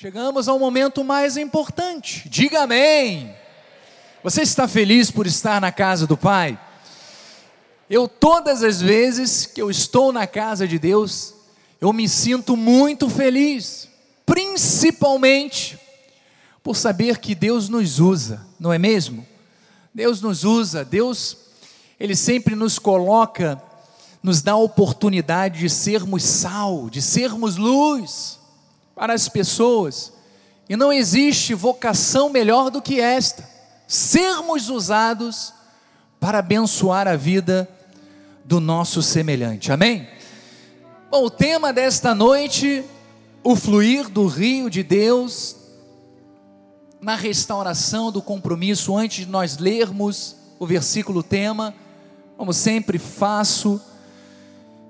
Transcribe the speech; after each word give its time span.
Chegamos 0.00 0.46
ao 0.46 0.60
momento 0.60 1.02
mais 1.02 1.36
importante. 1.36 2.28
Diga 2.28 2.62
amém. 2.62 3.34
Você 4.22 4.42
está 4.42 4.68
feliz 4.68 5.10
por 5.10 5.26
estar 5.26 5.60
na 5.60 5.72
casa 5.72 6.06
do 6.06 6.16
Pai? 6.16 6.56
Eu, 7.90 8.06
todas 8.06 8.62
as 8.62 8.80
vezes 8.80 9.44
que 9.44 9.60
eu 9.60 9.68
estou 9.68 10.12
na 10.12 10.24
casa 10.24 10.68
de 10.68 10.78
Deus, 10.78 11.34
eu 11.80 11.92
me 11.92 12.08
sinto 12.08 12.56
muito 12.56 13.10
feliz, 13.10 13.88
principalmente 14.24 15.76
por 16.62 16.76
saber 16.76 17.18
que 17.18 17.34
Deus 17.34 17.68
nos 17.68 17.98
usa, 17.98 18.46
não 18.56 18.72
é 18.72 18.78
mesmo? 18.78 19.26
Deus 19.92 20.22
nos 20.22 20.44
usa, 20.44 20.84
Deus, 20.84 21.36
Ele 21.98 22.14
sempre 22.14 22.54
nos 22.54 22.78
coloca, 22.78 23.60
nos 24.22 24.42
dá 24.42 24.52
a 24.52 24.58
oportunidade 24.58 25.58
de 25.58 25.68
sermos 25.68 26.22
sal, 26.22 26.88
de 26.88 27.02
sermos 27.02 27.56
luz 27.56 28.37
para 28.98 29.14
as 29.14 29.28
pessoas, 29.28 30.12
e 30.68 30.76
não 30.76 30.92
existe 30.92 31.54
vocação 31.54 32.28
melhor 32.28 32.68
do 32.68 32.82
que 32.82 33.00
esta, 33.00 33.48
sermos 33.86 34.68
usados 34.68 35.54
para 36.18 36.40
abençoar 36.40 37.06
a 37.06 37.14
vida 37.14 37.68
do 38.44 38.58
nosso 38.58 39.00
semelhante, 39.00 39.70
amém? 39.70 40.08
Bom, 41.10 41.24
o 41.24 41.30
tema 41.30 41.72
desta 41.72 42.12
noite, 42.12 42.84
o 43.44 43.54
fluir 43.54 44.08
do 44.08 44.26
rio 44.26 44.68
de 44.68 44.82
Deus, 44.82 45.54
na 47.00 47.14
restauração 47.14 48.10
do 48.10 48.20
compromisso, 48.20 48.96
antes 48.96 49.24
de 49.24 49.30
nós 49.30 49.58
lermos 49.58 50.34
o 50.58 50.66
versículo 50.66 51.22
tema, 51.22 51.72
como 52.36 52.52
sempre 52.52 52.98
faço, 52.98 53.80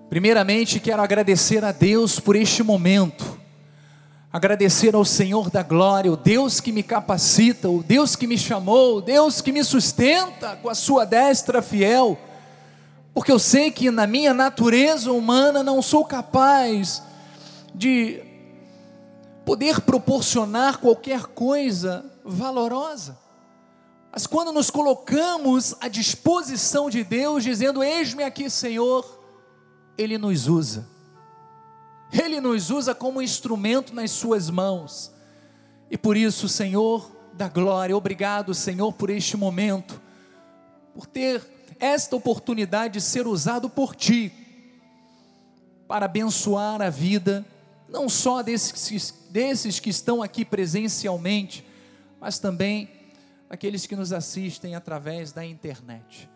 primeiramente 0.08 0.80
quero 0.80 1.02
agradecer 1.02 1.62
a 1.62 1.72
Deus 1.72 2.18
por 2.18 2.34
este 2.34 2.62
momento, 2.62 3.37
agradecer 4.32 4.94
ao 4.94 5.04
Senhor 5.04 5.50
da 5.50 5.62
glória, 5.62 6.12
o 6.12 6.16
Deus 6.16 6.60
que 6.60 6.70
me 6.70 6.82
capacita, 6.82 7.68
o 7.68 7.82
Deus 7.82 8.14
que 8.14 8.26
me 8.26 8.36
chamou, 8.36 8.98
o 8.98 9.00
Deus 9.00 9.40
que 9.40 9.52
me 9.52 9.64
sustenta 9.64 10.56
com 10.56 10.68
a 10.68 10.74
sua 10.74 11.04
destra 11.04 11.62
fiel, 11.62 12.18
porque 13.14 13.32
eu 13.32 13.38
sei 13.38 13.70
que 13.70 13.90
na 13.90 14.06
minha 14.06 14.34
natureza 14.34 15.10
humana 15.10 15.62
não 15.62 15.80
sou 15.80 16.04
capaz 16.04 17.02
de 17.74 18.22
poder 19.44 19.80
proporcionar 19.80 20.78
qualquer 20.78 21.24
coisa 21.24 22.04
valorosa. 22.22 23.18
Mas 24.12 24.26
quando 24.26 24.52
nos 24.52 24.70
colocamos 24.70 25.74
à 25.80 25.88
disposição 25.88 26.90
de 26.90 27.02
Deus, 27.02 27.44
dizendo: 27.44 27.82
Eis-me 27.82 28.22
aqui, 28.22 28.50
Senhor, 28.50 29.04
Ele 29.96 30.18
nos 30.18 30.48
usa. 30.48 30.86
Ele 32.12 32.40
nos 32.40 32.70
usa 32.70 32.94
como 32.94 33.22
instrumento 33.22 33.94
nas 33.94 34.10
Suas 34.10 34.48
mãos. 34.50 35.12
E 35.90 35.96
por 35.96 36.16
isso, 36.16 36.48
Senhor 36.48 37.10
da 37.34 37.48
glória, 37.48 37.96
obrigado, 37.96 38.52
Senhor, 38.52 38.92
por 38.92 39.10
este 39.10 39.36
momento, 39.36 40.00
por 40.92 41.06
ter 41.06 41.40
esta 41.78 42.16
oportunidade 42.16 42.94
de 42.94 43.00
ser 43.00 43.26
usado 43.26 43.70
por 43.70 43.94
Ti, 43.94 44.32
para 45.86 46.06
abençoar 46.06 46.82
a 46.82 46.90
vida, 46.90 47.46
não 47.88 48.08
só 48.08 48.42
desses 48.42 49.14
desses 49.30 49.78
que 49.78 49.90
estão 49.90 50.22
aqui 50.22 50.44
presencialmente, 50.44 51.64
mas 52.20 52.38
também 52.38 52.90
aqueles 53.48 53.86
que 53.86 53.96
nos 53.96 54.12
assistem 54.12 54.74
através 54.74 55.32
da 55.32 55.44
internet. 55.44 56.28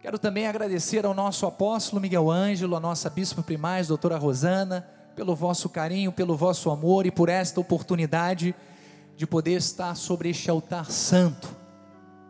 Quero 0.00 0.18
também 0.18 0.46
agradecer 0.46 1.04
ao 1.04 1.12
nosso 1.12 1.44
apóstolo 1.46 2.00
Miguel 2.00 2.30
Ângelo, 2.30 2.76
a 2.76 2.80
nossa 2.80 3.10
bispa 3.10 3.42
primaz, 3.42 3.88
doutora 3.88 4.16
Rosana, 4.16 4.88
pelo 5.18 5.34
vosso 5.34 5.68
carinho, 5.68 6.12
pelo 6.12 6.36
vosso 6.36 6.70
amor 6.70 7.04
e 7.04 7.10
por 7.10 7.28
esta 7.28 7.60
oportunidade 7.60 8.54
de 9.16 9.26
poder 9.26 9.54
estar 9.54 9.96
sobre 9.96 10.30
este 10.30 10.48
altar 10.48 10.92
santo. 10.92 11.56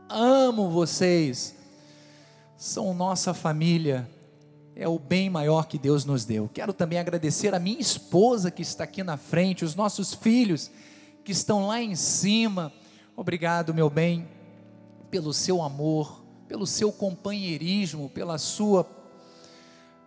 Amo 0.09 0.71
vocês, 0.71 1.55
são 2.57 2.95
nossa 2.95 3.35
família, 3.35 4.09
é 4.75 4.89
o 4.89 4.99
bem 4.99 5.29
maior 5.29 5.67
que 5.67 5.77
Deus 5.77 6.07
nos 6.07 6.25
deu. 6.25 6.49
Quero 6.55 6.73
também 6.73 6.99
agradecer 6.99 7.55
a 7.55 7.59
minha 7.59 7.79
esposa 7.79 8.51
que 8.51 8.63
está 8.63 8.85
aqui 8.85 9.03
na 9.03 9.19
frente, 9.19 9.67
os 9.67 9.75
nossos 9.75 10.15
filhos 10.15 10.71
que 11.23 11.33
estão 11.33 11.67
lá 11.67 11.83
em 11.83 11.95
cima. 11.95 12.73
Obrigado, 13.15 13.75
meu 13.75 13.91
bem, 13.91 14.27
pelo 15.11 15.35
seu 15.35 15.61
amor, 15.61 16.25
pelo 16.49 16.67
seu 16.67 16.91
companheirismo, 16.91 18.09
pela 18.09 18.39
sua 18.39 18.89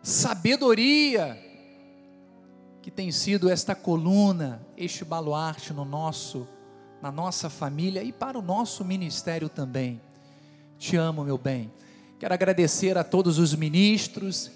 sabedoria, 0.02 1.51
que 2.82 2.90
tem 2.90 3.12
sido 3.12 3.50
esta 3.50 3.76
coluna, 3.76 4.66
este 4.76 5.06
baluarte 5.06 5.72
no 5.72 5.86
nosso, 5.86 6.48
na 7.02 7.12
nossa 7.12 7.50
família 7.50 8.04
e 8.04 8.12
para 8.12 8.40
o 8.40 8.42
nosso 8.42 8.84
ministério 8.84 9.48
também. 9.48 10.02
Te 10.80 10.96
amo, 10.96 11.24
meu 11.24 11.38
bem. 11.38 11.72
Quero 12.20 12.34
agradecer 12.34 12.98
a 12.98 13.04
todos 13.04 13.38
os 13.38 13.54
ministros 13.54 14.52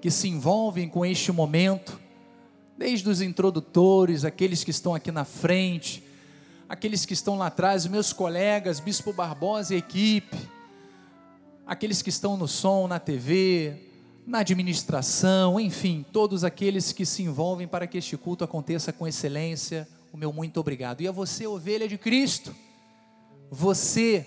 que 0.00 0.10
se 0.10 0.28
envolvem 0.28 0.88
com 0.88 1.06
este 1.06 1.32
momento, 1.32 1.98
desde 2.76 3.08
os 3.08 3.22
introdutores, 3.22 4.24
aqueles 4.24 4.62
que 4.62 4.70
estão 4.70 4.94
aqui 4.94 5.10
na 5.10 5.24
frente, 5.24 6.04
aqueles 6.68 7.06
que 7.06 7.14
estão 7.14 7.38
lá 7.38 7.46
atrás, 7.46 7.86
meus 7.86 8.12
colegas, 8.12 8.80
Bispo 8.80 9.12
Barbosa 9.12 9.74
e 9.74 9.78
equipe, 9.78 10.36
aqueles 11.66 12.02
que 12.02 12.10
estão 12.10 12.36
no 12.36 12.46
som, 12.46 12.86
na 12.86 12.98
TV, 12.98 13.93
na 14.26 14.38
administração, 14.38 15.60
enfim, 15.60 16.04
todos 16.12 16.44
aqueles 16.44 16.92
que 16.92 17.04
se 17.04 17.22
envolvem 17.22 17.68
para 17.68 17.86
que 17.86 17.98
este 17.98 18.16
culto 18.16 18.42
aconteça 18.42 18.92
com 18.92 19.06
excelência, 19.06 19.86
o 20.12 20.16
meu 20.16 20.32
muito 20.32 20.58
obrigado. 20.60 21.02
E 21.02 21.08
a 21.08 21.12
você, 21.12 21.46
ovelha 21.46 21.86
de 21.86 21.98
Cristo, 21.98 22.54
você 23.50 24.26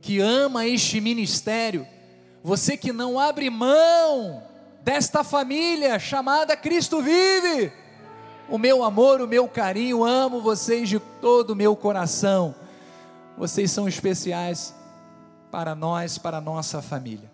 que 0.00 0.20
ama 0.20 0.66
este 0.66 1.00
ministério, 1.00 1.86
você 2.42 2.76
que 2.76 2.92
não 2.92 3.18
abre 3.18 3.48
mão 3.48 4.42
desta 4.82 5.24
família 5.24 5.98
chamada 5.98 6.56
Cristo 6.56 7.00
Vive. 7.00 7.72
O 8.48 8.58
meu 8.58 8.84
amor, 8.84 9.22
o 9.22 9.28
meu 9.28 9.48
carinho, 9.48 10.04
amo 10.04 10.42
vocês 10.42 10.88
de 10.88 10.98
todo 10.98 11.50
o 11.50 11.56
meu 11.56 11.74
coração. 11.74 12.54
Vocês 13.38 13.70
são 13.70 13.88
especiais 13.88 14.74
para 15.50 15.74
nós, 15.74 16.18
para 16.18 16.36
a 16.36 16.40
nossa 16.40 16.82
família. 16.82 17.33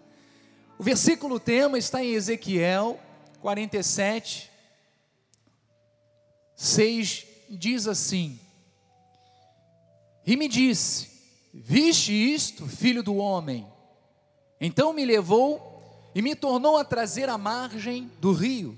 O 0.81 0.83
versículo 0.83 1.39
tema 1.39 1.77
está 1.77 2.03
em 2.03 2.15
Ezequiel 2.15 2.99
47, 3.43 4.51
6, 6.57 7.27
diz 7.51 7.87
assim: 7.87 8.41
E 10.27 10.39
me 10.39 10.49
disse: 10.49 11.11
Viste 11.53 12.15
isto, 12.15 12.67
filho 12.67 13.03
do 13.03 13.17
homem? 13.17 13.67
Então 14.59 14.95
me 14.95 15.05
levou 15.05 16.11
e 16.15 16.23
me 16.23 16.35
tornou 16.35 16.79
a 16.79 16.85
trazer 16.85 17.29
à 17.29 17.37
margem 17.37 18.11
do 18.19 18.33
rio. 18.33 18.75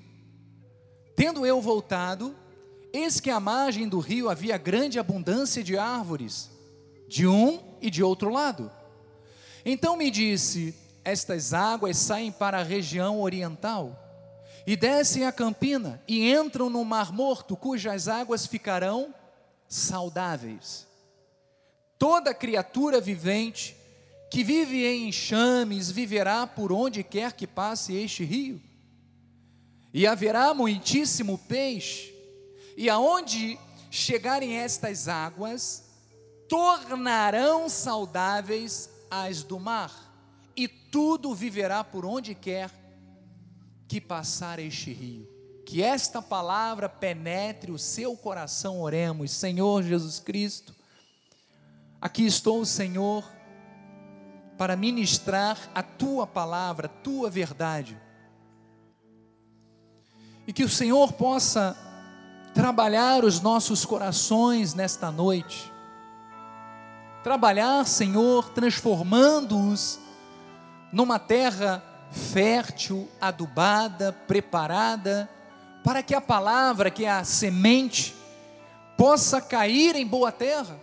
Tendo 1.14 1.46
eu 1.46 1.60
voltado, 1.60 2.34
eis 2.92 3.20
que 3.20 3.30
à 3.30 3.38
margem 3.38 3.88
do 3.88 4.00
rio 4.00 4.28
havia 4.28 4.58
grande 4.58 4.98
abundância 4.98 5.62
de 5.62 5.78
árvores, 5.78 6.50
de 7.06 7.28
um 7.28 7.60
e 7.80 7.88
de 7.88 8.02
outro 8.02 8.28
lado. 8.28 8.72
Então 9.64 9.96
me 9.96 10.10
disse: 10.10 10.81
Estas 11.04 11.52
águas 11.52 11.96
saem 11.96 12.30
para 12.30 12.58
a 12.58 12.62
região 12.62 13.20
oriental 13.20 13.98
e 14.66 14.76
descem 14.76 15.26
a 15.26 15.32
campina 15.32 16.00
e 16.06 16.32
entram 16.32 16.70
no 16.70 16.84
Mar 16.84 17.12
Morto, 17.12 17.56
cujas 17.56 18.08
águas 18.08 18.46
ficarão 18.46 19.14
saudáveis. 19.68 20.86
Toda 21.98 22.34
criatura 22.34 23.00
vivente 23.00 23.76
que 24.32 24.42
vive 24.42 24.86
em 24.86 25.08
enxames, 25.08 25.90
viverá 25.90 26.46
por 26.46 26.72
onde 26.72 27.04
quer 27.04 27.34
que 27.34 27.46
passe 27.46 27.94
este 27.94 28.24
rio. 28.24 28.58
E 29.92 30.06
haverá 30.06 30.54
muitíssimo 30.54 31.36
peixe, 31.36 32.14
e 32.74 32.88
aonde 32.88 33.58
chegarem 33.90 34.56
estas 34.56 35.06
águas, 35.06 35.84
tornarão 36.48 37.68
saudáveis 37.68 38.88
as 39.10 39.42
do 39.42 39.60
mar, 39.60 40.01
tudo 40.92 41.34
viverá 41.34 41.82
por 41.82 42.06
onde 42.06 42.36
quer 42.36 42.70
que 43.88 44.00
passar 44.00 44.60
este 44.60 44.92
rio. 44.92 45.28
Que 45.66 45.82
esta 45.82 46.22
palavra 46.22 46.88
penetre 46.88 47.72
o 47.72 47.78
seu 47.78 48.16
coração, 48.16 48.80
oremos. 48.80 49.32
Senhor 49.32 49.82
Jesus 49.82 50.20
Cristo, 50.20 50.72
aqui 52.00 52.24
estou, 52.24 52.64
Senhor 52.64 53.24
para 54.62 54.76
ministrar 54.76 55.58
a 55.74 55.82
tua 55.82 56.24
palavra, 56.24 56.86
a 56.86 57.02
tua 57.02 57.28
verdade. 57.28 57.98
E 60.46 60.52
que 60.52 60.62
o 60.62 60.68
Senhor 60.68 61.12
possa 61.14 61.76
trabalhar 62.54 63.24
os 63.24 63.40
nossos 63.40 63.84
corações 63.84 64.72
nesta 64.72 65.10
noite. 65.10 65.72
Trabalhar, 67.24 67.84
Senhor, 67.86 68.50
transformando-os 68.50 69.98
numa 70.92 71.18
terra 71.18 71.82
fértil, 72.10 73.08
adubada, 73.20 74.12
preparada, 74.26 75.28
para 75.82 76.02
que 76.02 76.14
a 76.14 76.20
palavra, 76.20 76.90
que 76.90 77.04
é 77.04 77.10
a 77.10 77.24
semente, 77.24 78.14
possa 78.96 79.40
cair 79.40 79.96
em 79.96 80.06
boa 80.06 80.30
terra, 80.30 80.78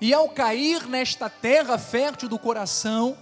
e 0.00 0.14
ao 0.14 0.28
cair 0.28 0.86
nesta 0.86 1.28
terra 1.28 1.76
fértil 1.76 2.28
do 2.28 2.38
coração, 2.38 3.18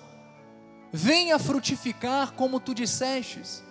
venha 0.92 1.38
frutificar 1.38 2.32
como 2.32 2.60
tu 2.60 2.74
dissestes, 2.74 3.64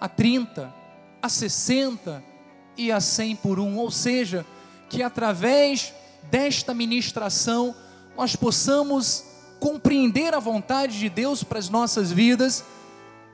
a 0.00 0.08
30, 0.08 0.72
a 1.20 1.28
60 1.28 2.22
e 2.76 2.92
a 2.92 3.00
100 3.00 3.36
por 3.36 3.58
um, 3.58 3.76
ou 3.78 3.90
seja, 3.90 4.46
que 4.88 5.02
através 5.02 5.92
desta 6.30 6.72
ministração 6.72 7.74
nós 8.16 8.36
possamos 8.36 9.24
compreender 9.60 10.34
a 10.34 10.38
vontade 10.38 10.98
de 10.98 11.08
Deus 11.08 11.42
para 11.42 11.58
as 11.58 11.68
nossas 11.68 12.10
vidas 12.10 12.64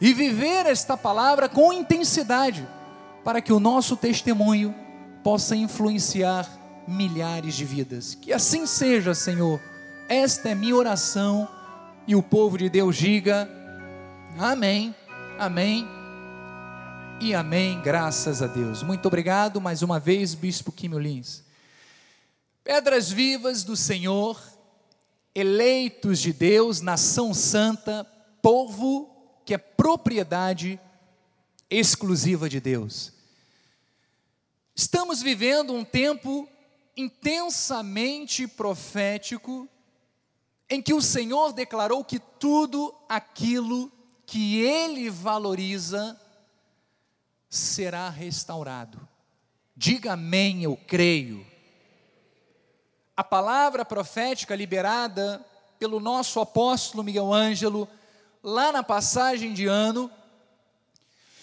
e 0.01 0.13
viver 0.13 0.67
esta 0.67 0.97
palavra 0.97 1.49
com 1.49 1.73
intensidade, 1.73 2.67
para 3.25 3.41
que 3.41 3.53
o 3.53 3.61
nosso 3.61 3.97
testemunho 3.97 4.75
possa 5.23 5.55
influenciar 5.55 6.49
milhares 6.87 7.55
de 7.55 7.65
vidas. 7.65 8.15
Que 8.15 8.33
assim 8.33 8.67
seja, 8.67 9.15
Senhor. 9.15 9.61
Esta 10.09 10.51
é 10.51 10.55
minha 10.55 10.77
oração 10.77 11.49
e 12.07 12.17
o 12.17 12.23
povo 12.23 12.59
de 12.59 12.69
Deus 12.69 12.97
diga: 12.97 13.49
Amém, 14.39 14.95
Amém 15.39 15.89
e 17.21 17.35
Amém. 17.35 17.81
Graças 17.81 18.43
a 18.43 18.47
Deus. 18.47 18.83
Muito 18.83 19.07
obrigado 19.07 19.61
mais 19.61 19.83
uma 19.83 20.01
vez, 20.01 20.35
Bispo 20.35 20.73
Quimio 20.73 20.99
Lins. 20.99 21.43
Pedras 22.65 23.11
vivas 23.11 23.65
do 23.65 23.77
Senhor, 23.77 24.41
eleitos 25.35 26.19
de 26.21 26.33
Deus, 26.33 26.81
nação 26.81 27.33
santa, 27.33 28.05
povo 28.41 29.11
que 29.45 29.55
é 29.55 29.59
propriedade 29.59 30.79
exclusiva 31.71 32.49
de 32.49 32.61
Deus. 32.61 33.13
Estamos 34.75 35.23
vivendo 35.23 35.73
um 35.73 35.85
tempo 35.85 36.49
intensamente 36.97 38.47
profético, 38.47 39.69
em 40.69 40.81
que 40.81 40.95
o 40.95 41.03
Senhor 41.03 41.53
declarou 41.53 42.05
que 42.05 42.19
tudo 42.19 42.95
aquilo 43.09 43.91
que 44.27 44.61
Ele 44.61 45.11
valoriza 45.11 46.19
será 47.49 48.09
restaurado. 48.09 49.07
Diga 49.77 50.13
amém, 50.13 50.63
eu 50.63 50.77
creio. 50.77 51.47
A 53.17 53.23
palavra 53.23 53.85
profética 53.85 54.55
liberada 54.57 55.45
pelo 55.79 56.01
nosso 56.01 56.41
apóstolo 56.41 57.03
Miguel 57.03 57.33
Ângelo, 57.33 57.89
lá 58.43 58.73
na 58.73 58.83
passagem 58.83 59.53
de 59.53 59.67
ano, 59.67 60.11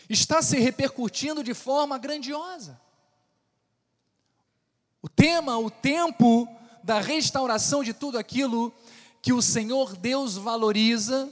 está 0.10 0.42
se 0.42 0.58
repercutindo 0.58 1.44
de 1.44 1.54
forma 1.54 1.98
grandiosa. 1.98 2.80
O 5.02 5.08
tema, 5.08 5.58
o 5.58 5.70
tempo 5.70 6.48
da 6.84 7.00
restauração 7.00 7.84
de 7.84 7.94
tudo 7.94 8.18
aquilo 8.18 8.74
que 9.22 9.32
o 9.32 9.42
Senhor 9.42 9.96
Deus 9.96 10.38
valoriza, 10.38 11.32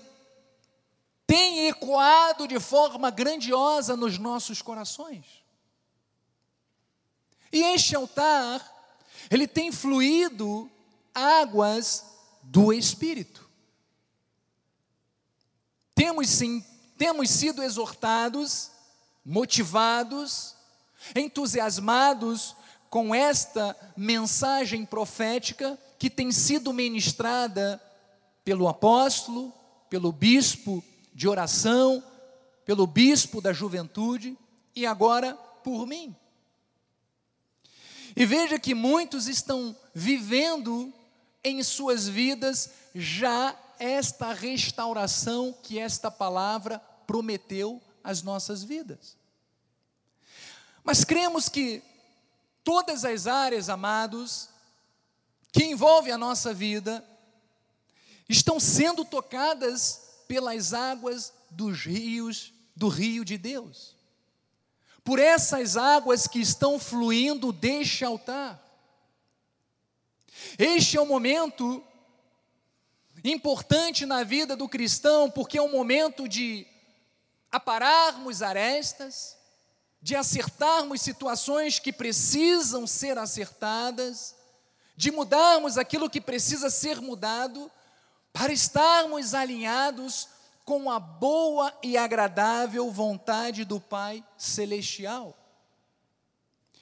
tem 1.25 1.68
ecoado 1.68 2.48
de 2.48 2.60
forma 2.60 3.10
grandiosa 3.10 3.98
nos 3.98 4.18
nossos 4.18 4.62
corações. 4.62 5.25
E 7.51 7.62
este 7.63 7.95
altar, 7.95 8.76
ele 9.29 9.47
tem 9.47 9.71
fluído 9.71 10.69
águas 11.13 12.06
do 12.44 12.71
Espírito. 12.71 13.47
Temos 15.94 16.29
sim, 16.29 16.63
temos 16.97 17.29
sido 17.29 17.63
exortados, 17.63 18.71
motivados, 19.25 20.56
entusiasmados 21.15 22.56
com 22.89 23.13
esta 23.13 23.75
mensagem 23.95 24.85
profética 24.85 25.77
que 26.00 26.09
tem 26.09 26.31
sido 26.31 26.71
ministrada 26.71 27.81
pelo 28.45 28.68
apóstolo, 28.68 29.53
pelo 29.89 30.12
bispo 30.12 30.83
de 31.13 31.27
oração, 31.27 32.03
pelo 32.63 32.85
bispo 32.85 33.41
da 33.41 33.51
juventude 33.51 34.38
e 34.75 34.85
agora 34.85 35.33
por 35.63 35.85
mim. 35.88 36.15
E 38.19 38.25
veja 38.25 38.58
que 38.58 38.74
muitos 38.74 39.28
estão 39.28 39.78
vivendo 39.94 40.92
em 41.44 41.62
suas 41.62 42.08
vidas 42.08 42.72
já 42.96 43.56
esta 43.78 44.34
restauração 44.34 45.56
que 45.62 45.78
esta 45.78 46.10
palavra 46.10 46.80
prometeu 47.06 47.80
às 48.04 48.24
nossas 48.24 48.64
vidas. 48.64 49.16
Mas 50.84 51.04
cremos 51.04 51.48
que 51.48 51.84
todas 52.64 53.06
as 53.06 53.28
áreas, 53.28 53.69
amados, 53.69 54.50
que 55.52 55.66
envolvem 55.66 56.12
a 56.12 56.18
nossa 56.18 56.52
vida, 56.56 57.06
estão 58.28 58.60
sendo 58.60 59.06
tocadas 59.06 60.24
pelas 60.28 60.74
águas 60.74 61.31
dos 61.52 61.81
rios, 61.81 62.52
do 62.75 62.88
rio 62.88 63.24
de 63.24 63.38
Deus. 63.38 63.96
Por 65.07 65.19
essas 65.19 65.77
águas 65.77 66.27
que 66.27 66.42
estão 66.42 66.77
fluindo 66.77 67.54
deste 67.54 68.04
altar. 68.04 68.62
Este 70.59 70.98
é 70.98 71.01
um 71.01 71.06
momento 71.06 71.81
importante 73.24 74.06
na 74.06 74.25
vida 74.25 74.54
do 74.54 74.68
cristão, 74.68 75.31
porque 75.31 75.57
é 75.57 75.62
um 75.62 75.71
momento 75.71 76.27
de 76.27 76.68
apararmos 77.50 78.42
arestas, 78.42 79.38
de 80.01 80.13
acertarmos 80.13 81.01
situações 81.01 81.80
que 81.80 81.94
precisam 81.94 82.86
ser 82.86 83.18
acertadas, 83.18 84.36
de 84.98 85.10
mudarmos 85.10 85.77
aquilo 85.77 86.10
que 86.10 86.19
precisa 86.19 86.69
ser 86.69 87.00
mudado, 87.00 87.71
para 88.33 88.51
estarmos 88.51 89.33
alinhados 89.33 90.27
com 90.68 90.92
a 90.92 91.00
boa 91.00 91.74
e 91.81 91.96
agradável 91.96 92.92
vontade 92.92 93.64
do 93.64 93.80
Pai 93.80 94.22
Celestial. 94.38 95.34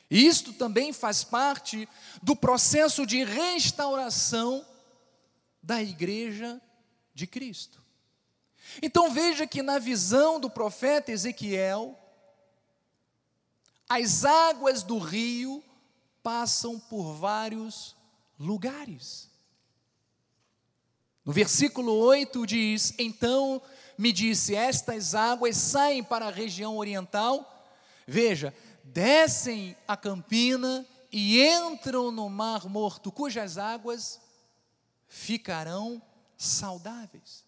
Isto 0.10 0.54
também 0.54 0.92
faz 0.92 1.24
parte 1.24 1.88
do 2.20 2.36
processo 2.36 3.06
de 3.06 3.24
restauração 3.24 4.66
da 5.62 5.84
Igreja 5.84 6.60
de 7.14 7.28
Cristo. 7.28 7.80
Então 8.82 9.14
veja 9.14 9.46
que 9.46 9.62
na 9.62 9.78
visão 9.78 10.40
do 10.40 10.50
profeta 10.50 11.12
Ezequiel, 11.12 11.96
as 13.88 14.26
águas 14.26 14.82
do 14.82 14.98
rio 14.98 15.64
passam 16.24 16.80
por 16.80 17.14
vários 17.14 17.96
lugares. 18.40 19.30
No 21.26 21.34
versículo 21.34 21.92
8 21.92 22.46
diz: 22.46 22.94
Então 23.00 23.60
me 23.98 24.12
disse: 24.12 24.56
Estas 24.56 25.16
águas 25.16 25.58
saem 25.58 26.04
para 26.04 26.28
a 26.28 26.32
região 26.32 26.78
oriental, 26.78 27.68
veja, 28.08 28.54
descem 28.84 29.76
a 29.88 29.96
campina 29.98 30.86
e 31.12 31.42
entram 31.42 32.12
no 32.12 32.30
mar 32.30 32.68
morto, 32.68 33.12
cujas 33.12 33.58
águas 33.58 34.20
ficarão 35.08 36.02
saudáveis. 36.38 37.46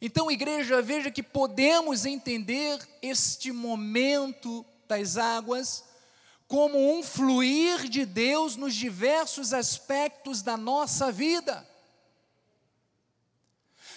Então, 0.00 0.30
igreja, 0.30 0.80
veja 0.80 1.10
que 1.10 1.22
podemos 1.22 2.06
entender 2.06 2.78
este 3.02 3.50
momento 3.50 4.64
das 4.86 5.16
águas 5.16 5.84
como 6.46 6.96
um 6.96 7.02
fluir 7.02 7.88
de 7.88 8.06
Deus 8.06 8.56
nos 8.56 8.74
diversos 8.74 9.52
aspectos 9.52 10.40
da 10.40 10.56
nossa 10.56 11.12
vida. 11.12 11.67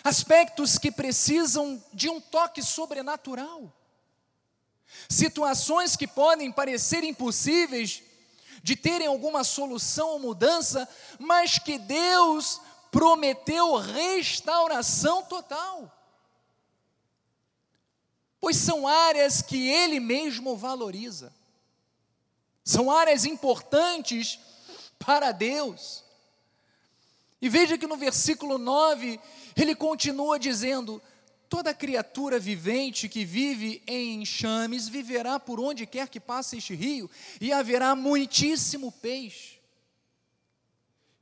Aspectos 0.04 0.78
que 0.78 0.92
precisam 0.92 1.84
de 1.94 2.10
um 2.10 2.20
toque 2.20 2.62
sobrenatural. 2.62 3.72
Situações 5.10 5.96
que 5.96 6.08
podem 6.08 6.52
parecer 6.52 7.04
impossíveis 7.04 8.04
de 8.64 8.76
terem 8.76 9.08
alguma 9.08 9.44
solução 9.44 10.10
ou 10.10 10.20
mudança, 10.20 10.88
mas 11.18 11.58
que 11.58 11.78
Deus 11.78 12.62
prometeu 12.92 13.76
restauração 13.76 15.24
total 15.24 15.92
pois 18.42 18.58
são 18.58 18.88
áreas 18.88 19.44
que 19.44 19.70
Ele 19.70 20.00
mesmo 20.00 20.58
valoriza, 20.58 21.32
são 22.64 22.90
áreas 22.90 23.24
importantes 23.24 24.40
para 24.98 25.32
Deus. 25.32 26.04
E 27.42 27.50
veja 27.50 27.78
que 27.78 27.88
no 27.88 27.98
versículo 27.98 28.58
9, 28.58 29.20
ele 29.56 29.74
continua 29.74 30.38
dizendo: 30.38 31.02
Toda 31.50 31.74
criatura 31.74 32.40
vivente 32.40 33.10
que 33.10 33.26
vive 33.26 33.82
em 33.88 34.22
enxames 34.22 34.88
viverá 34.88 35.40
por 35.40 35.60
onde 35.60 35.86
quer 35.86 36.08
que 36.08 36.20
passe 36.20 36.58
este 36.58 36.76
rio, 36.76 37.10
e 37.42 37.52
haverá 37.52 37.96
muitíssimo 37.96 38.92
peixe. 38.92 39.60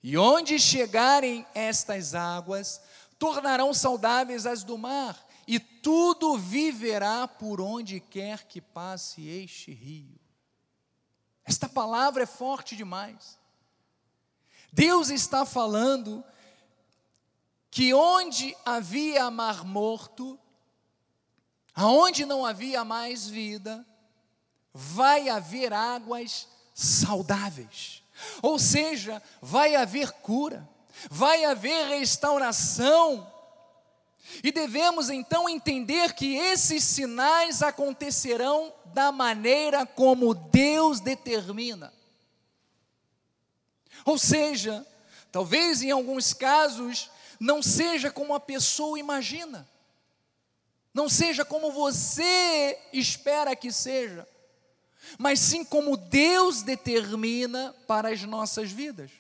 E 0.04 0.18
onde 0.18 0.60
chegarem 0.60 1.46
estas 1.56 2.14
águas, 2.14 2.82
tornarão 3.18 3.74
saudáveis 3.74 4.46
as 4.46 4.64
do 4.64 4.78
mar, 4.78 5.18
e 5.48 5.58
tudo 5.58 6.38
viverá 6.38 7.28
por 7.28 7.60
onde 7.60 8.00
quer 8.00 8.46
que 8.46 8.62
passe 8.62 9.28
este 9.28 9.72
rio. 9.72 10.20
Esta 11.44 11.68
palavra 11.68 12.24
é 12.24 12.28
forte 12.28 12.76
demais. 12.76 13.38
Deus 14.72 15.10
está 15.10 15.46
falando 15.46 16.24
que 17.72 17.94
onde 17.94 18.56
havia 18.66 19.30
mar 19.30 19.64
morto, 19.64 20.40
aonde 21.74 22.26
não 22.26 22.46
havia 22.46 22.84
mais 22.84 23.28
vida, 23.28 23.86
vai 24.74 25.30
haver 25.30 25.74
águas 25.74 26.48
saudáveis. 26.74 28.04
Ou 28.42 28.60
seja, 28.60 29.22
vai 29.42 29.76
haver 29.76 30.12
cura, 30.12 30.68
vai 31.10 31.46
haver 31.46 31.88
restauração. 31.88 33.32
E 34.44 34.52
devemos 34.52 35.10
então 35.10 35.50
entender 35.50 36.14
que 36.14 36.36
esses 36.36 36.84
sinais 36.84 37.64
acontecerão 37.64 38.74
da 38.86 39.12
maneira 39.12 39.86
como 39.86 40.34
Deus 40.34 41.00
determina. 41.00 41.94
Ou 44.10 44.18
seja, 44.18 44.84
talvez 45.32 45.84
em 45.84 45.92
alguns 45.92 46.34
casos 46.34 47.12
não 47.39 47.62
seja 47.62 48.10
como 48.10 48.34
a 48.34 48.39
pessoa 48.39 48.98
imagina, 48.98 49.70
não 50.92 51.08
seja 51.08 51.46
como 51.46 51.72
você 51.72 52.75
espera 52.92 53.56
que 53.56 53.72
seja, 53.72 54.28
mas 55.20 55.39
sim 55.39 55.63
como 55.63 55.96
Deus 55.96 56.63
determina 56.63 57.75
para 57.86 58.10
as 58.10 58.24
nossas 58.24 58.72
vidas. 58.72 59.12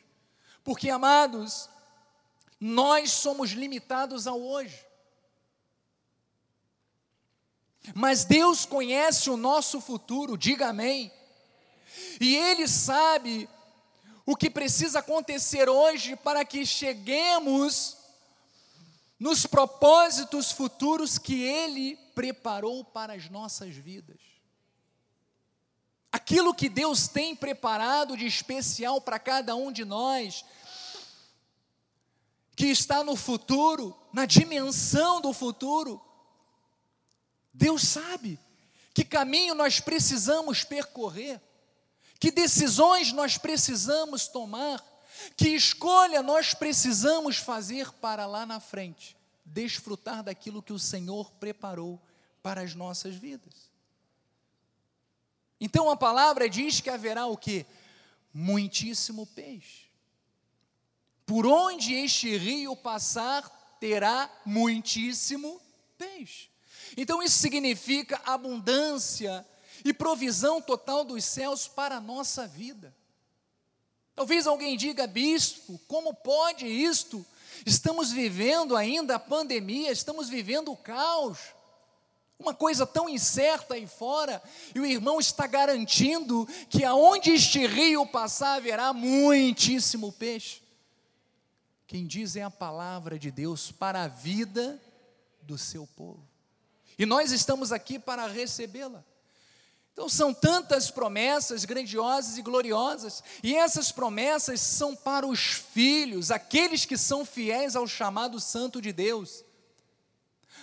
Porque, 0.63 0.89
amados, 0.89 1.69
nós 2.59 3.11
somos 3.11 3.51
limitados 3.51 4.25
ao 4.25 4.41
hoje. 4.41 4.83
Mas 7.93 8.25
Deus 8.25 8.65
conhece 8.65 9.29
o 9.29 9.37
nosso 9.37 9.79
futuro, 9.79 10.35
diga 10.35 10.69
amém. 10.69 11.11
E 12.19 12.35
Ele 12.35 12.67
sabe 12.67 13.47
o 14.31 14.35
que 14.35 14.47
precisa 14.47 14.99
acontecer 14.99 15.67
hoje 15.67 16.15
para 16.15 16.45
que 16.45 16.63
cheguemos 16.63 17.97
nos 19.19 19.47
propósitos 19.47 20.51
futuros 20.51 21.17
que 21.17 21.41
Ele 21.41 21.95
preparou 22.13 22.85
para 22.85 23.13
as 23.13 23.27
nossas 23.27 23.73
vidas. 23.73 24.19
Aquilo 26.11 26.53
que 26.53 26.69
Deus 26.69 27.07
tem 27.07 27.35
preparado 27.35 28.15
de 28.15 28.27
especial 28.27 29.01
para 29.01 29.17
cada 29.17 29.55
um 29.55 29.71
de 29.71 29.83
nós, 29.83 30.45
que 32.55 32.67
está 32.67 33.03
no 33.03 33.15
futuro, 33.15 33.99
na 34.13 34.27
dimensão 34.27 35.19
do 35.21 35.33
futuro, 35.33 35.99
Deus 37.51 37.81
sabe 37.81 38.37
que 38.93 39.03
caminho 39.03 39.55
nós 39.55 39.79
precisamos 39.79 40.63
percorrer, 40.63 41.41
que 42.19 42.31
decisões 42.31 43.13
nós 43.13 43.37
precisamos 43.37 44.27
tomar, 44.27 44.83
que 45.37 45.49
escolha 45.49 46.21
nós 46.21 46.53
precisamos 46.53 47.37
fazer 47.37 47.91
para 47.93 48.25
lá 48.25 48.45
na 48.45 48.59
frente, 48.59 49.15
desfrutar 49.45 50.23
daquilo 50.23 50.61
que 50.61 50.73
o 50.73 50.79
Senhor 50.79 51.31
preparou 51.39 51.99
para 52.43 52.61
as 52.61 52.75
nossas 52.75 53.15
vidas. 53.15 53.69
Então 55.61 55.89
a 55.89 55.95
palavra 55.95 56.49
diz 56.49 56.81
que 56.81 56.89
haverá 56.89 57.25
o 57.25 57.37
que? 57.37 57.65
Muitíssimo 58.33 59.25
peixe. 59.25 59.89
Por 61.25 61.45
onde 61.45 61.93
este 61.93 62.35
rio 62.37 62.75
passar, 62.75 63.77
terá 63.79 64.29
muitíssimo 64.45 65.61
peixe. 65.97 66.49
Então 66.97 67.21
isso 67.21 67.37
significa 67.37 68.21
abundância 68.25 69.45
e 69.83 69.93
provisão 69.93 70.61
total 70.61 71.03
dos 71.03 71.23
céus 71.25 71.67
para 71.67 71.97
a 71.97 72.01
nossa 72.01 72.47
vida. 72.47 72.95
Talvez 74.15 74.45
alguém 74.45 74.75
diga, 74.75 75.07
bispo, 75.07 75.79
como 75.87 76.13
pode 76.13 76.65
isto? 76.65 77.25
Estamos 77.65 78.11
vivendo 78.11 78.75
ainda 78.75 79.15
a 79.15 79.19
pandemia, 79.19 79.91
estamos 79.91 80.27
vivendo 80.27 80.71
o 80.71 80.77
caos, 80.77 81.39
uma 82.37 82.53
coisa 82.53 82.85
tão 82.85 83.09
incerta 83.09 83.73
aí 83.73 83.85
fora, 83.85 84.41
e 84.73 84.79
o 84.79 84.85
irmão 84.85 85.19
está 85.19 85.45
garantindo 85.45 86.47
que 86.69 86.83
aonde 86.85 87.31
este 87.31 87.65
rio 87.67 88.05
passar 88.05 88.55
haverá 88.55 88.93
muitíssimo 88.93 90.11
peixe. 90.11 90.61
Quem 91.85 92.05
diz 92.05 92.35
é 92.35 92.43
a 92.43 92.51
palavra 92.51 93.17
de 93.17 93.31
Deus 93.31 93.71
para 93.71 94.03
a 94.03 94.07
vida 94.07 94.81
do 95.41 95.57
seu 95.57 95.87
povo. 95.87 96.23
E 96.97 97.05
nós 97.05 97.31
estamos 97.31 97.71
aqui 97.71 97.97
para 97.97 98.27
recebê-la. 98.27 99.03
Então 99.99 100.07
são 100.07 100.33
tantas 100.33 100.89
promessas 100.89 101.65
grandiosas 101.65 102.37
e 102.37 102.41
gloriosas, 102.41 103.21
e 103.43 103.53
essas 103.53 103.91
promessas 103.91 104.61
são 104.61 104.95
para 104.95 105.27
os 105.27 105.41
filhos, 105.41 106.31
aqueles 106.31 106.85
que 106.85 106.95
são 106.95 107.25
fiéis 107.25 107.75
ao 107.75 107.85
chamado 107.85 108.39
santo 108.39 108.81
de 108.81 108.93
Deus, 108.93 109.43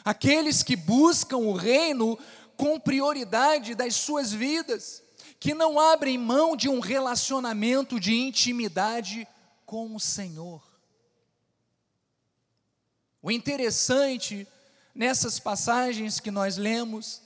aqueles 0.03 0.63
que 0.63 0.75
buscam 0.75 1.37
o 1.37 1.53
reino 1.53 2.19
com 2.57 2.81
prioridade 2.81 3.75
das 3.75 3.95
suas 3.97 4.33
vidas, 4.33 5.03
que 5.39 5.53
não 5.53 5.79
abrem 5.79 6.17
mão 6.17 6.57
de 6.57 6.71
um 6.71 6.81
relacionamento 6.81 8.01
de 8.01 8.15
intimidade 8.15 9.29
com 9.67 9.95
o 9.95 10.01
Senhor. 10.01 10.63
O 13.21 13.31
interessante 13.31 14.49
nessas 14.95 15.39
passagens 15.39 16.21
que 16.21 16.31
nós 16.31 16.57
lemos, 16.57 17.26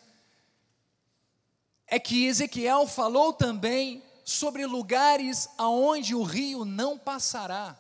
é 1.90 1.98
que 1.98 2.24
Ezequiel 2.24 2.86
falou 2.86 3.32
também 3.32 4.00
sobre 4.24 4.64
lugares 4.64 5.48
aonde 5.58 6.14
o 6.14 6.22
rio 6.22 6.64
não 6.64 6.96
passará. 6.96 7.76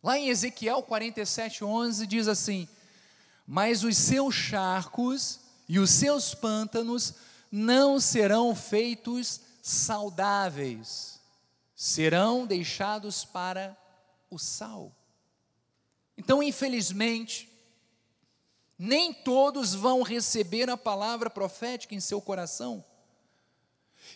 Lá 0.00 0.16
em 0.16 0.28
Ezequiel 0.28 0.84
47:11 0.84 2.06
diz 2.06 2.28
assim: 2.28 2.68
"Mas 3.44 3.82
os 3.82 3.96
seus 3.96 4.36
charcos 4.36 5.40
e 5.68 5.80
os 5.80 5.90
seus 5.90 6.32
pântanos 6.32 7.14
não 7.50 7.98
serão 7.98 8.54
feitos 8.54 9.40
saudáveis, 9.60 11.20
serão 11.74 12.46
deixados 12.46 13.24
para 13.24 13.76
o 14.30 14.38
sal." 14.38 14.94
Então, 16.16 16.40
infelizmente, 16.40 17.49
nem 18.82 19.12
todos 19.12 19.74
vão 19.74 20.00
receber 20.00 20.70
a 20.70 20.76
palavra 20.76 21.28
profética 21.28 21.94
em 21.94 22.00
seu 22.00 22.18
coração. 22.18 22.82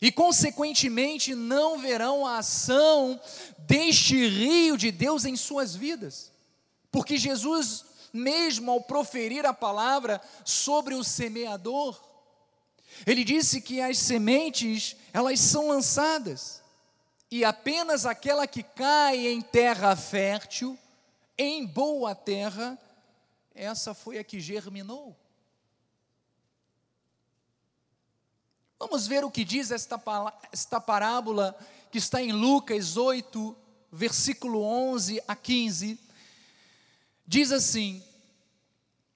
E, 0.00 0.11
consequentemente, 0.11 1.35
não 1.35 1.78
verão 1.78 2.25
a 2.25 2.38
ação 2.38 3.21
deste 3.59 4.26
rio 4.26 4.78
de 4.78 4.90
Deus 4.90 5.26
em 5.26 5.37
suas 5.37 5.76
vidas. 5.76 6.33
Porque 6.90 7.18
Jesus, 7.18 7.85
mesmo 8.11 8.71
ao 8.71 8.80
proferir 8.80 9.44
a 9.44 9.52
palavra 9.52 10.18
sobre 10.47 10.94
o 10.94 11.04
semeador, 11.04 12.02
ele 13.06 13.23
disse 13.23 13.61
que 13.61 13.83
as 13.83 13.99
sementes, 13.99 14.97
elas 15.12 15.40
são 15.40 15.68
lançadas, 15.68 16.62
e 17.30 17.44
apenas 17.44 18.06
aquela 18.06 18.47
que 18.47 18.62
cai 18.62 19.26
em 19.26 19.42
terra 19.42 19.94
fértil, 19.94 20.78
em 21.37 21.66
boa 21.66 22.14
terra, 22.14 22.78
essa 23.54 23.94
foi 23.94 24.18
a 24.18 24.25
que 24.25 24.40
germinou. 24.40 25.16
Vamos 28.78 29.06
ver 29.06 29.25
o 29.25 29.30
que 29.30 29.44
diz 29.44 29.70
esta, 29.70 30.00
esta 30.52 30.80
parábola 30.80 31.56
que 31.90 31.99
está 31.99 32.20
em 32.20 32.32
Lucas 32.32 32.96
8, 32.96 33.56
versículo 33.90 34.62
11 34.62 35.23
a 35.28 35.37
15. 35.37 35.99
Diz 37.26 37.52
assim: 37.52 38.02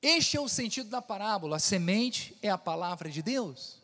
Este 0.00 0.36
é 0.36 0.40
o 0.40 0.48
sentido 0.48 0.88
da 0.88 1.02
parábola, 1.02 1.56
a 1.56 1.60
semente 1.60 2.36
é 2.40 2.48
a 2.48 2.56
palavra 2.56 3.10
de 3.10 3.20
Deus. 3.20 3.78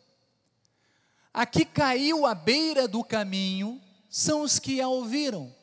Aqui 1.33 1.65
caiu 1.65 2.25
à 2.25 2.33
beira 2.33 2.87
do 2.87 3.03
caminho 3.03 3.81
são 4.15 4.43
os 4.43 4.59
que 4.59 4.79
a 4.79 4.87
ouviram 4.87 5.53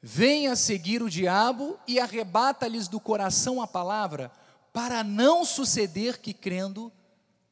Venha 0.00 0.54
seguir 0.54 1.02
o 1.02 1.10
diabo 1.10 1.78
e 1.86 1.98
arrebata-lhes 1.98 2.86
do 2.86 3.00
coração 3.00 3.60
a 3.60 3.66
palavra, 3.66 4.30
para 4.72 5.02
não 5.02 5.44
suceder 5.44 6.20
que 6.20 6.32
crendo 6.32 6.92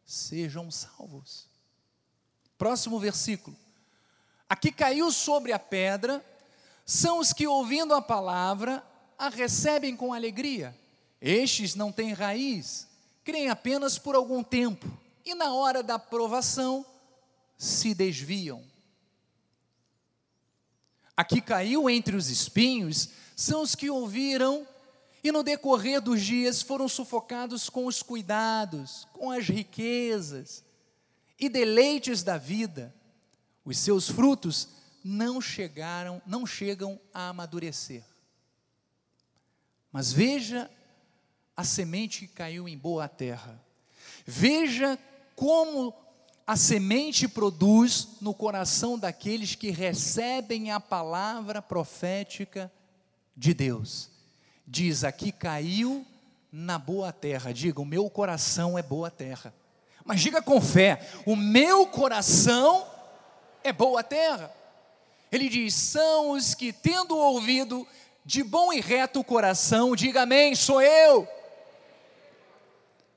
sejam 0.04 0.70
salvos. 0.70 1.48
Próximo 2.56 3.00
versículo. 3.00 3.56
Aqui 4.48 4.70
caiu 4.70 5.10
sobre 5.10 5.52
a 5.52 5.58
pedra, 5.58 6.24
são 6.84 7.18
os 7.18 7.32
que, 7.32 7.46
ouvindo 7.46 7.92
a 7.94 8.00
palavra, 8.00 8.84
a 9.18 9.28
recebem 9.28 9.96
com 9.96 10.14
alegria. 10.14 10.76
Estes 11.20 11.74
não 11.74 11.90
têm 11.90 12.12
raiz, 12.12 12.86
creem 13.24 13.48
apenas 13.48 13.98
por 13.98 14.14
algum 14.14 14.44
tempo, 14.44 14.86
e 15.24 15.34
na 15.34 15.52
hora 15.52 15.82
da 15.82 15.98
provação 15.98 16.86
se 17.58 17.92
desviam. 17.92 18.62
Aqui 21.16 21.40
caiu 21.40 21.88
entre 21.88 22.14
os 22.14 22.28
espinhos 22.28 23.08
são 23.36 23.62
os 23.62 23.74
que 23.74 23.90
ouviram 23.90 24.66
e 25.22 25.30
no 25.30 25.42
decorrer 25.42 26.00
dos 26.00 26.22
dias 26.22 26.62
foram 26.62 26.88
sufocados 26.88 27.68
com 27.68 27.86
os 27.86 28.02
cuidados, 28.02 29.06
com 29.12 29.30
as 29.30 29.46
riquezas 29.46 30.64
e 31.38 31.48
deleites 31.48 32.22
da 32.22 32.38
vida, 32.38 32.94
os 33.64 33.78
seus 33.78 34.08
frutos 34.08 34.68
não 35.04 35.40
chegaram, 35.40 36.22
não 36.26 36.46
chegam 36.46 36.98
a 37.12 37.28
amadurecer. 37.28 38.02
Mas 39.92 40.12
veja 40.12 40.70
a 41.56 41.64
semente 41.64 42.20
que 42.20 42.28
caiu 42.28 42.68
em 42.68 42.76
boa 42.76 43.08
terra. 43.08 43.62
Veja 44.24 44.98
como 45.34 45.94
a 46.46 46.54
semente 46.54 47.26
produz 47.26 48.18
no 48.20 48.32
coração 48.32 48.96
daqueles 48.96 49.56
que 49.56 49.70
recebem 49.70 50.70
a 50.70 50.78
palavra 50.78 51.60
profética 51.60 52.70
de 53.36 53.52
Deus. 53.52 54.08
Diz 54.64 55.02
aqui 55.02 55.32
caiu 55.32 56.06
na 56.52 56.78
boa 56.78 57.12
terra. 57.12 57.52
Diga, 57.52 57.80
o 57.80 57.84
meu 57.84 58.08
coração 58.08 58.78
é 58.78 58.82
boa 58.82 59.10
terra. 59.10 59.52
Mas 60.04 60.20
diga 60.20 60.40
com 60.40 60.60
fé: 60.60 61.00
o 61.26 61.34
meu 61.34 61.86
coração 61.88 62.86
é 63.64 63.72
boa 63.72 64.04
terra. 64.04 64.54
Ele 65.32 65.48
diz: 65.48 65.74
são 65.74 66.30
os 66.30 66.54
que, 66.54 66.72
tendo 66.72 67.16
ouvido 67.16 67.86
de 68.24 68.44
bom 68.44 68.72
e 68.72 68.80
reto 68.80 69.24
coração, 69.24 69.96
diga 69.96 70.22
amém, 70.22 70.54
sou 70.54 70.80
eu. 70.80 71.26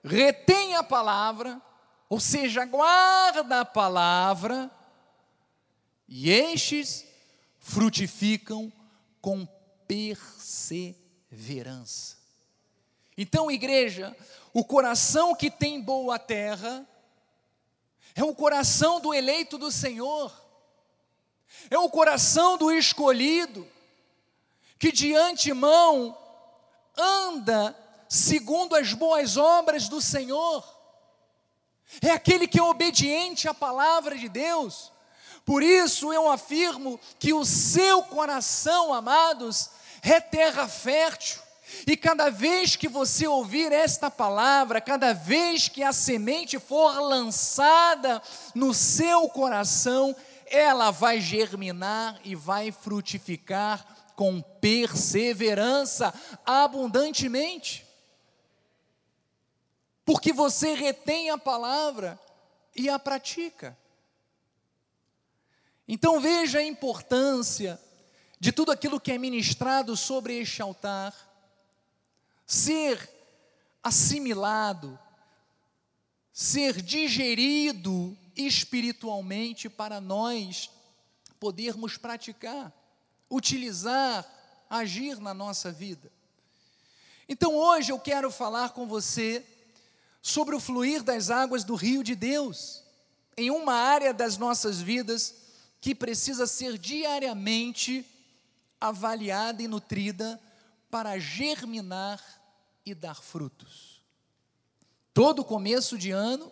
Retém 0.03 0.75
a 0.75 0.83
palavra, 0.83 1.62
ou 2.10 2.20
seja, 2.20 2.66
guarda 2.66 3.62
a 3.62 3.66
palavra, 3.66 4.70
e 6.08 6.32
estes 6.32 7.06
frutificam 7.60 8.74
com 9.22 9.48
perseverança. 9.88 12.18
Então, 13.16 13.51
igreja, 13.51 14.18
o 14.54 14.66
coração 14.66 15.36
que 15.36 15.51
tem 15.51 15.80
boa 15.80 16.18
terra 16.18 16.84
é 18.16 18.24
o 18.24 18.34
coração 18.34 19.00
do 19.00 19.13
eleito 19.13 19.56
do 19.58 19.72
Senhor, 19.72 20.34
é 21.70 21.78
o 21.78 21.89
coração 21.89 22.58
do 22.58 22.72
escolhido, 22.72 23.68
que 24.80 24.92
de 24.92 25.13
antemão 25.13 26.18
anda 26.98 27.78
segundo 28.08 28.75
as 28.75 28.94
boas 28.94 29.38
obras 29.38 29.88
do 29.88 30.01
Senhor, 30.01 30.78
é 32.01 32.12
aquele 32.12 32.48
que 32.48 32.60
é 32.60 32.63
obediente 32.63 33.48
à 33.48 33.53
palavra 33.53 34.17
de 34.17 34.29
Deus. 34.29 34.91
Por 35.46 35.63
isso 35.63 36.13
eu 36.13 36.29
afirmo 36.29 37.00
que 37.17 37.34
o 37.34 37.43
seu 37.43 38.03
coração, 38.03 38.93
amados, 38.93 39.69
é 40.01 40.19
terra 40.19 40.67
fértil, 40.67 41.41
e 41.86 41.96
cada 41.96 42.29
vez 42.29 42.75
que 42.75 42.88
você 42.88 43.27
ouvir 43.27 43.72
esta 43.72 44.10
palavra, 44.10 44.81
cada 44.81 45.13
vez 45.13 45.67
que 45.67 45.84
a 45.84 45.93
semente 45.93 46.60
for 46.60 47.00
lançada 47.00 48.22
no 48.55 48.74
seu 48.74 49.29
coração, 49.29 50.15
ela 50.48 50.91
vai 50.91 51.22
germinar 51.22 52.19
e 52.24 52.36
vai 52.36 52.72
frutificar 52.72 53.86
com 54.15 54.41
perseverança, 54.41 56.13
abundantemente. 56.46 57.88
Porque 60.10 60.34
você 60.34 60.74
retém 60.74 61.30
a 61.30 61.38
palavra 61.38 62.20
e 62.75 62.89
a 62.89 62.98
pratica. 62.98 63.78
Então 65.88 66.20
veja 66.20 66.58
a 66.58 66.63
importância 66.63 67.80
de 68.39 68.51
tudo 68.51 68.72
aquilo 68.72 69.00
que 69.00 69.12
é 69.12 69.20
ministrado 69.20 69.96
sobre 69.96 70.36
este 70.39 70.63
altar 70.63 71.13
ser 72.44 73.08
assimilado, 73.84 74.98
ser 76.34 76.82
digerido 76.82 78.18
espiritualmente 78.36 79.70
para 79.70 80.01
nós 80.01 80.72
podermos 81.39 81.98
praticar, 81.98 82.74
utilizar, 83.30 84.25
agir 84.68 85.20
na 85.20 85.36
nossa 85.36 85.72
vida. 85.72 86.12
Então 87.28 87.54
hoje 87.54 87.91
eu 87.91 88.00
quero 88.00 88.32
falar 88.32 88.69
com 88.69 88.88
você 88.88 89.45
sobre 90.21 90.55
o 90.55 90.60
fluir 90.60 91.03
das 91.03 91.29
águas 91.29 91.63
do 91.63 91.75
rio 91.75 92.03
de 92.03 92.15
Deus, 92.15 92.84
em 93.38 93.49
uma 93.51 93.73
área 93.73 94.13
das 94.13 94.38
nossas 94.38 94.82
vidas 94.82 95.36
que 95.82 95.95
precisa 95.95 96.45
ser 96.45 96.77
diariamente 96.77 98.05
avaliada 98.79 99.62
e 99.62 99.67
nutrida 99.67 100.39
para 100.89 101.17
germinar 101.19 102.21
e 102.86 102.93
dar 102.93 103.15
frutos. 103.15 104.01
Todo 105.13 105.43
começo 105.43 105.97
de 105.97 106.12
ano 106.12 106.51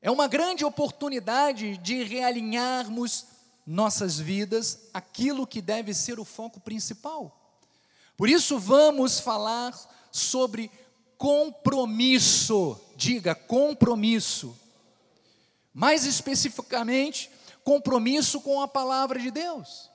é 0.00 0.10
uma 0.10 0.26
grande 0.26 0.64
oportunidade 0.64 1.76
de 1.78 2.02
realinharmos 2.02 3.26
nossas 3.66 4.18
vidas 4.18 4.88
aquilo 4.92 5.46
que 5.46 5.62
deve 5.62 5.94
ser 5.94 6.18
o 6.18 6.24
foco 6.24 6.60
principal. 6.60 7.38
Por 8.16 8.28
isso, 8.28 8.58
vamos 8.58 9.20
falar 9.20 9.72
sobre 10.10 10.70
compromisso. 11.22 12.80
Diga, 12.96 13.32
compromisso. 13.32 14.58
Mais 15.72 16.04
especificamente, 16.04 17.30
compromisso 17.62 18.40
com 18.40 18.60
a 18.60 18.66
palavra 18.66 19.20
de 19.20 19.30
Deus. 19.30 19.88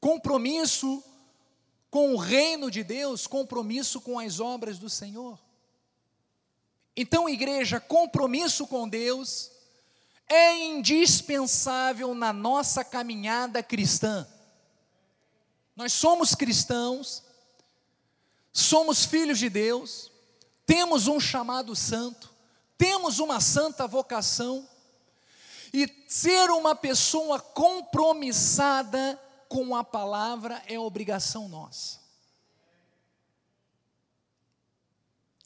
Compromisso 0.00 1.04
com 1.88 2.14
o 2.14 2.16
reino 2.16 2.68
de 2.68 2.82
Deus, 2.82 3.28
compromisso 3.28 4.00
com 4.00 4.18
as 4.18 4.40
obras 4.40 4.76
do 4.76 4.90
Senhor. 4.90 5.38
Então, 6.96 7.28
igreja, 7.28 7.78
compromisso 7.78 8.66
com 8.66 8.88
Deus 8.88 9.52
é 10.28 10.52
indispensável 10.66 12.12
na 12.12 12.32
nossa 12.32 12.82
caminhada 12.82 13.62
cristã. 13.62 14.26
Nós 15.76 15.92
somos 15.92 16.34
cristãos, 16.34 17.22
somos 18.54 19.04
filhos 19.04 19.40
de 19.40 19.50
Deus, 19.50 20.12
temos 20.64 21.08
um 21.08 21.18
chamado 21.18 21.74
santo, 21.74 22.30
temos 22.78 23.18
uma 23.18 23.40
santa 23.40 23.86
vocação, 23.86 24.66
e 25.72 25.92
ser 26.06 26.50
uma 26.50 26.76
pessoa 26.76 27.40
compromissada 27.40 29.20
com 29.48 29.74
a 29.74 29.82
palavra 29.82 30.62
é 30.68 30.78
obrigação 30.78 31.48
nossa. 31.48 31.98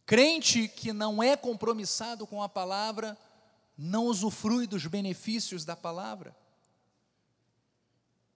Crente 0.04 0.68
que 0.68 0.92
não 0.92 1.22
é 1.22 1.34
compromissado 1.34 2.26
com 2.26 2.42
a 2.42 2.48
palavra, 2.48 3.16
não 3.76 4.04
usufrui 4.04 4.66
dos 4.66 4.86
benefícios 4.86 5.64
da 5.64 5.74
palavra. 5.74 6.36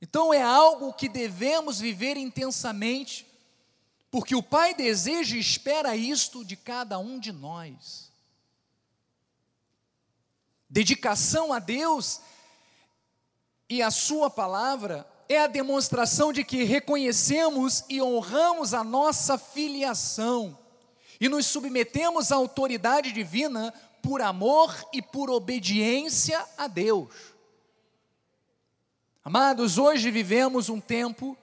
Então 0.00 0.32
é 0.32 0.42
algo 0.42 0.94
que 0.94 1.08
devemos 1.08 1.78
viver 1.78 2.16
intensamente, 2.16 3.26
porque 4.12 4.35
o 4.35 4.42
Pai 4.42 4.75
deseja 4.75 5.37
e 5.37 5.40
espera 5.40 5.96
isto 5.96 6.44
de 6.44 6.55
cada 6.55 6.98
um 6.98 7.18
de 7.18 7.33
nós. 7.33 8.12
Dedicação 10.68 11.51
a 11.51 11.59
Deus 11.59 12.20
e 13.70 13.81
a 13.81 13.90
Sua 13.90 14.29
palavra 14.29 15.11
é 15.31 15.38
a 15.38 15.46
demonstração 15.46 16.31
de 16.31 16.44
que 16.44 16.62
reconhecemos 16.62 17.85
e 17.88 18.03
honramos 18.03 18.75
a 18.75 18.85
nossa 18.85 19.38
filiação 19.38 20.59
e 21.18 21.27
nos 21.27 21.46
submetemos 21.46 22.31
à 22.31 22.37
autoridade 22.37 23.12
divina 23.12 23.72
por 24.03 24.20
amor 24.20 24.77
e 24.92 25.01
por 25.01 25.31
obediência 25.31 26.44
a 26.59 26.66
Deus. 26.66 27.14
Amados, 29.25 29.79
hoje 29.79 30.11
vivemos 30.11 30.68
um 30.68 30.81
tempo 30.81 31.35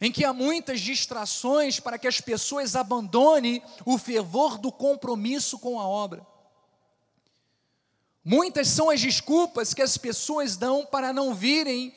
em 0.00 0.12
que 0.12 0.24
há 0.24 0.32
muitas 0.32 0.80
distrações 0.80 1.80
para 1.80 1.98
que 1.98 2.06
as 2.06 2.20
pessoas 2.20 2.76
abandonem 2.76 3.62
o 3.84 3.96
fervor 3.96 4.58
do 4.58 4.70
compromisso 4.70 5.58
com 5.58 5.80
a 5.80 5.86
obra. 5.86 6.26
Muitas 8.24 8.68
são 8.68 8.90
as 8.90 9.00
desculpas 9.00 9.72
que 9.72 9.80
as 9.80 9.96
pessoas 9.96 10.56
dão 10.56 10.84
para 10.84 11.12
não 11.12 11.34
virem 11.34 11.94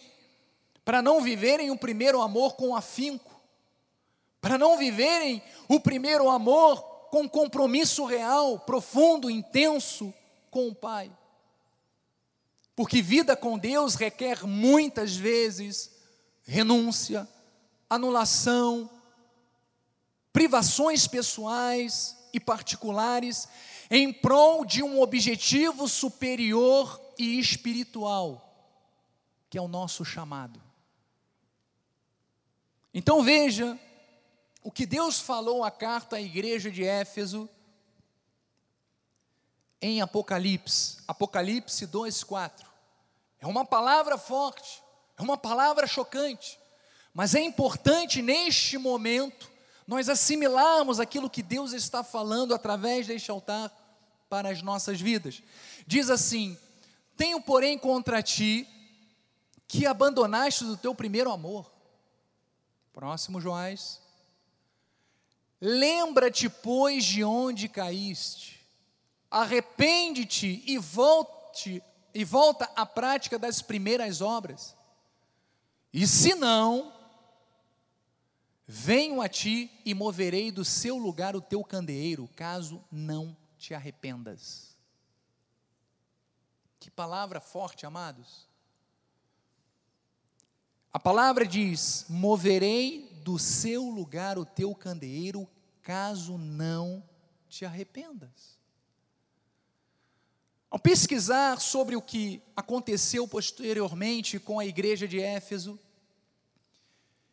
para 0.85 1.03
não 1.03 1.21
viverem 1.21 1.69
o 1.69 1.77
primeiro 1.77 2.19
amor 2.19 2.55
com 2.55 2.75
afinco, 2.75 3.39
para 4.41 4.57
não 4.57 4.75
viverem 4.75 5.39
o 5.67 5.79
primeiro 5.79 6.27
amor 6.27 6.81
com 7.11 7.29
compromisso 7.29 8.05
real, 8.05 8.57
profundo, 8.59 9.29
intenso 9.29 10.11
com 10.49 10.67
o 10.67 10.73
Pai. 10.73 11.11
Porque 12.75 13.03
vida 13.03 13.35
com 13.35 13.55
Deus 13.55 13.93
requer 13.93 14.47
muitas 14.47 15.15
vezes 15.15 15.91
renúncia, 16.41 17.27
anulação, 17.89 18.89
privações 20.31 21.07
pessoais 21.07 22.15
e 22.31 22.39
particulares 22.39 23.47
em 23.89 24.13
prol 24.13 24.63
de 24.63 24.83
um 24.83 25.01
objetivo 25.01 25.87
superior 25.87 27.01
e 27.17 27.39
espiritual, 27.39 28.67
que 29.49 29.57
é 29.57 29.61
o 29.61 29.67
nosso 29.67 30.05
chamado. 30.05 30.61
Então 32.93 33.23
veja 33.23 33.77
o 34.63 34.71
que 34.71 34.85
Deus 34.85 35.19
falou 35.19 35.63
à 35.63 35.71
carta 35.71 36.17
à 36.17 36.21
igreja 36.21 36.69
de 36.69 36.83
Éfeso, 36.83 37.49
em 39.81 40.01
Apocalipse, 40.01 40.97
Apocalipse 41.07 41.87
2:4. 41.87 42.67
É 43.39 43.47
uma 43.47 43.65
palavra 43.65 44.17
forte, 44.17 44.83
é 45.17 45.21
uma 45.21 45.37
palavra 45.37 45.87
chocante, 45.87 46.59
mas 47.13 47.35
é 47.35 47.41
importante 47.41 48.21
neste 48.21 48.77
momento 48.77 49.49
nós 49.87 50.07
assimilarmos 50.07 50.99
aquilo 50.99 51.29
que 51.29 51.41
Deus 51.41 51.73
está 51.73 52.03
falando 52.03 52.53
através 52.53 53.07
deste 53.07 53.31
altar 53.31 53.71
para 54.29 54.49
as 54.49 54.61
nossas 54.61 55.01
vidas. 55.01 55.41
Diz 55.87 56.09
assim: 56.09 56.57
Tenho, 57.17 57.41
porém, 57.41 57.77
contra 57.77 58.21
ti 58.21 58.67
que 59.67 59.85
abandonaste 59.85 60.63
o 60.63 60.77
teu 60.77 60.93
primeiro 60.93 61.31
amor. 61.31 61.71
Próximo, 62.93 63.41
Joás. 63.41 63.99
Lembra-te, 65.61 66.47
pois, 66.49 67.03
de 67.03 67.23
onde 67.23 67.67
caíste. 67.67 68.59
Arrepende-te 69.29 70.63
e 70.65 70.77
volte 70.77 71.83
e 72.13 72.23
volta 72.23 72.69
à 72.75 72.85
prática 72.85 73.37
das 73.37 73.61
primeiras 73.61 74.21
obras. 74.21 74.75
E 75.93 76.07
se 76.07 76.33
não, 76.35 76.91
venho 78.71 79.19
a 79.19 79.27
ti 79.27 79.71
e 79.83 79.95
moverei 79.95 80.51
do 80.51 80.63
seu 80.63 80.95
lugar 80.95 81.35
o 81.35 81.41
teu 81.41 81.63
candeeiro, 81.63 82.29
caso 82.35 82.83
não 82.91 83.35
te 83.57 83.73
arrependas. 83.73 84.77
Que 86.79 86.91
palavra 86.91 87.41
forte, 87.41 87.87
amados. 87.87 88.47
A 90.93 90.99
palavra 90.99 91.47
diz: 91.47 92.05
moverei 92.07 93.09
do 93.23 93.39
seu 93.39 93.85
lugar 93.89 94.37
o 94.37 94.45
teu 94.45 94.75
candeeiro, 94.75 95.49
caso 95.81 96.37
não 96.37 97.03
te 97.49 97.65
arrependas. 97.65 98.59
Ao 100.69 100.77
pesquisar 100.77 101.59
sobre 101.59 101.95
o 101.95 102.01
que 102.03 102.39
aconteceu 102.55 103.27
posteriormente 103.27 104.39
com 104.39 104.59
a 104.59 104.65
igreja 104.65 105.07
de 105.07 105.19
Éfeso, 105.19 105.79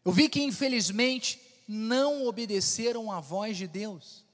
eu 0.07 0.13
vi 0.13 0.29
que 0.29 0.41
infelizmente 0.41 1.43
não 1.67 2.29
obedeceram 2.29 3.11
à 3.11 3.19
voz 3.19 3.57
de 3.57 3.67
Deus 3.67 4.25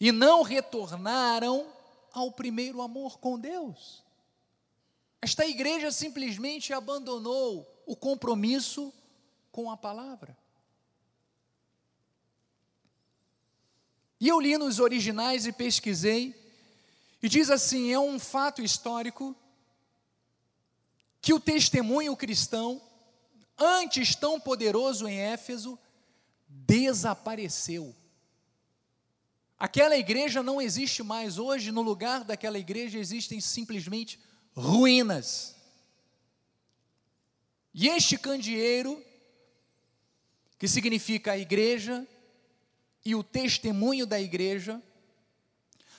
e 0.00 0.10
não 0.10 0.40
retornaram 0.40 1.70
ao 2.10 2.32
primeiro 2.32 2.80
amor 2.80 3.18
com 3.18 3.38
Deus. 3.38 4.02
Esta 5.20 5.46
igreja 5.46 5.92
simplesmente 5.92 6.72
abandonou 6.72 7.70
o 7.84 7.94
compromisso 7.94 8.90
com 9.52 9.70
a 9.70 9.76
palavra. 9.76 10.34
E 14.18 14.26
eu 14.26 14.40
li 14.40 14.56
nos 14.56 14.80
originais 14.80 15.44
e 15.44 15.52
pesquisei, 15.52 16.34
e 17.22 17.28
diz 17.28 17.50
assim: 17.50 17.92
é 17.92 17.98
um 17.98 18.18
fato 18.18 18.62
histórico 18.62 19.36
que 21.20 21.34
o 21.34 21.38
testemunho 21.38 22.16
cristão, 22.16 22.80
antes 23.58 24.14
tão 24.14 24.38
poderoso 24.38 25.08
em 25.08 25.18
Éfeso, 25.18 25.78
desapareceu. 26.48 27.94
Aquela 29.58 29.96
igreja 29.96 30.42
não 30.42 30.60
existe 30.60 31.02
mais 31.02 31.38
hoje, 31.38 31.72
no 31.72 31.82
lugar 31.82 32.22
daquela 32.22 32.58
igreja 32.58 32.98
existem 32.98 33.40
simplesmente 33.40 34.20
ruínas. 34.54 35.56
E 37.74 37.88
este 37.88 38.16
candeeiro, 38.16 39.04
que 40.58 40.68
significa 40.68 41.32
a 41.32 41.38
igreja 41.38 42.06
e 43.04 43.14
o 43.14 43.22
testemunho 43.22 44.06
da 44.06 44.20
igreja, 44.20 44.80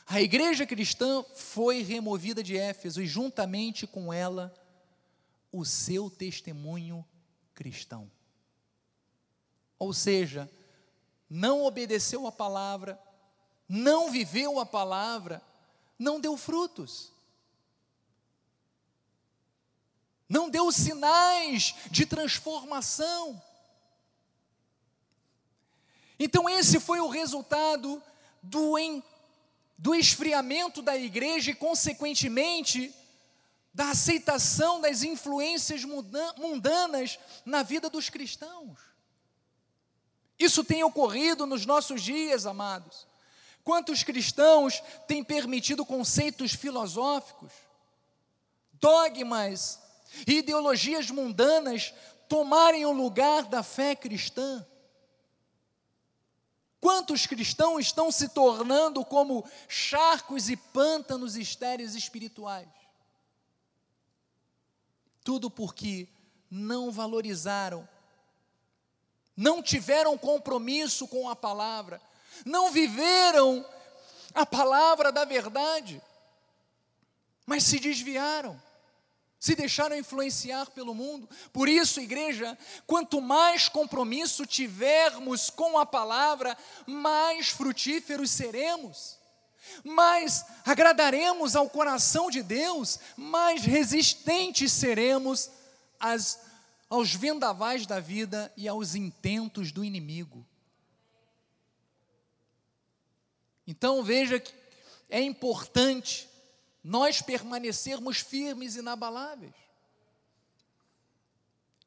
a 0.05 0.21
igreja 0.21 0.65
cristã 0.65 1.23
foi 1.35 1.83
removida 1.83 2.41
de 2.41 2.57
Éfeso 2.57 3.01
e 3.01 3.05
juntamente 3.05 3.85
com 3.85 4.11
ela 4.11 4.53
o 5.51 5.65
seu 5.65 6.09
testemunho 6.09 7.05
cristão. 7.59 8.09
Ou 9.77 9.93
seja, 9.93 10.49
não 11.29 11.63
obedeceu 11.63 12.25
a 12.25 12.31
palavra, 12.31 12.97
não 13.67 14.09
viveu 14.09 14.59
a 14.59 14.65
palavra, 14.65 15.41
não 15.99 16.19
deu 16.19 16.35
frutos. 16.35 17.11
não 20.29 20.47
deu 20.47 20.71
sinais 20.71 21.73
de 21.89 22.05
transformação. 22.05 23.41
Então, 26.19 26.47
esse 26.47 26.79
foi 26.79 26.99
o 26.99 27.09
resultado 27.09 28.01
do, 28.43 28.77
em, 28.77 29.03
do 29.75 29.95
esfriamento 29.95 30.83
da 30.83 30.95
igreja 30.95 31.49
e, 31.49 31.55
consequentemente, 31.55 32.93
da 33.79 33.91
aceitação 33.91 34.81
das 34.81 35.03
influências 35.03 35.85
mundanas 35.85 37.17
na 37.45 37.63
vida 37.63 37.89
dos 37.89 38.09
cristãos. 38.09 38.77
Isso 40.37 40.65
tem 40.65 40.83
ocorrido 40.83 41.45
nos 41.45 41.65
nossos 41.65 42.01
dias, 42.01 42.45
amados. 42.45 43.07
Quantos 43.63 44.03
cristãos 44.03 44.83
têm 45.07 45.23
permitido 45.23 45.85
conceitos 45.85 46.53
filosóficos, 46.53 47.53
dogmas 48.73 49.79
e 50.27 50.39
ideologias 50.39 51.09
mundanas 51.09 51.93
tomarem 52.27 52.85
o 52.85 52.91
lugar 52.91 53.43
da 53.43 53.63
fé 53.63 53.95
cristã. 53.95 54.67
Quantos 56.81 57.25
cristãos 57.25 57.85
estão 57.85 58.11
se 58.11 58.27
tornando 58.27 59.05
como 59.05 59.49
charcos 59.69 60.49
e 60.49 60.57
pântanos 60.57 61.37
estéreis 61.37 61.95
espirituais? 61.95 62.78
Tudo 65.23 65.49
porque 65.49 66.07
não 66.49 66.91
valorizaram, 66.91 67.87
não 69.35 69.61
tiveram 69.61 70.17
compromisso 70.17 71.07
com 71.07 71.29
a 71.29 71.35
palavra, 71.35 72.01
não 72.45 72.71
viveram 72.71 73.65
a 74.33 74.45
palavra 74.45 75.11
da 75.11 75.25
verdade, 75.25 76.01
mas 77.45 77.63
se 77.63 77.79
desviaram 77.79 78.59
se 79.39 79.55
deixaram 79.55 79.95
influenciar 79.95 80.69
pelo 80.71 80.93
mundo. 80.93 81.27
Por 81.53 81.69
isso, 81.69 82.01
igreja, 82.01 82.57
quanto 82.85 83.21
mais 83.21 83.69
compromisso 83.69 84.45
tivermos 84.45 85.49
com 85.49 85.77
a 85.77 85.85
palavra, 85.85 86.57
mais 86.85 87.47
frutíferos 87.47 88.31
seremos, 88.31 89.17
mais 89.83 90.45
agradaremos 90.65 91.55
ao 91.55 91.69
coração 91.69 92.29
de 92.29 92.41
Deus, 92.41 92.99
mais 93.15 93.63
resistentes 93.63 94.71
seremos 94.71 95.49
às, 95.99 96.39
aos 96.89 97.13
vendavais 97.13 97.85
da 97.85 97.99
vida 97.99 98.51
e 98.55 98.67
aos 98.67 98.95
intentos 98.95 99.71
do 99.71 99.83
inimigo. 99.83 100.45
Então, 103.67 104.03
veja 104.03 104.39
que 104.39 104.53
é 105.09 105.21
importante 105.21 106.29
nós 106.83 107.21
permanecermos 107.21 108.19
firmes 108.19 108.75
e 108.75 108.79
inabaláveis. 108.79 109.53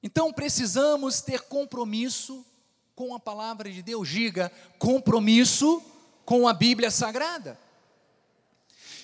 Então 0.03 0.33
precisamos 0.33 1.21
ter 1.21 1.43
compromisso 1.43 2.45
com 2.95 3.15
a 3.15 3.21
palavra 3.21 3.71
de 3.71 3.83
Deus, 3.83 4.09
diga, 4.09 4.51
compromisso 4.79 5.83
com 6.25 6.49
a 6.49 6.53
Bíblia 6.53 6.91
Sagrada. 6.91 7.59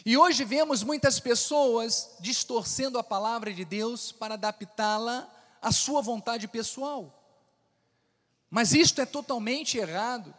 E 0.09 0.17
hoje 0.17 0.43
vemos 0.43 0.83
muitas 0.83 1.21
pessoas 1.21 2.17
distorcendo 2.19 2.99
a 2.99 3.05
palavra 3.05 3.53
de 3.53 3.63
Deus 3.63 4.11
para 4.11 4.37
adaptá-la 4.37 5.31
à 5.61 5.71
sua 5.71 6.01
vontade 6.01 6.49
pessoal. 6.49 7.15
Mas 8.49 8.73
isto 8.73 9.03
é 9.03 9.05
totalmente 9.05 9.77
errado, 9.77 10.35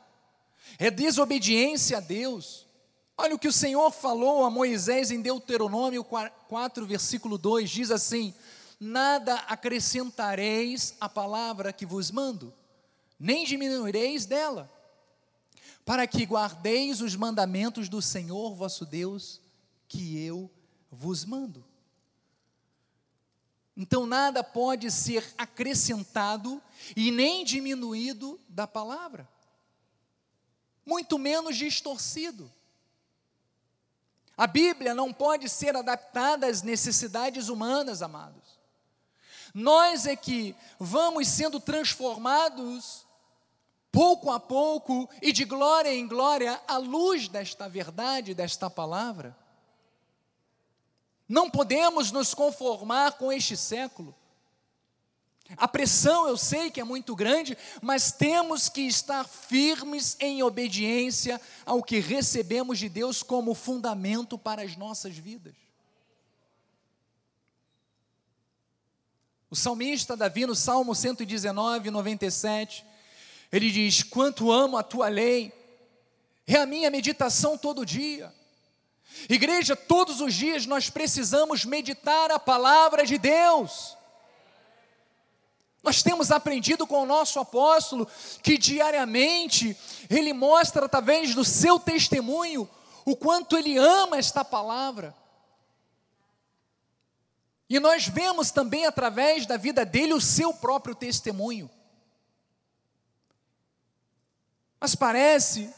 é 0.80 0.90
desobediência 0.90 1.98
a 1.98 2.00
Deus, 2.00 2.66
Olha 3.16 3.36
o 3.36 3.38
que 3.38 3.48
o 3.50 3.54
Senhor 3.54 3.92
falou 3.92 4.44
a 4.44 4.50
Moisés 4.50 5.12
em 5.12 5.22
Deuteronômio 5.22 6.04
4, 6.04 6.88
versículo 6.88 7.38
2: 7.38 7.70
diz 7.70 7.92
assim: 7.92 8.34
Nada 8.80 9.36
acrescentareis 9.48 10.96
à 11.00 11.08
palavra 11.08 11.72
que 11.72 11.86
vos 11.86 12.10
mando, 12.10 12.52
nem 13.20 13.46
diminuireis 13.46 14.26
dela, 14.26 14.68
para 15.86 16.08
que 16.08 16.26
guardeis 16.26 17.02
os 17.02 17.16
mandamentos 17.16 17.88
do 17.88 18.02
Senhor 18.02 18.56
vosso 18.56 18.84
Deus, 18.84 19.42
que 19.90 20.24
eu 20.24 20.50
vos 20.90 21.26
mando. 21.26 21.66
Então, 23.76 24.06
nada 24.06 24.44
pode 24.44 24.92
ser 24.92 25.34
acrescentado 25.38 26.62
e 26.96 27.12
nem 27.12 27.44
diminuído 27.44 28.40
da 28.48 28.68
palavra, 28.68 29.28
muito 30.86 31.18
menos 31.18 31.58
distorcido. 31.58 32.52
A 34.38 34.48
Bíblia 34.48 34.94
não 34.94 35.12
pode 35.12 35.50
ser 35.50 35.76
adaptada 35.76 36.48
às 36.48 36.62
necessidades 36.62 37.50
humanas, 37.50 38.02
amados. 38.02 38.60
Nós 39.54 40.06
é 40.06 40.16
que 40.16 40.56
vamos 40.78 41.28
sendo 41.28 41.60
transformados 41.60 43.06
pouco 43.92 44.30
a 44.30 44.40
pouco 44.40 45.10
e 45.22 45.32
de 45.32 45.46
glória 45.46 45.94
em 45.94 46.08
glória 46.08 46.62
à 46.68 46.78
luz 46.78 47.28
desta 47.28 47.68
verdade, 47.68 48.34
desta 48.34 48.70
palavra. 48.70 49.36
Não 51.30 51.48
podemos 51.48 52.12
nos 52.12 52.34
conformar 52.34 53.12
com 53.14 53.32
este 53.32 53.56
século. 53.56 54.16
A 55.56 55.68
pressão 55.68 56.28
eu 56.28 56.36
sei 56.36 56.72
que 56.72 56.82
é 56.82 56.84
muito 56.84 57.16
grande, 57.16 57.56
mas 57.82 58.12
temos 58.12 58.68
que 58.68 58.82
estar 58.82 59.28
firmes 59.28 60.18
em 60.20 60.42
obediência 60.42 61.40
ao 61.66 61.84
que 61.84 62.00
recebemos 62.00 62.80
de 62.80 62.90
Deus 62.90 63.22
como 63.22 63.54
fundamento 63.54 64.38
para 64.38 64.64
as 64.64 64.76
nossas 64.76 65.16
vidas. 65.16 65.54
O 69.52 69.56
salmista 69.56 70.16
Davi, 70.16 70.46
no 70.46 70.56
Salmo 70.56 70.94
119, 70.94 71.90
97, 71.90 72.86
ele 73.52 73.72
diz: 73.72 74.04
Quanto 74.04 74.52
amo 74.52 74.78
a 74.78 74.84
tua 74.84 75.10
lei, 75.10 75.52
é 76.46 76.56
a 76.58 76.66
minha 76.66 76.90
meditação 76.92 77.58
todo 77.58 77.86
dia. 77.86 78.34
Igreja, 79.30 79.76
todos 79.76 80.22
os 80.22 80.34
dias 80.34 80.66
nós 80.66 80.90
precisamos 80.90 81.66
meditar 81.66 82.32
a 82.32 82.40
palavra 82.40 83.06
de 83.06 83.18
Deus. 83.18 83.98
Nós 85.82 86.04
temos 86.04 86.32
aprendido 86.32 86.86
com 86.86 87.04
o 87.04 87.06
nosso 87.06 87.40
apóstolo 87.40 88.08
que 88.44 88.58
diariamente 88.58 89.78
ele 90.10 90.34
mostra 90.34 90.86
através 90.86 91.34
do 91.34 91.44
seu 91.46 91.80
testemunho 91.80 92.70
o 93.06 93.16
quanto 93.16 93.58
ele 93.58 93.78
ama 93.78 94.18
esta 94.18 94.44
palavra. 94.44 95.16
E 97.70 97.80
nós 97.80 98.08
vemos 98.08 98.52
também 98.52 98.86
através 98.86 99.46
da 99.46 99.56
vida 99.56 99.86
dele 99.86 100.14
o 100.14 100.22
seu 100.22 100.54
próprio 100.54 100.96
testemunho. 100.96 101.70
Mas 104.80 104.96
parece 104.96 105.74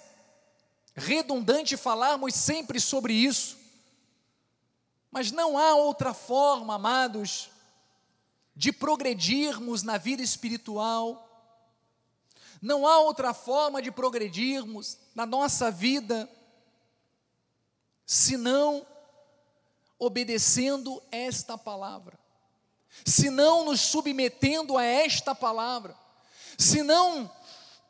redundante 0.95 1.77
falarmos 1.77 2.35
sempre 2.35 2.79
sobre 2.79 3.13
isso. 3.13 3.57
Mas 5.09 5.31
não 5.31 5.57
há 5.57 5.75
outra 5.75 6.13
forma, 6.13 6.75
amados, 6.75 7.49
de 8.55 8.71
progredirmos 8.71 9.83
na 9.83 9.97
vida 9.97 10.21
espiritual. 10.21 11.27
Não 12.61 12.85
há 12.85 12.99
outra 12.99 13.33
forma 13.33 13.81
de 13.81 13.91
progredirmos 13.91 14.97
na 15.15 15.25
nossa 15.25 15.71
vida 15.71 16.29
senão 18.05 18.85
obedecendo 19.97 21.01
esta 21.11 21.57
palavra, 21.57 22.19
senão 23.05 23.63
nos 23.63 23.79
submetendo 23.79 24.77
a 24.77 24.83
esta 24.83 25.33
palavra, 25.33 25.95
senão 26.57 27.31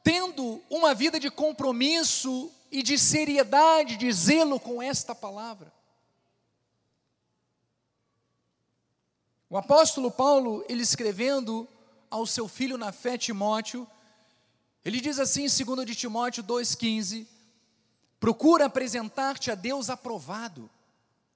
tendo 0.03 0.61
uma 0.69 0.93
vida 0.93 1.19
de 1.19 1.31
compromisso 1.31 2.51
e 2.71 2.81
de 2.81 2.97
seriedade, 2.97 3.97
de 3.97 4.11
zelo 4.11 4.59
com 4.59 4.81
esta 4.81 5.13
palavra. 5.13 5.71
O 9.49 9.57
apóstolo 9.57 10.09
Paulo, 10.09 10.63
ele 10.69 10.81
escrevendo 10.81 11.67
ao 12.09 12.25
seu 12.25 12.47
filho 12.47 12.77
na 12.77 12.93
fé 12.93 13.17
Timóteo, 13.17 13.85
ele 14.85 15.01
diz 15.01 15.19
assim 15.19 15.45
em 15.45 15.65
2 15.65 15.85
de 15.85 15.93
Timóteo 15.93 16.41
2,15: 16.43 17.27
procura 18.17 18.65
apresentar-te 18.65 19.51
a 19.51 19.55
Deus 19.55 19.89
aprovado, 19.89 20.69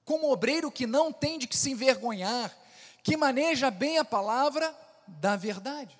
como 0.04 0.32
obreiro 0.32 0.70
que 0.70 0.86
não 0.86 1.12
tem 1.12 1.38
de 1.38 1.46
que 1.46 1.56
se 1.56 1.70
envergonhar, 1.70 2.56
que 3.02 3.16
maneja 3.16 3.70
bem 3.70 3.98
a 3.98 4.04
palavra 4.04 4.74
da 5.06 5.36
verdade. 5.36 5.98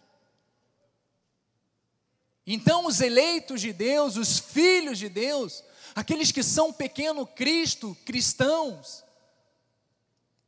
Então, 2.46 2.86
os 2.86 3.00
eleitos 3.00 3.60
de 3.60 3.72
Deus, 3.72 4.16
os 4.16 4.38
filhos 4.38 4.98
de 4.98 5.08
Deus, 5.08 5.64
aqueles 5.94 6.30
que 6.30 6.42
são 6.42 6.72
pequeno 6.72 7.26
Cristo, 7.26 7.96
cristãos, 8.04 9.04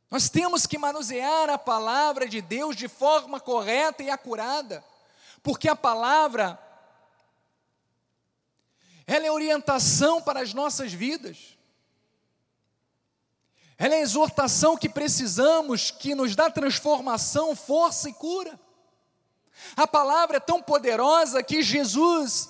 nós 0.09 0.29
temos 0.29 0.65
que 0.65 0.77
manusear 0.77 1.49
a 1.49 1.57
palavra 1.57 2.27
de 2.27 2.41
Deus 2.41 2.75
de 2.75 2.87
forma 2.87 3.39
correta 3.39 4.01
e 4.01 4.09
acurada, 4.09 4.83
porque 5.43 5.67
a 5.67 5.75
palavra 5.75 6.57
ela 9.05 9.25
é 9.25 9.31
orientação 9.31 10.21
para 10.21 10.39
as 10.39 10.53
nossas 10.53 10.93
vidas. 10.93 11.57
Ela 13.77 13.95
é 13.95 14.01
exortação 14.01 14.77
que 14.77 14.87
precisamos, 14.87 15.89
que 15.89 16.13
nos 16.13 16.35
dá 16.35 16.51
transformação, 16.51 17.55
força 17.55 18.09
e 18.09 18.13
cura. 18.13 18.59
A 19.75 19.87
palavra 19.87 20.37
é 20.37 20.39
tão 20.39 20.61
poderosa 20.61 21.43
que 21.43 21.61
Jesus 21.61 22.49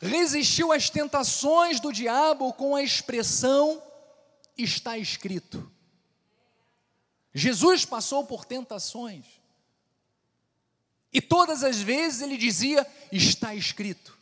resistiu 0.00 0.72
às 0.72 0.90
tentações 0.90 1.80
do 1.80 1.92
diabo 1.92 2.52
com 2.52 2.76
a 2.76 2.82
expressão 2.82 3.82
está 4.56 4.96
escrito. 4.96 5.70
Jesus 7.32 7.84
passou 7.84 8.24
por 8.24 8.44
tentações. 8.44 9.24
E 11.12 11.20
todas 11.20 11.62
as 11.62 11.80
vezes 11.80 12.22
ele 12.22 12.36
dizia: 12.36 12.86
Está 13.10 13.54
escrito. 13.54 14.16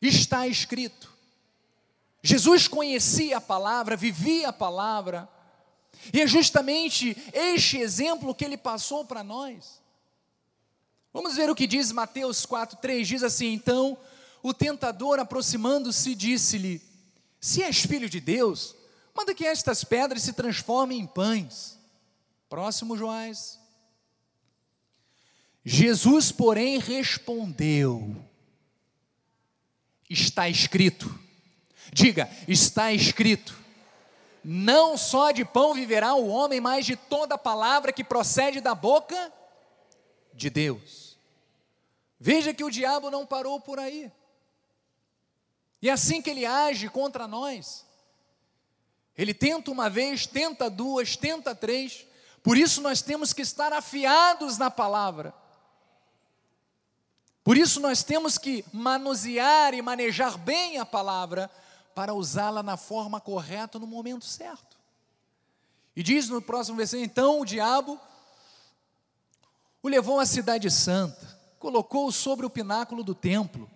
Está 0.00 0.46
escrito. 0.46 1.10
Jesus 2.22 2.68
conhecia 2.68 3.38
a 3.38 3.40
palavra, 3.40 3.96
vivia 3.96 4.48
a 4.48 4.52
palavra, 4.52 5.28
e 6.12 6.20
é 6.20 6.26
justamente 6.26 7.16
este 7.32 7.78
exemplo 7.78 8.34
que 8.34 8.44
ele 8.44 8.56
passou 8.56 9.04
para 9.04 9.24
nós. 9.24 9.79
Vamos 11.12 11.36
ver 11.36 11.50
o 11.50 11.54
que 11.54 11.66
diz 11.66 11.92
Mateus 11.92 12.46
4,3: 12.46 13.04
diz 13.04 13.22
assim: 13.22 13.52
Então 13.52 13.96
o 14.42 14.54
tentador, 14.54 15.18
aproximando-se, 15.18 16.14
disse-lhe: 16.14 16.82
Se 17.40 17.62
és 17.62 17.80
filho 17.80 18.08
de 18.08 18.20
Deus, 18.20 18.74
Manda 19.14 19.34
que 19.34 19.44
estas 19.44 19.84
pedras 19.84 20.22
se 20.22 20.32
transformem 20.32 21.00
em 21.00 21.06
pães. 21.06 21.78
Próximo, 22.48 22.96
Joás. 22.96 23.58
Jesus, 25.64 26.32
porém, 26.32 26.78
respondeu: 26.78 28.16
Está 30.08 30.48
escrito. 30.48 31.18
Diga, 31.92 32.30
está 32.48 32.92
escrito. 32.92 33.58
Não 34.42 34.96
só 34.96 35.32
de 35.32 35.44
pão 35.44 35.74
viverá 35.74 36.14
o 36.14 36.28
homem, 36.28 36.60
mas 36.60 36.86
de 36.86 36.96
toda 36.96 37.36
palavra 37.36 37.92
que 37.92 38.02
procede 38.02 38.60
da 38.60 38.74
boca 38.74 39.30
de 40.32 40.48
Deus. 40.48 40.99
Veja 42.20 42.52
que 42.52 42.62
o 42.62 42.70
diabo 42.70 43.10
não 43.10 43.24
parou 43.24 43.58
por 43.58 43.78
aí. 43.78 44.12
E 45.80 45.88
é 45.88 45.92
assim 45.92 46.20
que 46.20 46.28
ele 46.28 46.44
age 46.44 46.90
contra 46.90 47.26
nós. 47.26 47.86
Ele 49.16 49.32
tenta 49.32 49.70
uma 49.70 49.88
vez, 49.88 50.26
tenta 50.26 50.68
duas, 50.68 51.16
tenta 51.16 51.54
três. 51.54 52.06
Por 52.42 52.58
isso 52.58 52.82
nós 52.82 53.00
temos 53.00 53.32
que 53.32 53.40
estar 53.40 53.72
afiados 53.72 54.58
na 54.58 54.70
palavra. 54.70 55.34
Por 57.42 57.56
isso 57.56 57.80
nós 57.80 58.02
temos 58.02 58.36
que 58.36 58.64
manusear 58.70 59.72
e 59.72 59.80
manejar 59.80 60.36
bem 60.36 60.78
a 60.78 60.84
palavra 60.84 61.50
para 61.94 62.12
usá-la 62.12 62.62
na 62.62 62.76
forma 62.76 63.18
correta 63.18 63.78
no 63.78 63.86
momento 63.86 64.26
certo. 64.26 64.78
E 65.96 66.02
diz 66.02 66.28
no 66.28 66.42
próximo 66.42 66.76
versículo: 66.76 67.04
então 67.04 67.40
o 67.40 67.46
diabo 67.46 67.98
o 69.82 69.88
levou 69.88 70.20
à 70.20 70.26
cidade 70.26 70.70
santa, 70.70 71.39
colocou-o 71.60 72.10
sobre 72.10 72.44
o 72.46 72.50
pináculo 72.50 73.04
do 73.04 73.14
templo 73.14 73.70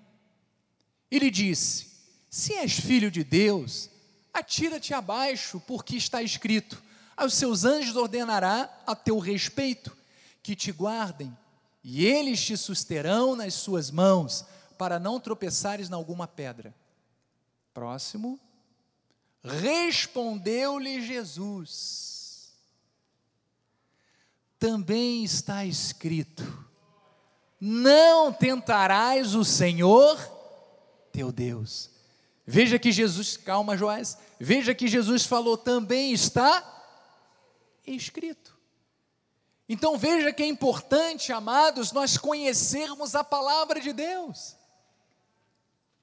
e 1.10 1.18
lhe 1.20 1.30
disse: 1.30 1.86
Se 2.28 2.54
és 2.54 2.72
filho 2.72 3.10
de 3.10 3.22
Deus, 3.22 3.88
atira-te 4.32 4.92
abaixo, 4.92 5.60
porque 5.60 5.94
está 5.94 6.20
escrito: 6.22 6.82
aos 7.16 7.34
seus 7.34 7.64
anjos 7.64 7.94
ordenará 7.94 8.82
a 8.84 8.96
teu 8.96 9.18
respeito 9.20 9.96
que 10.42 10.56
te 10.56 10.72
guardem, 10.72 11.36
e 11.84 12.04
eles 12.04 12.42
te 12.42 12.56
susterão 12.56 13.36
nas 13.36 13.54
suas 13.54 13.90
mãos, 13.90 14.44
para 14.76 14.98
não 14.98 15.20
tropeçares 15.20 15.88
em 15.88 15.94
alguma 15.94 16.26
pedra. 16.26 16.74
Próximo. 17.72 18.40
Respondeu-lhe 19.42 21.02
Jesus: 21.02 22.50
Também 24.58 25.22
está 25.22 25.66
escrito: 25.66 26.64
Não 27.66 28.30
tentarás 28.30 29.34
o 29.34 29.42
Senhor 29.42 30.18
teu 31.10 31.32
Deus. 31.32 31.88
Veja 32.44 32.78
que 32.78 32.92
Jesus, 32.92 33.38
calma, 33.38 33.74
Joás, 33.74 34.18
veja 34.38 34.74
que 34.74 34.86
Jesus 34.86 35.24
falou, 35.24 35.56
também 35.56 36.12
está 36.12 36.62
escrito. 37.86 38.54
Então 39.66 39.96
veja 39.96 40.30
que 40.30 40.42
é 40.42 40.46
importante, 40.46 41.32
amados, 41.32 41.90
nós 41.90 42.18
conhecermos 42.18 43.14
a 43.14 43.24
palavra 43.24 43.80
de 43.80 43.94
Deus. 43.94 44.54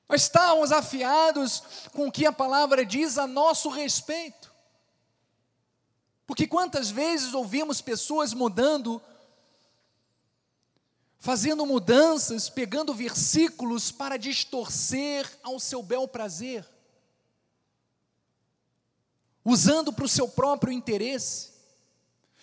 Nós 0.10 0.24
estamos 0.24 0.72
afiados 0.72 1.62
com 1.94 2.08
o 2.08 2.12
que 2.12 2.26
a 2.26 2.34
palavra 2.34 2.84
diz 2.84 3.20
a 3.20 3.28
nosso 3.28 3.70
respeito. 3.70 4.52
Porque 6.26 6.48
quantas 6.48 6.90
vezes 6.90 7.36
ouvimos 7.36 7.82
pessoas 7.82 8.34
mudando 8.34 9.00
fazendo 11.22 11.68
mudanças, 11.68 12.50
pegando 12.50 12.96
versículos 12.96 13.92
para 13.92 14.18
distorcer 14.18 15.32
ao 15.44 15.60
seu 15.60 15.82
bel 15.82 16.08
prazer. 16.08 16.68
usando 19.44 19.92
para 19.92 20.06
o 20.06 20.10
seu 20.10 20.28
próprio 20.28 20.72
interesse, 20.72 21.50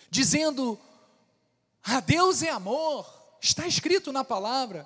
dizendo: 0.09 0.77
"Ah, 1.81 2.01
Deus 2.01 2.43
é 2.43 2.49
amor", 2.49 3.07
está 3.39 3.65
escrito 3.65 4.11
na 4.11 4.21
palavra. 4.21 4.85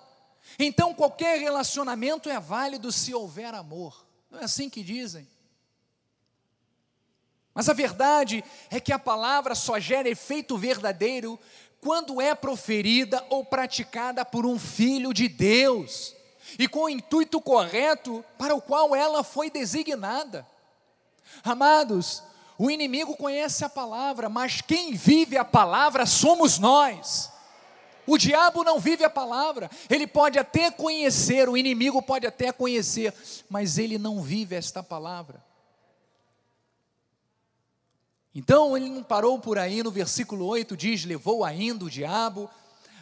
Então 0.60 0.93
qualquer 0.93 1.39
relacionamento 1.39 2.29
é 2.29 2.39
válido 2.39 2.91
se 2.91 3.15
houver 3.15 3.53
amor. 3.56 4.06
Não 4.29 4.39
é 4.39 4.43
assim 4.43 4.69
que 4.69 4.84
dizem? 4.84 5.27
Mas 7.53 7.69
a 7.69 7.73
verdade 7.73 8.43
é 8.69 8.79
que 8.79 8.91
a 8.91 8.97
palavra 8.97 9.53
só 9.53 9.79
gera 9.79 10.10
efeito 10.10 10.58
verdadeiro 10.58 11.39
quando 11.84 12.22
é 12.22 12.34
proferida 12.34 13.24
ou 13.30 13.43
praticada 13.43 14.24
por 14.24 14.46
um 14.46 14.58
filho 14.58 15.13
de 15.13 15.28
Deus 15.28 16.15
e 16.58 16.65
com 16.65 16.86
o 16.86 16.89
intuito 16.89 17.41
correto 17.41 18.24
para 18.38 18.56
o 18.56 18.62
qual 18.62 18.96
ela 18.96 19.22
foi 19.22 19.50
designada. 19.50 20.48
Amados, 21.43 22.24
o 22.58 22.72
inimigo 22.72 23.17
conhece 23.17 23.65
a 23.65 23.69
palavra, 23.69 24.30
mas 24.30 24.62
quem 24.62 24.93
vive 24.93 25.38
a 25.38 25.43
palavra 25.43 26.06
somos 26.06 26.58
nós. 26.58 27.30
O 28.08 28.17
diabo 28.17 28.63
não 28.63 28.80
vive 28.80 29.04
a 29.04 29.10
palavra, 29.10 29.69
ele 29.89 30.08
pode 30.08 30.39
até 30.39 30.72
conhecer, 30.72 31.50
o 31.50 31.58
inimigo 31.58 32.02
pode 32.02 32.26
até 32.26 32.52
conhecer, 32.54 33.13
mas 33.50 33.78
ele 33.78 33.98
não 33.98 34.22
vive 34.22 34.56
esta 34.56 34.82
palavra. 34.82 35.43
Então 38.36 38.76
ele 38.76 38.89
não 38.89 39.04
parou 39.04 39.38
por 39.39 39.60
aí, 39.60 39.84
no 39.84 39.91
versículo 39.91 40.46
8 40.46 40.76
diz: 40.76 41.06
Levou 41.06 41.43
ainda 41.43 41.86
o 41.86 41.89
diabo 41.89 42.50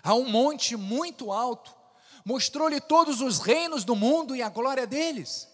a 0.04 0.14
um 0.14 0.28
monte 0.30 0.76
muito 0.76 1.32
alto, 1.32 1.74
mostrou-lhe 2.26 2.82
todos 2.82 3.22
os 3.22 3.40
reinos 3.40 3.84
do 3.86 3.96
mundo 3.96 4.36
e 4.36 4.42
a 4.42 4.50
glória 4.50 4.86
deles. 4.86 5.48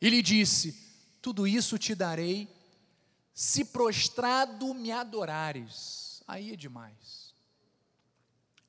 E 0.00 0.08
lhe 0.08 0.22
disse: 0.22 0.74
Tudo 1.20 1.46
isso 1.46 1.76
te 1.76 1.94
darei, 1.94 2.48
se 3.34 3.66
prostrado 3.66 4.72
me 4.72 4.90
adorares. 4.90 6.22
Aí 6.26 6.52
é 6.52 6.56
demais. 6.56 7.34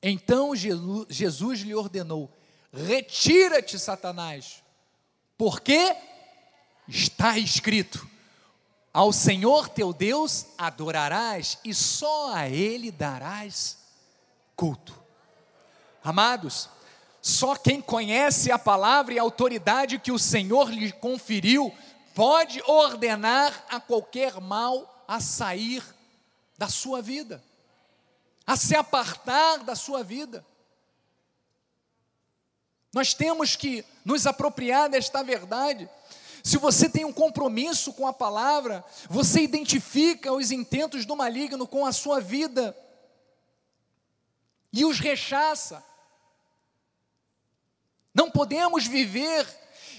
Então 0.03 0.53
Jesus 0.53 1.61
lhe 1.61 1.73
ordenou: 1.73 2.29
Retira-te, 2.73 3.79
Satanás, 3.79 4.61
porque 5.37 5.95
está 6.89 7.37
escrito 7.37 8.10
ao 8.93 9.13
Senhor 9.13 9.69
teu 9.69 9.93
Deus 9.93 10.47
adorarás 10.57 11.57
e 11.63 11.73
só 11.73 12.33
a 12.33 12.49
Ele 12.49 12.91
darás 12.91 13.77
culto. 14.55 15.01
Amados, 16.03 16.69
só 17.21 17.55
quem 17.55 17.81
conhece 17.81 18.51
a 18.51 18.59
palavra 18.59 19.13
e 19.13 19.19
a 19.19 19.21
autoridade 19.21 19.99
que 19.99 20.11
o 20.11 20.19
Senhor 20.19 20.69
lhe 20.69 20.91
conferiu 20.91 21.73
pode 22.13 22.61
ordenar 22.65 23.65
a 23.69 23.79
qualquer 23.79 24.41
mal 24.41 25.03
a 25.07 25.19
sair 25.19 25.83
da 26.57 26.67
sua 26.67 27.01
vida, 27.01 27.43
a 28.45 28.55
se 28.55 28.75
apartar 28.75 29.59
da 29.59 29.75
sua 29.75 30.03
vida. 30.03 30.45
Nós 32.93 33.13
temos 33.13 33.55
que 33.55 33.85
nos 34.03 34.27
apropriar 34.27 34.89
desta 34.89 35.23
verdade. 35.23 35.89
Se 36.43 36.57
você 36.57 36.89
tem 36.89 37.05
um 37.05 37.13
compromisso 37.13 37.93
com 37.93 38.07
a 38.07 38.13
palavra, 38.13 38.83
você 39.09 39.41
identifica 39.41 40.33
os 40.33 40.51
intentos 40.51 41.05
do 41.05 41.15
maligno 41.15 41.67
com 41.67 41.85
a 41.85 41.91
sua 41.91 42.19
vida 42.19 42.75
e 44.73 44.85
os 44.85 44.99
rechaça. 44.99 45.83
Não 48.13 48.29
podemos 48.29 48.85
viver 48.85 49.47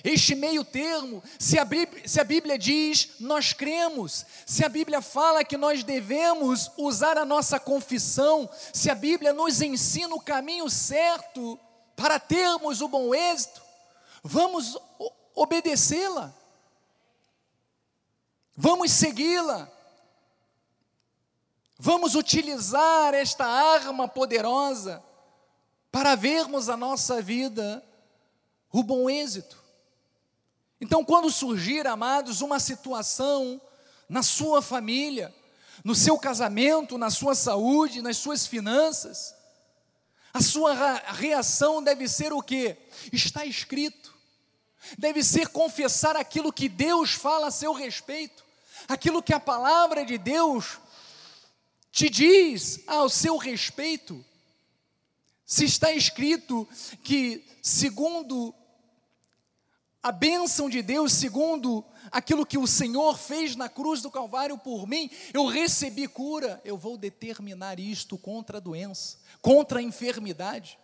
este 0.04 0.34
meio 0.34 0.64
termo. 0.64 1.22
Se 1.38 1.58
a, 1.58 1.64
Bíblia, 1.64 2.06
se 2.06 2.20
a, 2.20 2.24
Bíblia, 2.24 2.58
diz, 2.58 3.10
nós 3.20 3.52
cremos. 3.52 4.26
Se 4.46 4.64
a 4.64 4.68
Bíblia 4.68 5.00
fala 5.00 5.44
que 5.44 5.56
nós 5.56 5.84
devemos 5.84 6.70
usar 6.76 7.16
a 7.16 7.24
nossa 7.24 7.58
confissão. 7.60 8.48
Se 8.72 8.90
a 8.90 8.94
Bíblia 8.94 9.32
nos 9.32 9.60
ensina 9.60 10.14
o 10.14 10.20
caminho 10.20 10.68
certo 10.68 11.58
para 11.94 12.18
termos 12.18 12.80
o 12.80 12.88
bom 12.88 13.14
êxito, 13.14 13.62
vamos 14.22 14.76
obedecê-la. 15.34 16.34
Vamos 18.56 18.90
segui-la. 18.92 19.70
Vamos 21.78 22.14
utilizar 22.14 23.12
esta 23.14 23.44
arma 23.44 24.06
poderosa 24.06 25.02
para 25.90 26.14
vermos 26.14 26.68
a 26.68 26.76
nossa 26.76 27.20
vida 27.20 27.84
o 28.72 28.82
bom 28.82 29.10
êxito. 29.10 29.60
Então, 30.80 31.04
quando 31.04 31.30
surgir, 31.30 31.86
amados, 31.86 32.40
uma 32.40 32.58
situação 32.58 33.60
na 34.08 34.22
sua 34.22 34.62
família, 34.62 35.34
no 35.84 35.94
seu 35.94 36.18
casamento, 36.18 36.96
na 36.96 37.10
sua 37.10 37.34
saúde, 37.34 38.02
nas 38.02 38.16
suas 38.16 38.46
finanças, 38.46 39.34
a 40.32 40.40
sua 40.40 40.72
reação 41.12 41.82
deve 41.82 42.08
ser 42.08 42.32
o 42.32 42.42
que? 42.42 42.76
Está 43.12 43.44
escrito 43.44 44.11
deve 44.98 45.22
ser 45.22 45.48
confessar 45.48 46.16
aquilo 46.16 46.52
que 46.52 46.68
Deus 46.68 47.12
fala 47.12 47.48
a 47.48 47.50
seu 47.50 47.72
respeito, 47.72 48.44
aquilo 48.88 49.22
que 49.22 49.32
a 49.32 49.40
palavra 49.40 50.04
de 50.04 50.18
Deus 50.18 50.78
te 51.90 52.08
diz 52.08 52.80
ao 52.86 53.08
seu 53.08 53.36
respeito. 53.36 54.24
Se 55.44 55.64
está 55.64 55.92
escrito 55.92 56.66
que, 57.04 57.44
segundo 57.62 58.54
a 60.02 60.10
bênção 60.10 60.68
de 60.68 60.82
Deus, 60.82 61.12
segundo 61.12 61.84
aquilo 62.10 62.46
que 62.46 62.58
o 62.58 62.66
Senhor 62.66 63.16
fez 63.18 63.54
na 63.54 63.68
cruz 63.68 64.02
do 64.02 64.10
Calvário 64.10 64.58
por 64.58 64.86
mim, 64.86 65.10
eu 65.32 65.46
recebi 65.46 66.08
cura, 66.08 66.60
eu 66.64 66.76
vou 66.76 66.96
determinar 66.96 67.78
isto 67.78 68.18
contra 68.18 68.56
a 68.56 68.60
doença, 68.60 69.18
contra 69.40 69.78
a 69.78 69.82
enfermidade. 69.82 70.78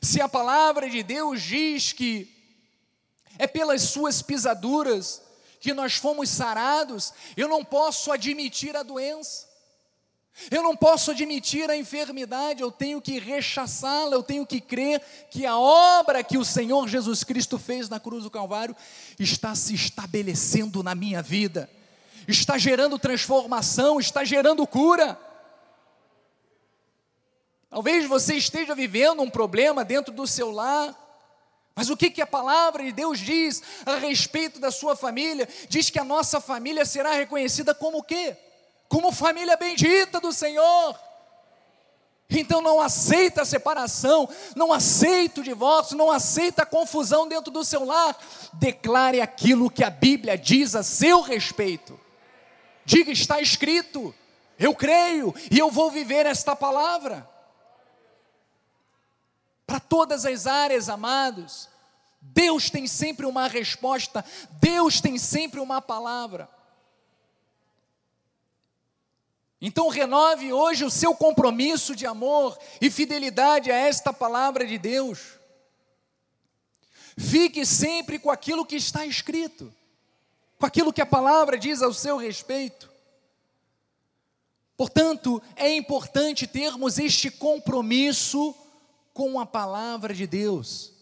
Se 0.00 0.20
a 0.20 0.28
palavra 0.28 0.88
de 0.88 1.02
Deus 1.02 1.42
diz 1.42 1.92
que 1.92 2.41
é 3.38 3.46
pelas 3.46 3.82
suas 3.82 4.22
pisaduras 4.22 5.22
que 5.60 5.72
nós 5.72 5.94
fomos 5.94 6.28
sarados. 6.28 7.12
Eu 7.36 7.48
não 7.48 7.64
posso 7.64 8.10
admitir 8.10 8.76
a 8.76 8.82
doença, 8.82 9.46
eu 10.50 10.62
não 10.62 10.76
posso 10.76 11.10
admitir 11.10 11.70
a 11.70 11.76
enfermidade, 11.76 12.62
eu 12.62 12.72
tenho 12.72 13.00
que 13.00 13.18
rechaçá-la, 13.18 14.14
eu 14.14 14.22
tenho 14.22 14.46
que 14.46 14.60
crer 14.60 15.00
que 15.30 15.46
a 15.46 15.56
obra 15.56 16.24
que 16.24 16.38
o 16.38 16.44
Senhor 16.44 16.88
Jesus 16.88 17.22
Cristo 17.22 17.58
fez 17.58 17.88
na 17.88 18.00
cruz 18.00 18.24
do 18.24 18.30
Calvário 18.30 18.74
está 19.18 19.54
se 19.54 19.74
estabelecendo 19.74 20.82
na 20.82 20.94
minha 20.94 21.22
vida, 21.22 21.70
está 22.26 22.58
gerando 22.58 22.98
transformação, 22.98 24.00
está 24.00 24.24
gerando 24.24 24.66
cura. 24.66 25.18
Talvez 27.68 28.06
você 28.06 28.34
esteja 28.34 28.74
vivendo 28.74 29.22
um 29.22 29.30
problema 29.30 29.84
dentro 29.84 30.12
do 30.12 30.26
seu 30.26 30.50
lar, 30.50 31.01
mas 31.74 31.88
o 31.88 31.96
que, 31.96 32.10
que 32.10 32.20
a 32.20 32.26
palavra 32.26 32.84
de 32.84 32.92
Deus 32.92 33.18
diz 33.18 33.62
a 33.86 33.96
respeito 33.96 34.60
da 34.60 34.70
sua 34.70 34.94
família? 34.94 35.48
Diz 35.68 35.88
que 35.88 35.98
a 35.98 36.04
nossa 36.04 36.40
família 36.40 36.84
será 36.84 37.12
reconhecida 37.12 37.74
como 37.74 37.98
o 37.98 38.02
quê? 38.02 38.36
Como 38.88 39.10
família 39.10 39.56
bendita 39.56 40.20
do 40.20 40.32
Senhor. 40.32 40.98
Então 42.28 42.60
não 42.60 42.80
aceita 42.80 43.42
a 43.42 43.46
separação, 43.46 44.28
não 44.54 44.72
aceita 44.72 45.40
o 45.40 45.44
divórcio, 45.44 45.96
não 45.96 46.10
aceita 46.10 46.62
a 46.62 46.66
confusão 46.66 47.26
dentro 47.26 47.50
do 47.50 47.64
seu 47.64 47.84
lar. 47.84 48.18
Declare 48.54 49.20
aquilo 49.20 49.70
que 49.70 49.84
a 49.84 49.90
Bíblia 49.90 50.36
diz 50.36 50.74
a 50.74 50.82
seu 50.82 51.22
respeito. 51.22 51.98
Diga, 52.84 53.12
está 53.12 53.40
escrito, 53.40 54.14
eu 54.58 54.74
creio 54.74 55.34
e 55.50 55.58
eu 55.58 55.70
vou 55.70 55.90
viver 55.90 56.26
esta 56.26 56.54
palavra 56.54 57.31
para 59.72 59.80
todas 59.80 60.26
as 60.26 60.46
áreas, 60.46 60.90
amados. 60.90 61.66
Deus 62.20 62.68
tem 62.68 62.86
sempre 62.86 63.24
uma 63.24 63.48
resposta, 63.48 64.22
Deus 64.60 65.00
tem 65.00 65.16
sempre 65.16 65.60
uma 65.60 65.80
palavra. 65.80 66.46
Então 69.62 69.88
renove 69.88 70.52
hoje 70.52 70.84
o 70.84 70.90
seu 70.90 71.14
compromisso 71.14 71.96
de 71.96 72.04
amor 72.04 72.58
e 72.82 72.90
fidelidade 72.90 73.72
a 73.72 73.74
esta 73.74 74.12
palavra 74.12 74.66
de 74.66 74.76
Deus. 74.76 75.38
Fique 77.16 77.64
sempre 77.64 78.18
com 78.18 78.30
aquilo 78.30 78.66
que 78.66 78.76
está 78.76 79.06
escrito, 79.06 79.72
com 80.58 80.66
aquilo 80.66 80.92
que 80.92 81.00
a 81.00 81.06
palavra 81.06 81.56
diz 81.56 81.80
ao 81.80 81.94
seu 81.94 82.18
respeito. 82.18 82.92
Portanto, 84.76 85.42
é 85.56 85.74
importante 85.74 86.46
termos 86.46 86.98
este 86.98 87.30
compromisso 87.30 88.54
com 89.12 89.38
a 89.40 89.46
palavra 89.46 90.14
de 90.14 90.26
Deus. 90.26 90.92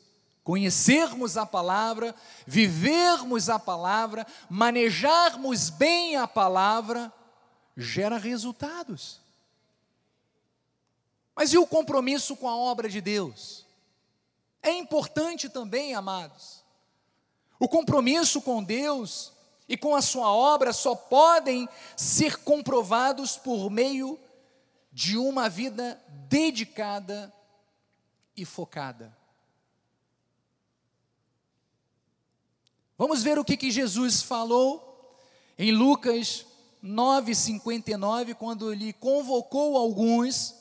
Conhecermos 0.43 1.37
a 1.37 1.47
palavra, 1.47 2.15
vivermos 2.47 3.49
a 3.49 3.59
palavra, 3.59 4.27
manejarmos 4.49 5.71
bem 5.71 6.17
a 6.17 6.27
palavra, 6.27 7.13
gera 7.77 8.19
resultados. 8.19 9.21
Mas 11.37 11.53
e 11.53 11.59
o 11.59 11.67
compromisso 11.67 12.37
com 12.37 12.49
a 12.49 12.57
obra 12.57 12.89
de 12.89 13.01
Deus? 13.01 13.67
É 14.63 14.73
importante 14.73 15.49
também, 15.49 15.95
amados. 15.95 16.65
O 17.59 17.69
compromisso 17.69 18.43
com 18.43 18.63
Deus 18.63 19.33
e 19.69 19.77
com 19.77 19.95
a 19.95 20.03
sua 20.03 20.33
obra 20.33 20.73
só 20.73 20.95
podem 20.95 21.69
ser 21.97 22.39
comprovados 22.39 23.37
por 23.37 23.71
meio 23.71 24.19
de 24.93 25.17
uma 25.17 25.49
vida 25.49 26.03
dedicada 26.29 27.33
e 28.37 28.45
focada. 28.45 29.17
Vamos 32.97 33.23
ver 33.23 33.39
o 33.39 33.45
que, 33.45 33.57
que 33.57 33.71
Jesus 33.71 34.23
falou 34.23 35.17
em 35.59 35.73
Lucas 35.73 36.45
9,59, 36.85 38.35
quando 38.35 38.73
ele 38.73 38.93
convocou 38.93 39.77
alguns 39.77 40.55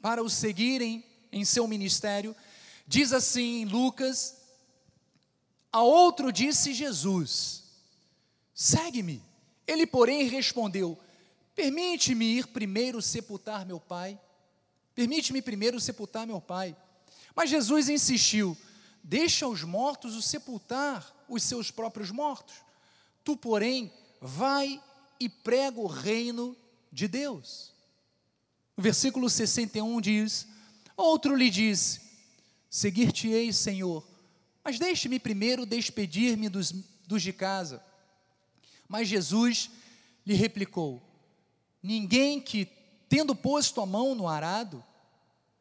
para 0.00 0.22
o 0.22 0.30
seguirem 0.30 1.04
em 1.30 1.44
seu 1.44 1.66
ministério. 1.66 2.34
Diz 2.86 3.12
assim 3.12 3.62
em 3.62 3.64
Lucas: 3.64 4.36
A 5.72 5.82
outro 5.82 6.32
disse 6.32 6.72
Jesus: 6.72 7.64
Segue-me. 8.54 9.22
Ele, 9.66 9.86
porém, 9.86 10.26
respondeu: 10.28 10.98
Permite-me 11.54 12.24
ir 12.24 12.46
primeiro 12.46 13.02
sepultar 13.02 13.66
meu 13.66 13.78
pai. 13.78 14.18
Permite-me 14.98 15.40
primeiro 15.40 15.78
sepultar 15.78 16.26
meu 16.26 16.40
pai. 16.40 16.76
Mas 17.32 17.50
Jesus 17.50 17.88
insistiu: 17.88 18.58
Deixa 19.00 19.46
os 19.46 19.62
mortos 19.62 20.16
o 20.16 20.20
sepultar 20.20 21.14
os 21.28 21.44
seus 21.44 21.70
próprios 21.70 22.10
mortos. 22.10 22.56
Tu, 23.22 23.36
porém, 23.36 23.92
vai 24.20 24.82
e 25.20 25.28
prega 25.28 25.78
o 25.78 25.86
reino 25.86 26.56
de 26.90 27.06
Deus. 27.06 27.72
O 28.76 28.82
versículo 28.82 29.30
61 29.30 30.00
diz: 30.00 30.48
Outro 30.96 31.36
lhe 31.36 31.48
disse: 31.48 32.00
Seguir-te-ei, 32.68 33.52
Senhor, 33.52 34.04
mas 34.64 34.80
deixe-me 34.80 35.20
primeiro 35.20 35.64
despedir-me 35.64 36.48
dos, 36.48 36.72
dos 37.06 37.22
de 37.22 37.32
casa. 37.32 37.80
Mas 38.88 39.06
Jesus 39.06 39.70
lhe 40.26 40.34
replicou: 40.34 41.00
Ninguém 41.80 42.40
que, 42.40 42.68
tendo 43.08 43.34
posto 43.34 43.80
a 43.80 43.86
mão 43.86 44.14
no 44.14 44.28
arado, 44.28 44.84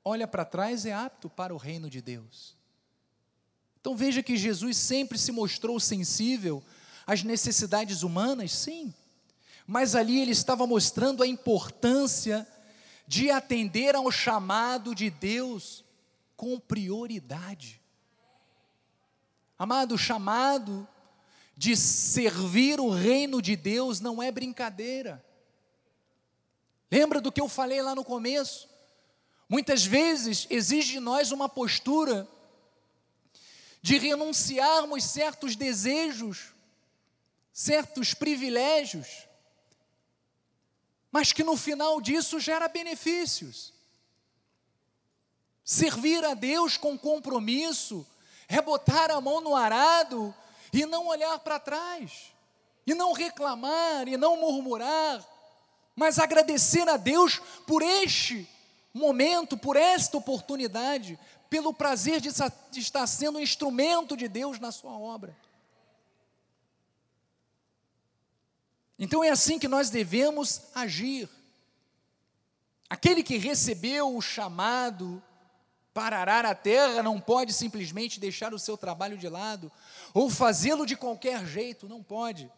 olha 0.03 0.27
para 0.27 0.45
trás 0.45 0.85
é 0.85 0.93
apto 0.93 1.29
para 1.29 1.53
o 1.53 1.57
reino 1.57 1.89
de 1.89 2.01
Deus. 2.01 2.55
Então 3.79 3.95
veja 3.95 4.21
que 4.21 4.35
Jesus 4.35 4.77
sempre 4.77 5.17
se 5.17 5.31
mostrou 5.31 5.79
sensível 5.79 6.63
às 7.05 7.23
necessidades 7.23 8.03
humanas, 8.03 8.51
sim, 8.51 8.93
mas 9.65 9.95
ali 9.95 10.19
ele 10.19 10.31
estava 10.31 10.67
mostrando 10.67 11.23
a 11.23 11.27
importância 11.27 12.47
de 13.07 13.31
atender 13.31 13.95
ao 13.95 14.11
chamado 14.11 14.93
de 14.93 15.09
Deus 15.09 15.85
com 16.35 16.59
prioridade. 16.59 17.81
Amado, 19.57 19.95
o 19.95 19.97
chamado 19.97 20.87
de 21.55 21.75
servir 21.75 22.79
o 22.79 22.89
reino 22.89 23.41
de 23.41 23.55
Deus 23.55 23.99
não 23.99 24.21
é 24.21 24.31
brincadeira. 24.31 25.25
Lembra 26.91 27.19
do 27.19 27.31
que 27.31 27.41
eu 27.41 27.49
falei 27.49 27.81
lá 27.81 27.93
no 27.93 28.03
começo? 28.03 28.69
Muitas 29.49 29.85
vezes 29.85 30.47
exige 30.49 30.93
de 30.93 30.99
nós 30.99 31.31
uma 31.31 31.47
postura 31.47 32.27
de 33.81 33.97
renunciarmos 33.97 35.03
certos 35.03 35.55
desejos, 35.55 36.53
certos 37.53 38.13
privilégios, 38.13 39.27
mas 41.11 41.31
que 41.31 41.43
no 41.43 41.55
final 41.55 42.01
disso 42.01 42.39
gera 42.39 42.67
benefícios. 42.67 43.73
Servir 45.63 46.23
a 46.23 46.33
Deus 46.33 46.77
com 46.77 46.97
compromisso 46.97 48.05
é 48.47 48.61
botar 48.61 49.11
a 49.11 49.19
mão 49.19 49.41
no 49.41 49.55
arado 49.55 50.33
e 50.71 50.85
não 50.85 51.07
olhar 51.07 51.39
para 51.39 51.59
trás, 51.59 52.33
e 52.85 52.93
não 52.93 53.13
reclamar, 53.13 54.07
e 54.07 54.15
não 54.17 54.37
murmurar, 54.37 55.25
mas 55.97 56.19
agradecer 56.19 56.87
a 56.87 56.95
Deus 56.95 57.41
por 57.65 57.81
este 57.81 58.47
momento, 58.93 59.57
por 59.57 59.75
esta 59.75 60.15
oportunidade, 60.15 61.19
pelo 61.49 61.73
prazer 61.73 62.21
de 62.21 62.29
estar 62.79 63.07
sendo 63.07 63.39
um 63.39 63.41
instrumento 63.41 64.15
de 64.15 64.27
Deus 64.27 64.59
na 64.59 64.71
sua 64.71 64.91
obra. 64.91 65.35
Então 68.99 69.23
é 69.23 69.29
assim 69.29 69.57
que 69.57 69.67
nós 69.67 69.89
devemos 69.89 70.61
agir. 70.75 71.27
Aquele 72.87 73.23
que 73.23 73.37
recebeu 73.37 74.15
o 74.15 74.21
chamado 74.21 75.21
para 75.95 76.19
arar 76.19 76.45
a 76.45 76.53
terra 76.53 77.01
não 77.01 77.19
pode 77.19 77.53
simplesmente 77.53 78.19
deixar 78.19 78.53
o 78.53 78.59
seu 78.59 78.77
trabalho 78.77 79.17
de 79.17 79.27
lado 79.27 79.71
ou 80.13 80.29
fazê-lo 80.29 80.85
de 80.85 80.95
qualquer 80.95 81.43
jeito, 81.47 81.89
não 81.89 82.03
pode. 82.03 82.51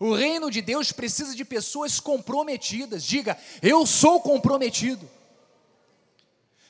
O 0.00 0.14
reino 0.14 0.50
de 0.50 0.62
Deus 0.62 0.92
precisa 0.92 1.36
de 1.36 1.44
pessoas 1.44 2.00
comprometidas. 2.00 3.04
Diga, 3.04 3.38
eu 3.60 3.84
sou 3.84 4.18
comprometido. 4.18 5.08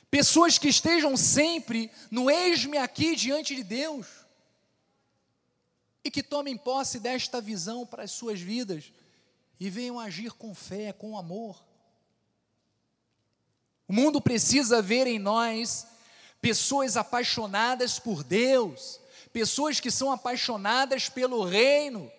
Pessoas 0.09 0.57
que 0.57 0.67
estejam 0.67 1.15
sempre 1.15 1.89
no 2.11 2.29
eis-me 2.29 2.77
aqui 2.77 3.15
diante 3.15 3.55
de 3.55 3.63
Deus 3.63 4.05
e 6.03 6.11
que 6.11 6.21
tomem 6.21 6.57
posse 6.57 6.99
desta 6.99 7.39
visão 7.39 7.85
para 7.85 8.03
as 8.03 8.11
suas 8.11 8.41
vidas 8.41 8.91
e 9.57 9.69
venham 9.69 9.97
agir 9.97 10.33
com 10.33 10.53
fé, 10.53 10.91
com 10.91 11.17
amor. 11.17 11.63
O 13.87 13.93
mundo 13.93 14.19
precisa 14.19 14.81
ver 14.81 15.07
em 15.07 15.17
nós 15.17 15.87
pessoas 16.41 16.97
apaixonadas 16.97 17.97
por 17.97 18.25
Deus, 18.25 18.99
pessoas 19.31 19.79
que 19.79 19.89
são 19.89 20.11
apaixonadas 20.11 21.07
pelo 21.07 21.45
reino. 21.45 22.11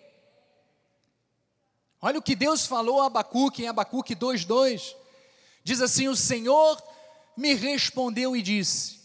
Olha 2.05 2.19
o 2.19 2.21
que 2.21 2.35
Deus 2.35 2.65
falou 2.65 3.01
a 3.01 3.05
Abacuque 3.05 3.63
em 3.63 3.69
Abacuque 3.69 4.13
2:2. 4.13 4.93
Diz 5.63 5.79
assim: 5.79 6.09
"O 6.09 6.17
Senhor 6.17 6.83
me 7.37 7.53
respondeu 7.53 8.35
e 8.35 8.41
disse: 8.41 8.99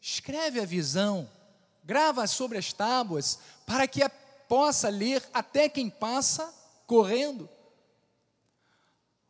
Escreve 0.00 0.58
a 0.58 0.64
visão, 0.64 1.30
grava 1.84 2.26
sobre 2.26 2.58
as 2.58 2.72
tábuas, 2.72 3.38
para 3.64 3.86
que 3.86 4.02
a 4.02 4.10
possa 4.10 4.88
ler 4.88 5.22
até 5.32 5.68
quem 5.68 5.88
passa 5.88 6.52
correndo." 6.88 7.48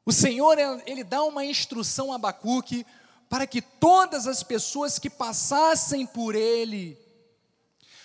O 0.07 0.12
Senhor, 0.14 0.57
ele 0.87 1.05
dá 1.05 1.23
uma 1.23 1.45
instrução 1.45 2.12
a 2.12 2.14
Abacuque 2.14 2.87
para 3.29 3.47
que 3.47 3.61
todas 3.61 4.27
as 4.27 4.43
pessoas 4.43 4.99
que 4.99 5.11
passassem 5.11 6.07
por 6.07 6.35
ele 6.35 6.99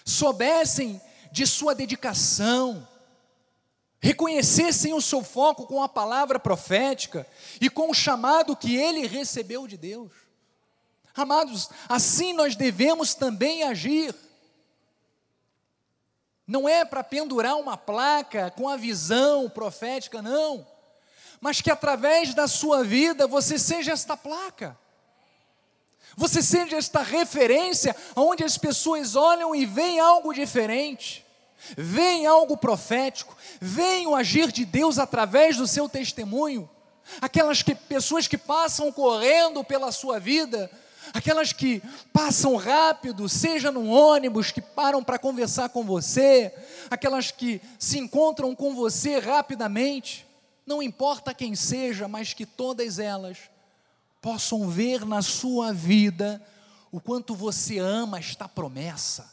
soubessem 0.03 1.01
de 1.31 1.47
sua 1.47 1.73
dedicação, 1.73 2.85
reconhecessem 3.99 4.93
o 4.93 5.01
seu 5.01 5.23
foco 5.23 5.65
com 5.65 5.81
a 5.81 5.89
palavra 5.89 6.39
profética 6.39 7.27
e 7.59 7.69
com 7.69 7.89
o 7.89 7.93
chamado 7.93 8.55
que 8.55 8.75
ele 8.75 9.07
recebeu 9.07 9.67
de 9.67 9.77
Deus. 9.77 10.11
Amados, 11.15 11.69
assim 11.87 12.33
nós 12.33 12.55
devemos 12.55 13.15
também 13.15 13.63
agir. 13.63 14.13
Não 16.45 16.69
é 16.69 16.85
para 16.85 17.03
pendurar 17.03 17.55
uma 17.57 17.77
placa 17.77 18.51
com 18.51 18.69
a 18.69 18.77
visão 18.77 19.49
profética, 19.49 20.21
não 20.21 20.67
mas 21.39 21.61
que 21.61 21.71
através 21.71 22.33
da 22.33 22.47
sua 22.47 22.83
vida 22.83 23.27
você 23.27 23.59
seja 23.59 23.91
esta 23.91 24.15
placa. 24.15 24.77
Você 26.15 26.41
seja 26.41 26.77
esta 26.77 27.01
referência 27.01 27.95
onde 28.15 28.43
as 28.43 28.57
pessoas 28.57 29.15
olham 29.15 29.53
e 29.53 29.65
veem 29.65 29.99
algo 29.99 30.33
diferente, 30.33 31.24
veem 31.77 32.25
algo 32.25 32.57
profético, 32.57 33.35
veem 33.59 34.07
o 34.07 34.15
agir 34.15 34.51
de 34.51 34.65
Deus 34.65 34.99
através 34.99 35.57
do 35.57 35.67
seu 35.67 35.87
testemunho. 35.87 36.69
Aquelas 37.21 37.61
que, 37.61 37.75
pessoas 37.75 38.27
que 38.27 38.37
passam 38.37 38.91
correndo 38.91 39.63
pela 39.63 39.91
sua 39.91 40.19
vida, 40.19 40.69
aquelas 41.13 41.53
que 41.53 41.81
passam 42.11 42.55
rápido, 42.55 43.29
seja 43.29 43.71
no 43.71 43.87
ônibus, 43.87 44.51
que 44.51 44.61
param 44.61 45.03
para 45.03 45.19
conversar 45.19 45.69
com 45.69 45.83
você, 45.83 46.53
aquelas 46.89 47.31
que 47.31 47.61
se 47.77 47.99
encontram 47.99 48.55
com 48.55 48.73
você 48.73 49.19
rapidamente 49.19 50.25
não 50.65 50.81
importa 50.81 51.33
quem 51.33 51.55
seja, 51.55 52.07
mas 52.07 52.33
que 52.33 52.45
todas 52.45 52.97
elas 52.97 53.37
possam 54.19 54.67
ver 54.67 55.05
na 55.05 55.21
sua 55.21 55.71
vida 55.71 56.41
o 56.91 56.99
quanto 56.99 57.35
você 57.35 57.77
ama 57.77 58.17
esta 58.17 58.49
promessa, 58.49 59.31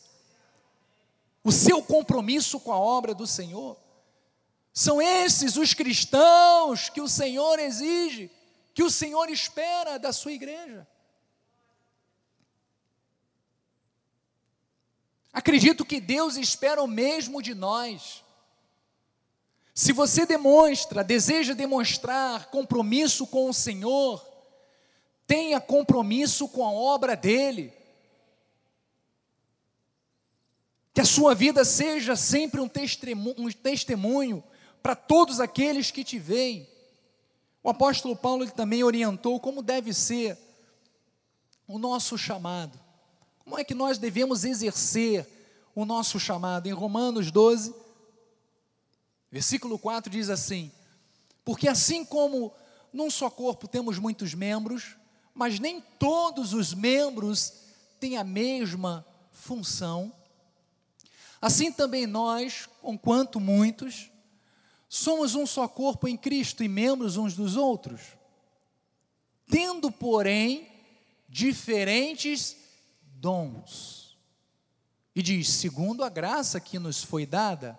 o 1.44 1.50
seu 1.50 1.82
compromisso 1.82 2.60
com 2.60 2.72
a 2.72 2.78
obra 2.78 3.14
do 3.14 3.26
Senhor. 3.26 3.76
São 4.72 5.02
esses 5.02 5.56
os 5.56 5.74
cristãos 5.74 6.88
que 6.88 7.00
o 7.00 7.08
Senhor 7.08 7.58
exige, 7.58 8.30
que 8.72 8.82
o 8.82 8.90
Senhor 8.90 9.28
espera 9.28 9.98
da 9.98 10.12
sua 10.12 10.32
igreja. 10.32 10.86
Acredito 15.32 15.84
que 15.84 16.00
Deus 16.00 16.36
espera 16.36 16.82
o 16.82 16.86
mesmo 16.86 17.42
de 17.42 17.54
nós. 17.54 18.22
Se 19.74 19.92
você 19.92 20.26
demonstra, 20.26 21.02
deseja 21.02 21.54
demonstrar 21.54 22.50
compromisso 22.50 23.26
com 23.26 23.48
o 23.48 23.54
Senhor, 23.54 24.22
tenha 25.26 25.60
compromisso 25.60 26.46
com 26.48 26.64
a 26.64 26.70
obra 26.70 27.16
dele. 27.16 27.72
Que 30.94 31.00
a 31.00 31.04
sua 31.04 31.34
vida 31.34 31.64
seja 31.64 32.16
sempre 32.16 32.60
um 32.60 32.68
testemunho, 32.68 33.34
um 33.38 33.50
testemunho 33.50 34.44
para 34.82 34.94
todos 34.94 35.40
aqueles 35.40 35.90
que 35.90 36.04
te 36.04 36.18
veem. 36.18 36.68
O 37.62 37.70
apóstolo 37.70 38.16
Paulo 38.16 38.50
também 38.50 38.82
orientou 38.82 39.38
como 39.38 39.62
deve 39.62 39.94
ser 39.94 40.36
o 41.66 41.78
nosso 41.78 42.18
chamado. 42.18 42.78
Como 43.38 43.58
é 43.58 43.64
que 43.64 43.74
nós 43.74 43.98
devemos 43.98 44.44
exercer 44.44 45.28
o 45.74 45.84
nosso 45.84 46.18
chamado? 46.18 46.66
Em 46.66 46.72
Romanos 46.72 47.30
12, 47.30 47.74
versículo 49.30 49.78
4 49.78 50.10
diz 50.10 50.28
assim: 50.28 50.70
Porque 51.44 51.68
assim 51.68 52.04
como 52.04 52.52
num 52.92 53.10
só 53.10 53.30
corpo 53.30 53.66
temos 53.66 53.98
muitos 53.98 54.34
membros, 54.34 54.96
mas 55.34 55.58
nem 55.58 55.80
todos 55.80 56.52
os 56.52 56.74
membros 56.74 57.52
têm 57.98 58.16
a 58.16 58.24
mesma 58.24 59.06
função, 59.30 60.12
assim 61.42 61.70
também 61.70 62.06
nós, 62.06 62.68
conquanto 62.80 63.38
muitos, 63.38 64.10
somos 64.88 65.34
um 65.34 65.44
só 65.44 65.68
corpo 65.68 66.08
em 66.08 66.16
Cristo 66.16 66.64
e 66.64 66.68
membros 66.68 67.18
uns 67.18 67.34
dos 67.34 67.56
outros. 67.56 68.00
Tendo, 69.46 69.90
porém, 69.92 70.70
diferentes 71.28 72.56
dons. 73.02 74.16
E 75.14 75.22
diz, 75.22 75.48
segundo 75.48 76.02
a 76.04 76.08
graça 76.08 76.60
que 76.60 76.78
nos 76.78 77.02
foi 77.02 77.26
dada, 77.26 77.78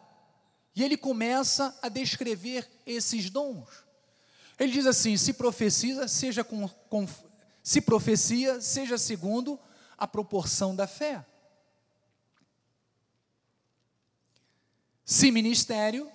e 0.75 0.83
ele 0.83 0.97
começa 0.97 1.75
a 1.81 1.89
descrever 1.89 2.69
esses 2.85 3.29
dons. 3.29 3.69
Ele 4.59 4.71
diz 4.71 4.85
assim: 4.85 5.17
se 5.17 5.33
profecia, 5.33 6.07
seja 6.07 6.43
com, 6.43 6.67
com 6.67 7.07
se 7.61 7.79
profecia, 7.79 8.59
seja 8.59 8.97
segundo 8.97 9.59
a 9.97 10.07
proporção 10.07 10.75
da 10.75 10.85
fé. 10.85 11.25
Se 15.05 15.31
ministério, 15.31 16.09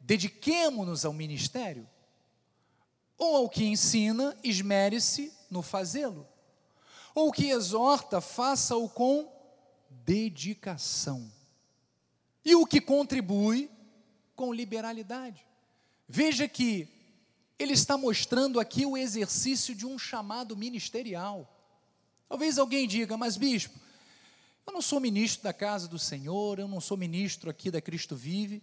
dediquemo-nos 0.00 1.04
ao 1.04 1.12
ministério. 1.12 1.88
Ou 3.16 3.36
ao 3.36 3.48
que 3.48 3.64
ensina, 3.64 4.36
esmere-se 4.42 5.32
no 5.50 5.62
fazê-lo. 5.62 6.26
Ou 7.14 7.30
que 7.30 7.50
exorta, 7.50 8.20
faça-o 8.20 8.88
com 8.88 9.30
dedicação. 9.88 11.30
E 12.44 12.54
o 12.54 12.66
que 12.66 12.80
contribui, 12.80 13.70
com 14.34 14.52
liberalidade. 14.52 15.46
Veja 16.08 16.48
que 16.48 16.88
ele 17.58 17.72
está 17.72 17.96
mostrando 17.96 18.58
aqui 18.58 18.84
o 18.84 18.96
exercício 18.96 19.74
de 19.74 19.86
um 19.86 19.98
chamado 19.98 20.56
ministerial. 20.56 21.48
Talvez 22.28 22.58
alguém 22.58 22.88
diga, 22.88 23.16
mas 23.16 23.36
bispo, 23.36 23.78
eu 24.66 24.72
não 24.72 24.82
sou 24.82 25.00
ministro 25.00 25.44
da 25.44 25.52
casa 25.52 25.86
do 25.86 25.98
Senhor, 25.98 26.58
eu 26.58 26.68
não 26.68 26.80
sou 26.80 26.96
ministro 26.96 27.50
aqui 27.50 27.70
da 27.70 27.80
Cristo 27.80 28.16
Vive, 28.16 28.62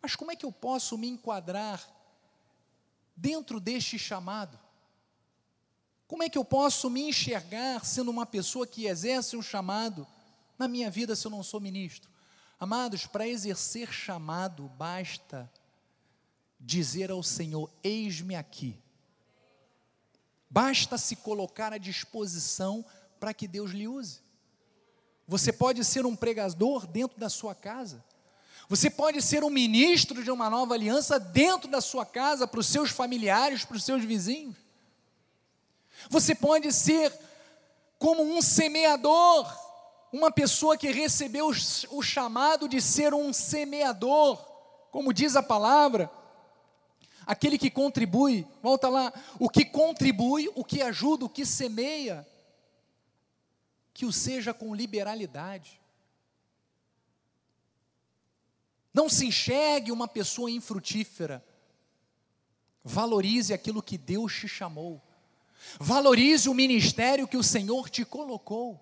mas 0.00 0.16
como 0.16 0.30
é 0.30 0.36
que 0.36 0.44
eu 0.44 0.52
posso 0.52 0.96
me 0.96 1.08
enquadrar 1.08 1.86
dentro 3.16 3.60
deste 3.60 3.98
chamado? 3.98 4.58
Como 6.06 6.22
é 6.22 6.28
que 6.28 6.38
eu 6.38 6.44
posso 6.44 6.90
me 6.90 7.02
enxergar 7.02 7.84
sendo 7.84 8.10
uma 8.10 8.26
pessoa 8.26 8.66
que 8.66 8.86
exerce 8.86 9.36
um 9.36 9.42
chamado 9.42 10.06
na 10.58 10.66
minha 10.66 10.90
vida 10.90 11.14
se 11.14 11.26
eu 11.26 11.30
não 11.30 11.42
sou 11.42 11.60
ministro? 11.60 12.10
Amados, 12.58 13.06
para 13.06 13.28
exercer 13.28 13.92
chamado, 13.92 14.68
basta 14.76 15.50
dizer 16.58 17.10
ao 17.10 17.22
Senhor: 17.22 17.70
Eis-me 17.82 18.34
aqui. 18.34 18.76
Basta 20.48 20.98
se 20.98 21.14
colocar 21.16 21.72
à 21.72 21.78
disposição 21.78 22.84
para 23.20 23.32
que 23.32 23.46
Deus 23.46 23.70
lhe 23.70 23.86
use. 23.86 24.20
Você 25.30 25.52
pode 25.52 25.84
ser 25.84 26.04
um 26.04 26.16
pregador 26.16 26.88
dentro 26.88 27.16
da 27.16 27.28
sua 27.28 27.54
casa. 27.54 28.04
Você 28.68 28.90
pode 28.90 29.22
ser 29.22 29.44
um 29.44 29.48
ministro 29.48 30.24
de 30.24 30.30
uma 30.30 30.50
nova 30.50 30.74
aliança 30.74 31.20
dentro 31.20 31.70
da 31.70 31.80
sua 31.80 32.04
casa, 32.04 32.48
para 32.48 32.58
os 32.58 32.66
seus 32.66 32.90
familiares, 32.90 33.64
para 33.64 33.76
os 33.76 33.84
seus 33.84 34.04
vizinhos. 34.04 34.56
Você 36.08 36.34
pode 36.34 36.72
ser 36.72 37.16
como 37.96 38.24
um 38.24 38.42
semeador, 38.42 39.56
uma 40.12 40.32
pessoa 40.32 40.76
que 40.76 40.90
recebeu 40.90 41.52
o 41.90 42.02
chamado 42.02 42.68
de 42.68 42.80
ser 42.80 43.14
um 43.14 43.32
semeador, 43.32 44.36
como 44.90 45.14
diz 45.14 45.36
a 45.36 45.42
palavra, 45.44 46.10
aquele 47.24 47.56
que 47.56 47.70
contribui, 47.70 48.44
volta 48.60 48.88
lá, 48.88 49.12
o 49.38 49.48
que 49.48 49.64
contribui, 49.64 50.50
o 50.56 50.64
que 50.64 50.82
ajuda, 50.82 51.26
o 51.26 51.30
que 51.30 51.46
semeia, 51.46 52.26
que 53.92 54.06
o 54.06 54.12
seja 54.12 54.54
com 54.54 54.74
liberalidade. 54.74 55.80
Não 58.92 59.08
se 59.08 59.26
enxergue 59.26 59.92
uma 59.92 60.08
pessoa 60.08 60.50
infrutífera. 60.50 61.44
Valorize 62.82 63.52
aquilo 63.52 63.82
que 63.82 63.96
Deus 63.96 64.34
te 64.34 64.48
chamou. 64.48 65.00
Valorize 65.78 66.48
o 66.48 66.54
ministério 66.54 67.28
que 67.28 67.36
o 67.36 67.42
Senhor 67.42 67.88
te 67.88 68.04
colocou. 68.04 68.80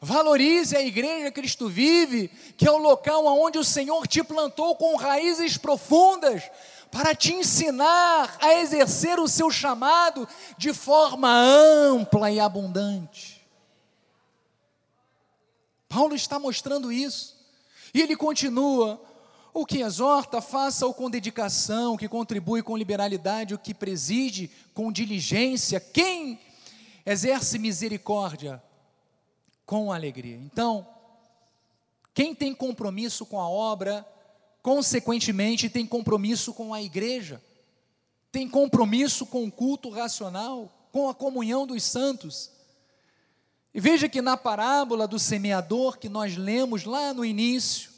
Valorize 0.00 0.76
a 0.76 0.82
igreja 0.82 1.32
Cristo 1.32 1.68
Vive, 1.68 2.28
que 2.56 2.66
é 2.66 2.70
o 2.70 2.78
local 2.78 3.24
onde 3.26 3.58
o 3.58 3.64
Senhor 3.64 4.06
te 4.06 4.22
plantou 4.22 4.76
com 4.76 4.96
raízes 4.96 5.56
profundas, 5.56 6.50
para 6.90 7.14
te 7.14 7.32
ensinar 7.32 8.36
a 8.40 8.54
exercer 8.54 9.18
o 9.18 9.28
seu 9.28 9.50
chamado 9.50 10.28
de 10.58 10.72
forma 10.74 11.32
ampla 11.32 12.30
e 12.30 12.40
abundante. 12.40 13.39
Paulo 15.90 16.14
está 16.14 16.38
mostrando 16.38 16.92
isso, 16.92 17.36
e 17.92 18.00
ele 18.00 18.16
continua: 18.16 19.02
o 19.52 19.66
que 19.66 19.78
exorta, 19.80 20.40
faça-o 20.40 20.94
com 20.94 21.10
dedicação, 21.10 21.94
o 21.94 21.98
que 21.98 22.08
contribui 22.08 22.62
com 22.62 22.76
liberalidade, 22.76 23.54
o 23.54 23.58
que 23.58 23.74
preside 23.74 24.48
com 24.72 24.92
diligência. 24.92 25.80
Quem 25.80 26.38
exerce 27.04 27.58
misericórdia 27.58 28.62
com 29.66 29.92
alegria. 29.92 30.36
Então, 30.36 30.86
quem 32.14 32.36
tem 32.36 32.54
compromisso 32.54 33.26
com 33.26 33.40
a 33.40 33.48
obra, 33.48 34.06
consequentemente 34.62 35.68
tem 35.68 35.84
compromisso 35.84 36.54
com 36.54 36.72
a 36.72 36.80
igreja, 36.80 37.42
tem 38.30 38.48
compromisso 38.48 39.26
com 39.26 39.44
o 39.44 39.50
culto 39.50 39.90
racional, 39.90 40.70
com 40.92 41.08
a 41.08 41.14
comunhão 41.14 41.66
dos 41.66 41.82
santos. 41.82 42.59
E 43.72 43.80
veja 43.80 44.08
que 44.08 44.20
na 44.20 44.36
parábola 44.36 45.06
do 45.06 45.18
semeador 45.18 45.98
que 45.98 46.08
nós 46.08 46.36
lemos 46.36 46.84
lá 46.84 47.14
no 47.14 47.24
início, 47.24 47.90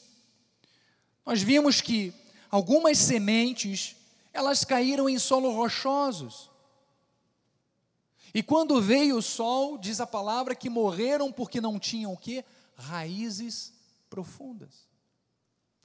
nós 1.24 1.40
vimos 1.40 1.80
que 1.80 2.12
algumas 2.50 2.98
sementes, 2.98 3.96
elas 4.32 4.64
caíram 4.64 5.08
em 5.08 5.18
solo 5.18 5.50
rochosos. 5.50 6.50
E 8.34 8.42
quando 8.42 8.80
veio 8.80 9.16
o 9.16 9.22
sol, 9.22 9.78
diz 9.78 10.00
a 10.00 10.06
palavra 10.06 10.54
que 10.54 10.68
morreram 10.68 11.32
porque 11.32 11.60
não 11.60 11.78
tinham 11.78 12.12
o 12.12 12.18
quê? 12.18 12.44
Raízes 12.76 13.72
profundas. 14.10 14.86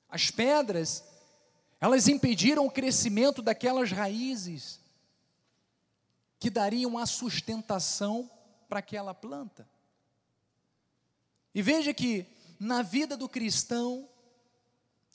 As 0.10 0.32
pedras, 0.32 1.04
elas 1.80 2.08
impediram 2.08 2.66
o 2.66 2.72
crescimento 2.72 3.42
daquelas 3.42 3.92
raízes 3.92 4.80
que 6.40 6.50
dariam 6.50 6.98
a 6.98 7.06
sustentação 7.06 8.30
para 8.68 8.80
aquela 8.80 9.14
planta. 9.14 9.68
E 11.58 11.62
veja 11.64 11.91
que 11.91 12.24
na 12.60 12.84
vida 12.84 13.18
do 13.18 13.28
cristão, 13.28 14.08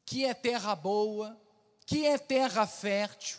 que 0.05 0.24
é 0.24 0.34
terra 0.34 0.74
boa, 0.74 1.40
que 1.86 2.05
é 2.05 2.18
terra 2.18 2.66
fértil. 2.66 3.38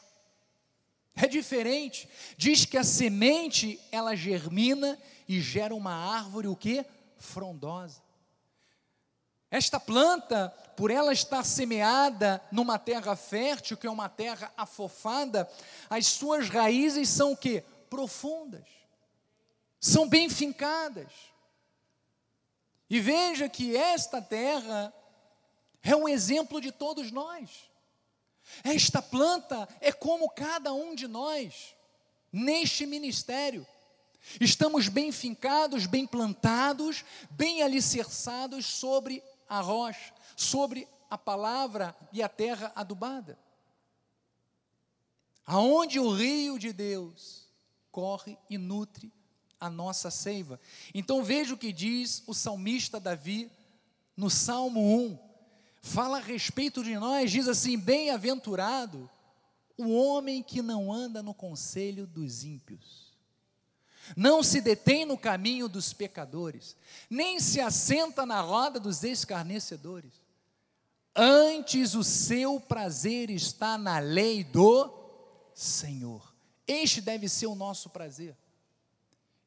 É 1.14 1.28
diferente. 1.28 2.08
Diz 2.38 2.64
que 2.64 2.78
a 2.78 2.84
semente, 2.86 3.78
ela 3.92 4.16
germina 4.16 4.98
e 5.28 5.42
gera 5.42 5.76
uma 5.76 5.94
árvore 5.94 6.48
o 6.48 6.56
que? 6.56 6.86
Frondosa. 7.18 8.02
Esta 9.52 9.82
planta, 9.82 10.48
por 10.78 10.90
ela 10.90 11.12
estar 11.12 11.44
semeada 11.44 12.42
numa 12.54 12.80
terra 12.80 13.18
fértil, 13.18 13.76
que 13.76 13.86
é 13.86 13.92
uma 13.92 14.08
terra 14.08 14.50
afofada, 14.56 15.52
as 15.90 16.08
suas 16.08 16.48
raízes 16.48 17.10
são 17.10 17.34
o 17.34 17.38
que? 17.38 17.66
Profundas. 17.90 18.66
São 19.78 20.08
bem 20.08 20.30
fincadas. 20.30 21.33
E 22.90 23.00
veja 23.00 23.50
que 23.50 23.76
esta 23.76 24.22
terra 24.22 24.94
é 25.82 25.96
um 25.96 26.08
exemplo 26.08 26.62
de 26.62 26.72
todos 26.72 27.12
nós. 27.12 27.70
Esta 28.64 29.02
planta 29.02 29.68
é 29.80 29.92
como 29.92 30.30
cada 30.30 30.74
um 30.74 30.94
de 30.94 31.08
nós, 31.08 31.76
neste 32.32 32.86
ministério. 32.86 33.66
Estamos 34.40 34.88
bem 34.88 35.12
fincados, 35.12 35.86
bem 35.86 36.06
plantados, 36.06 37.04
bem 37.32 37.62
alicerçados 37.62 38.66
sobre 38.66 39.24
a 39.48 39.60
rocha, 39.60 40.14
sobre 40.36 40.88
a 41.10 41.18
palavra 41.18 41.96
e 42.12 42.24
a 42.24 42.30
terra 42.30 42.72
adubada. 42.76 43.38
Aonde 45.46 46.00
o 46.00 46.12
rio 46.14 46.58
de 46.58 46.72
Deus 46.72 47.48
corre 47.92 48.38
e 48.50 48.58
nutre 48.58 49.12
a 49.64 49.70
nossa 49.70 50.12
seiva. 50.12 50.60
Então 50.94 51.24
veja 51.24 51.54
o 51.54 51.58
que 51.58 51.72
diz 51.72 52.22
o 52.28 52.34
salmista 52.34 53.00
Davi 53.00 53.50
no 54.16 54.30
Salmo 54.30 54.82
1, 55.08 55.18
fala 55.82 56.18
a 56.18 56.22
respeito 56.22 56.84
de 56.84 56.96
nós, 56.96 57.32
diz 57.32 57.48
assim: 57.48 57.80
Bem-aventurado 57.80 59.10
o 59.78 59.94
homem 59.94 60.44
que 60.44 60.62
não 60.62 60.92
anda 60.92 61.24
no 61.24 61.34
conselho 61.34 62.06
dos 62.06 62.44
ímpios, 62.44 63.14
não 64.18 64.44
se 64.44 64.60
detém 64.60 65.06
no 65.06 65.18
caminho 65.18 65.70
dos 65.70 65.94
pecadores, 65.94 66.76
nem 67.10 67.40
se 67.40 67.62
assenta 67.62 68.26
na 68.26 68.42
roda 68.42 68.82
dos 68.82 69.02
escarnecedores. 69.02 70.12
Antes 71.16 71.96
o 71.96 72.04
seu 72.04 72.60
prazer 72.60 73.30
está 73.30 73.78
na 73.78 74.00
lei 74.00 74.44
do 74.44 74.92
Senhor. 75.54 76.34
Este 76.68 77.00
deve 77.00 77.30
ser 77.30 77.46
o 77.46 77.56
nosso 77.56 77.90
prazer. 77.90 78.36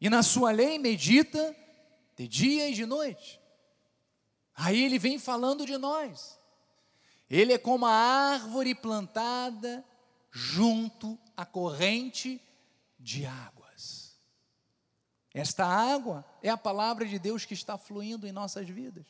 E 0.00 0.10
na 0.10 0.22
sua 0.22 0.50
lei 0.50 0.78
medita 0.78 1.54
de 2.16 2.28
dia 2.28 2.68
e 2.68 2.74
de 2.74 2.84
noite. 2.84 3.40
Aí 4.54 4.82
ele 4.82 4.98
vem 4.98 5.18
falando 5.18 5.66
de 5.66 5.76
nós. 5.76 6.38
Ele 7.28 7.52
é 7.52 7.58
como 7.58 7.86
a 7.86 7.92
árvore 7.92 8.74
plantada 8.74 9.84
junto 10.30 11.18
à 11.36 11.44
corrente 11.44 12.40
de 12.98 13.26
águas. 13.26 14.16
Esta 15.34 15.66
água 15.66 16.24
é 16.42 16.48
a 16.48 16.56
palavra 16.56 17.04
de 17.04 17.18
Deus 17.18 17.44
que 17.44 17.52
está 17.52 17.76
fluindo 17.76 18.26
em 18.26 18.32
nossas 18.32 18.66
vidas. 18.68 19.04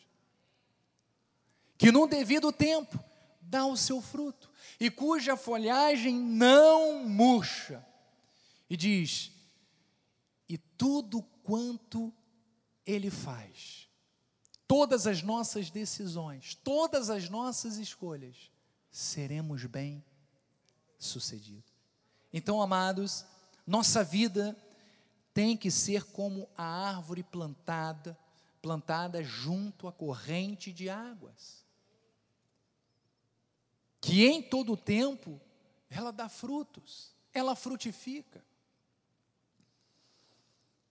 Que 1.79 1.93
num 1.93 2.07
devido 2.07 2.51
tempo 2.51 2.99
dá 3.41 3.65
o 3.65 3.77
seu 3.77 4.01
fruto 4.01 4.51
e 4.81 4.91
cuja 4.91 5.37
folhagem 5.37 6.17
não 6.17 7.05
murcha. 7.05 7.85
E 8.69 8.77
diz: 8.77 9.31
e 10.49 10.57
tudo 10.57 11.23
quanto 11.43 12.13
ele 12.85 13.11
faz, 13.11 13.89
todas 14.67 15.07
as 15.07 15.23
nossas 15.23 15.71
decisões, 15.71 16.55
todas 16.55 17.11
as 17.11 17.29
nossas 17.29 17.77
escolhas, 17.79 18.51
seremos 18.91 19.65
bem 19.65 20.05
sucedidos. 20.99 21.73
Então, 22.33 22.61
amados, 22.61 23.25
nossa 23.67 24.05
vida 24.05 24.57
tem 25.35 25.57
que 25.57 25.71
ser 25.71 26.05
como 26.05 26.49
a 26.57 26.65
árvore 26.65 27.23
plantada, 27.23 28.19
plantada 28.63 29.23
junto 29.23 29.87
à 29.87 29.93
corrente 29.93 30.73
de 30.73 30.89
águas. 30.89 31.65
Que 34.01 34.27
em 34.27 34.43
todo 34.43 34.73
o 34.73 34.77
tempo 34.77 35.41
ela 35.91 36.11
dá 36.11 36.29
frutos, 36.29 37.15
ela 37.33 37.55
frutifica. 37.55 38.45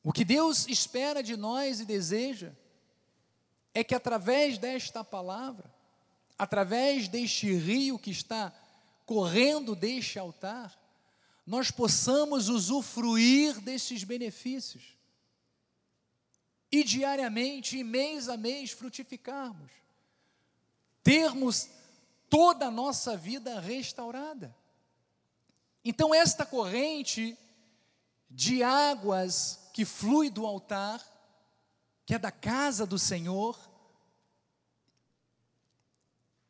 O 0.06 0.14
que 0.14 0.24
Deus 0.24 0.68
espera 0.68 1.24
de 1.24 1.36
nós 1.36 1.80
e 1.80 1.86
deseja 1.86 2.52
é 3.74 3.84
que 3.84 3.96
através 3.96 4.60
desta 4.60 5.04
palavra, 5.04 5.66
através 6.38 7.08
deste 7.08 7.52
rio 7.52 7.98
que 7.98 8.12
está 8.12 8.54
correndo 9.04 9.76
deste 9.76 10.20
altar, 10.20 10.80
nós 11.44 11.72
possamos 11.72 12.50
usufruir 12.50 13.60
destes 13.62 14.04
benefícios 14.04 14.96
e 16.72 16.84
diariamente, 16.84 17.80
e 17.80 17.84
mês 17.84 18.30
a 18.30 18.38
mês, 18.38 18.70
frutificarmos, 18.70 19.72
termos 21.02 21.68
toda 22.30 22.68
a 22.68 22.72
nossa 22.72 23.18
vida 23.18 23.60
restaurada. 23.60 24.56
Então, 25.84 26.14
esta 26.14 26.46
corrente 26.46 27.36
de 28.30 28.62
águas 28.62 29.65
que 29.76 29.84
flui 29.84 30.30
do 30.30 30.46
altar, 30.46 31.04
que 32.06 32.16
é 32.16 32.18
da 32.18 32.32
casa 32.32 32.86
do 32.86 32.98
Senhor, 32.98 33.60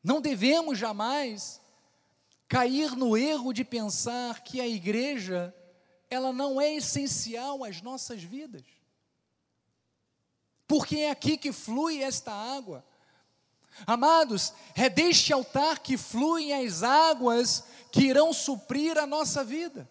não 0.03 0.21
devemos 0.21 0.77
jamais 0.77 1.59
cair 2.47 2.95
no 2.95 3.17
erro 3.17 3.51
de 3.51 3.65
pensar 3.65 4.43
que 4.43 4.61
a 4.61 4.67
igreja 4.67 5.51
ela 6.07 6.31
não 6.31 6.61
é 6.61 6.75
essencial 6.75 7.63
às 7.63 7.81
nossas 7.81 8.21
vidas. 8.21 8.63
Porque 10.67 10.97
é 10.97 11.09
aqui 11.09 11.35
que 11.35 11.51
flui 11.51 12.03
esta 12.03 12.31
água. 12.31 12.85
Amados, 13.87 14.53
é 14.75 14.87
deste 14.87 15.33
altar 15.33 15.79
que 15.79 15.97
fluem 15.97 16.53
as 16.53 16.83
águas 16.83 17.63
que 17.91 18.01
irão 18.01 18.31
suprir 18.31 18.99
a 18.99 19.07
nossa 19.07 19.43
vida. 19.43 19.89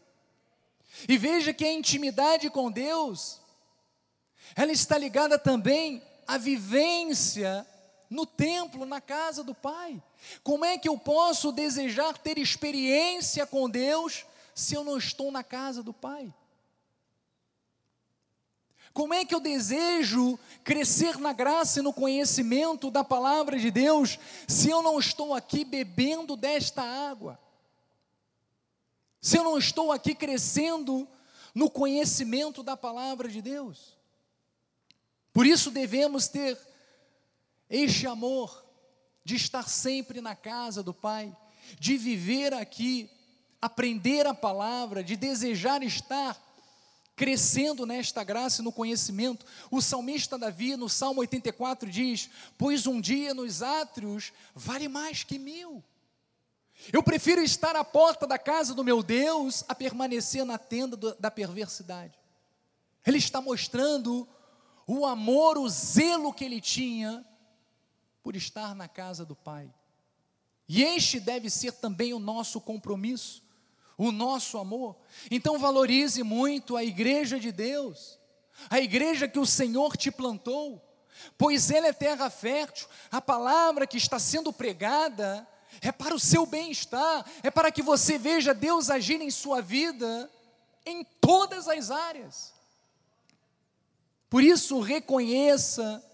E 1.09 1.19
veja 1.19 1.53
que 1.53 1.65
a 1.65 1.73
intimidade 1.73 2.49
com 2.51 2.71
Deus, 2.71 3.41
ela 4.55 4.73
está 4.73 4.97
ligada 4.97 5.39
também 5.39 6.03
à 6.27 6.39
vivência 6.39 7.67
no 8.09 8.25
templo, 8.25 8.87
na 8.87 9.01
casa 9.01 9.43
do 9.43 9.55
Pai. 9.55 10.03
Como 10.43 10.65
é 10.65 10.79
que 10.79 10.89
eu 10.89 10.97
posso 10.97 11.53
desejar 11.53 12.17
ter 12.19 12.39
experiência 12.39 13.47
com 13.47 13.69
Deus 13.69 14.25
se 14.55 14.75
eu 14.75 14.85
não 14.85 14.97
estou 14.97 15.31
na 15.31 15.43
casa 15.43 15.83
do 15.83 15.93
Pai? 15.93 16.33
Como 18.93 19.13
é 19.13 19.25
que 19.25 19.35
eu 19.35 19.41
desejo 19.41 20.39
crescer 20.63 21.19
na 21.19 21.33
graça 21.33 21.81
e 21.81 21.83
no 21.83 21.93
conhecimento 21.93 22.93
da 22.93 23.03
palavra 23.03 23.59
de 23.59 23.69
Deus 23.69 24.21
se 24.47 24.71
eu 24.71 24.83
não 24.83 25.01
estou 25.01 25.35
aqui 25.35 25.65
bebendo 25.65 26.37
desta 26.37 26.81
água? 26.81 27.37
Se 29.25 29.39
eu 29.39 29.43
não 29.43 29.57
estou 29.57 29.91
aqui 29.91 30.15
crescendo 30.15 31.09
no 31.55 31.71
conhecimento 31.71 32.63
da 32.63 32.77
palavra 32.77 33.27
de 33.27 33.41
Deus? 33.41 33.97
Por 35.33 35.47
isso 35.47 35.71
devemos 35.71 36.29
ter 36.29 36.59
este 37.71 38.07
amor 38.07 38.63
de 39.25 39.35
estar 39.35 39.67
sempre 39.67 40.21
na 40.21 40.37
casa 40.37 40.83
do 40.83 40.93
Pai, 40.93 41.35
de 41.81 41.97
viver 41.97 42.53
aqui, 42.53 43.09
aprender 43.63 44.27
a 44.27 44.35
palavra, 44.35 45.03
de 45.03 45.17
desejar 45.17 45.83
estar 45.83 46.39
crescendo 47.17 47.87
nesta 47.87 48.23
graça 48.23 48.61
e 48.61 48.65
no 48.65 48.73
conhecimento. 48.73 49.47
O 49.71 49.81
salmista 49.81 50.37
Davi, 50.37 50.77
no 50.77 50.91
Salmo 50.91 51.23
84, 51.23 51.91
diz: 51.91 52.29
Pois 52.59 52.87
um 52.87 53.01
dia 53.01 53.33
nos 53.33 53.63
átrios 53.63 54.35
vale 54.55 54.87
mais 54.87 55.25
que 55.25 55.39
mil. 55.39 55.83
Eu 56.93 57.03
prefiro 57.03 57.43
estar 57.43 57.77
à 57.77 57.85
porta 57.85 58.27
da 58.27 58.39
casa 58.39 58.75
do 58.75 58.85
meu 58.85 59.03
Deus 59.03 59.65
a 59.69 59.75
permanecer 59.75 60.45
na 60.45 60.59
tenda 60.59 60.97
do, 60.97 61.15
da 61.15 61.31
perversidade. 61.31 62.19
Ele 63.07 63.19
está 63.19 63.41
mostrando 63.41 64.29
o 64.87 65.07
amor, 65.07 65.57
o 65.59 65.69
zelo 65.69 66.33
que 66.33 66.45
ele 66.45 66.61
tinha 66.61 67.25
por 68.23 68.37
estar 68.37 68.75
na 68.75 68.89
casa 68.89 69.25
do 69.25 69.35
Pai. 69.35 69.73
E 70.69 70.83
este 70.83 71.21
deve 71.21 71.51
ser 71.51 71.73
também 71.73 72.15
o 72.15 72.19
nosso 72.19 72.61
compromisso, 72.61 73.43
o 73.97 74.11
nosso 74.11 74.59
amor. 74.59 74.97
Então 75.31 75.59
valorize 75.59 76.23
muito 76.23 76.77
a 76.77 76.85
igreja 76.85 77.39
de 77.39 77.53
Deus, 77.53 78.19
a 78.71 78.81
igreja 78.81 79.29
que 79.29 79.39
o 79.39 79.47
Senhor 79.47 79.97
te 79.97 80.11
plantou, 80.11 80.83
pois 81.37 81.71
ela 81.71 81.87
é 81.87 81.93
terra 81.93 82.31
fértil, 82.31 82.89
a 83.11 83.21
palavra 83.21 83.87
que 83.87 83.97
está 83.97 84.19
sendo 84.19 84.53
pregada 84.53 85.47
é 85.81 85.93
para 85.93 86.15
o 86.15 86.21
seu 86.21 86.47
bem-estar, 86.47 87.25
é 87.43 87.51
para 87.51 87.71
que 87.71 87.83
você 87.83 88.19
veja 88.19 88.55
Deus 88.55 88.91
agir 88.91 89.21
em 89.21 89.31
sua 89.31 89.61
vida 89.61 90.31
em 90.87 91.05
todas 91.21 91.69
as 91.69 91.91
áreas. 91.91 92.53
Por 94.29 94.43
isso, 94.43 94.81
reconheça 94.81 96.05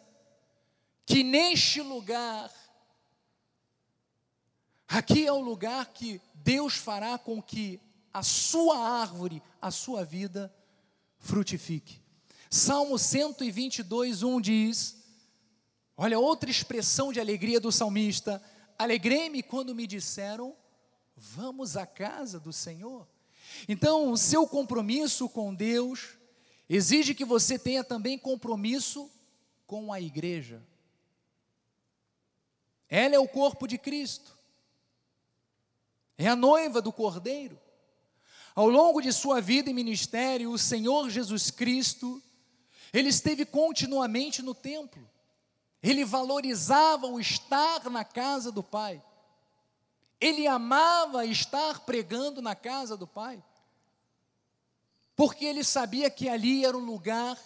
que 1.07 1.25
neste 1.25 1.81
lugar, 1.81 2.53
aqui 4.87 5.27
é 5.27 5.33
o 5.33 5.41
lugar 5.41 5.87
que 5.87 6.21
Deus 6.35 6.75
fará 6.75 7.19
com 7.19 7.43
que 7.43 7.81
a 8.13 8.23
sua 8.23 8.79
árvore, 8.79 9.43
a 9.61 9.71
sua 9.71 10.05
vida, 10.05 10.55
frutifique. 11.19 12.01
Salmo 12.49 12.99
122, 12.99 14.23
1 14.23 14.41
diz: 14.41 14.97
olha, 15.97 16.19
outra 16.19 16.51
expressão 16.51 17.13
de 17.13 17.21
alegria 17.21 17.61
do 17.61 17.73
salmista: 17.73 18.43
Alegrei-me 18.81 19.43
quando 19.43 19.75
me 19.75 19.87
disseram, 19.87 20.57
vamos 21.15 21.77
à 21.77 21.85
casa 21.85 22.41
do 22.41 22.51
Senhor. 22.51 23.07
Então, 23.69 24.11
o 24.11 24.17
seu 24.17 24.49
compromisso 24.49 25.29
com 25.29 25.55
Deus 25.55 26.17
exige 26.67 27.15
que 27.15 27.23
você 27.23 27.59
tenha 27.59 27.85
também 27.85 28.19
compromisso 28.19 29.11
com 29.67 29.93
a 29.93 30.01
igreja. 30.01 30.67
Ela 32.89 33.17
é 33.17 33.19
o 33.19 33.29
corpo 33.29 33.67
de 33.67 33.77
Cristo, 33.77 34.35
é 36.17 36.27
a 36.27 36.35
noiva 36.35 36.81
do 36.81 36.91
Cordeiro. 36.91 37.61
Ao 38.55 38.67
longo 38.67 39.03
de 39.03 39.13
sua 39.13 39.43
vida 39.43 39.69
e 39.69 39.75
ministério, 39.75 40.51
o 40.51 40.59
Senhor 40.59 41.11
Jesus 41.11 41.51
Cristo, 41.51 42.23
ele 42.95 43.11
esteve 43.11 43.45
continuamente 43.45 44.41
no 44.41 44.55
templo, 44.55 45.07
ele 45.83 46.05
valorizava 46.05 47.07
o 47.07 47.19
estar 47.19 47.89
na 47.89 48.05
casa 48.05 48.53
do 48.53 48.63
Pai, 48.63 49.03
ele 50.21 50.47
amava 50.47 51.25
estar 51.25 51.81
pregando 51.81 52.43
na 52.43 52.55
casa 52.55 52.97
do 52.97 53.07
Pai, 53.07 53.43
porque 55.17 55.45
ele 55.45 55.65
sabia 55.65 56.11
que 56.11 56.29
ali 56.29 56.65
era 56.65 56.77
um 56.77 56.85
lugar 56.85 57.39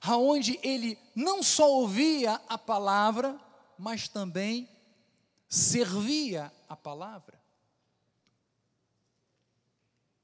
aonde 0.00 0.58
ele 0.62 0.98
não 1.14 1.42
só 1.42 1.70
ouvia 1.70 2.40
a 2.48 2.56
palavra, 2.56 3.38
mas 3.78 4.08
também 4.08 4.68
servia 5.48 6.52
a 6.68 6.76
palavra. 6.76 7.38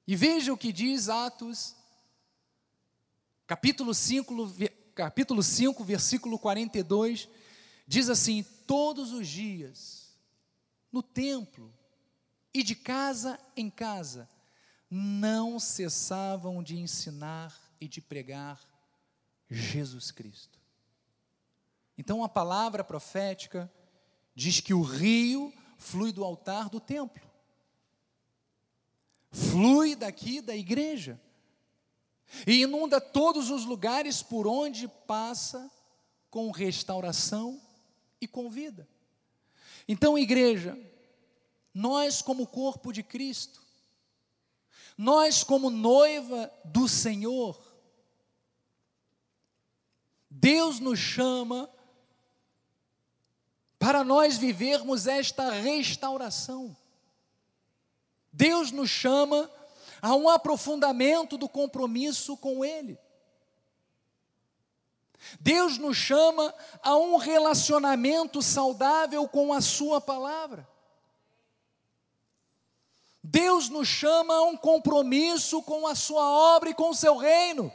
E 0.07 0.15
veja 0.15 0.53
o 0.53 0.57
que 0.57 0.71
diz 0.71 1.09
Atos, 1.09 1.75
capítulo 3.47 3.95
5, 3.95 4.35
capítulo 4.95 5.43
5, 5.43 5.83
versículo 5.83 6.39
42, 6.39 7.29
diz 7.87 8.09
assim: 8.09 8.43
Todos 8.66 9.12
os 9.12 9.28
dias, 9.28 10.16
no 10.91 11.03
templo 11.03 11.72
e 12.53 12.62
de 12.62 12.74
casa 12.74 13.39
em 13.57 13.68
casa, 13.68 14.28
não 14.91 15.59
cessavam 15.59 16.62
de 16.62 16.78
ensinar 16.78 17.59
e 17.80 17.89
de 17.89 18.01
pregar 18.01 18.61
Jesus 19.51 20.11
Cristo. 20.11 20.59
Então 21.99 22.24
a 22.24 22.28
palavra 22.28 22.82
profética 22.82 23.70
diz 24.35 24.61
que 24.61 24.74
o 24.74 24.82
rio 24.82 25.53
flui 25.78 26.12
do 26.12 26.24
altar 26.24 26.68
do 26.68 26.80
templo, 26.80 27.22
flui 29.30 29.95
daqui 29.95 30.41
da 30.41 30.57
igreja, 30.57 31.20
e 32.47 32.62
inunda 32.62 33.01
todos 33.01 33.51
os 33.51 33.64
lugares 33.64 34.22
por 34.22 34.47
onde 34.47 34.89
passa 34.89 35.70
com 36.30 36.51
restauração 36.51 37.61
e 38.25 38.29
com 38.29 38.51
vida. 38.51 38.89
Então, 39.87 40.18
igreja, 40.18 40.79
nós, 41.72 42.22
como 42.22 42.47
corpo 42.47 42.93
de 42.93 43.03
Cristo, 43.03 43.62
nós, 44.97 45.43
como 45.43 45.70
noiva 45.70 46.51
do 46.64 46.89
Senhor, 46.89 47.61
Deus 50.31 50.81
nos 50.81 50.99
chama 50.99 51.70
para 53.79 54.03
nós 54.03 54.39
vivermos 54.39 55.07
esta 55.07 55.51
restauração. 55.51 56.77
Deus 58.33 58.70
nos 58.70 58.91
chama 58.91 59.51
a 60.01 60.14
um 60.14 60.29
aprofundamento 60.29 61.37
do 61.37 61.49
compromisso 61.49 62.37
com 62.37 62.64
Ele. 62.64 62.99
Deus 65.41 65.79
nos 65.79 65.97
chama 65.97 66.55
a 66.83 66.97
um 66.97 67.16
relacionamento 67.16 68.43
saudável 68.43 69.27
com 69.29 69.53
a 69.53 69.61
Sua 69.61 70.01
palavra. 70.01 70.68
Deus 73.22 73.68
nos 73.68 73.89
chama 73.89 74.35
a 74.35 74.43
um 74.43 74.57
compromisso 74.57 75.62
com 75.62 75.87
a 75.87 75.95
Sua 75.95 76.22
obra 76.57 76.70
e 76.70 76.75
com 76.75 76.91
o 76.91 76.95
Seu 76.95 77.16
reino. 77.16 77.72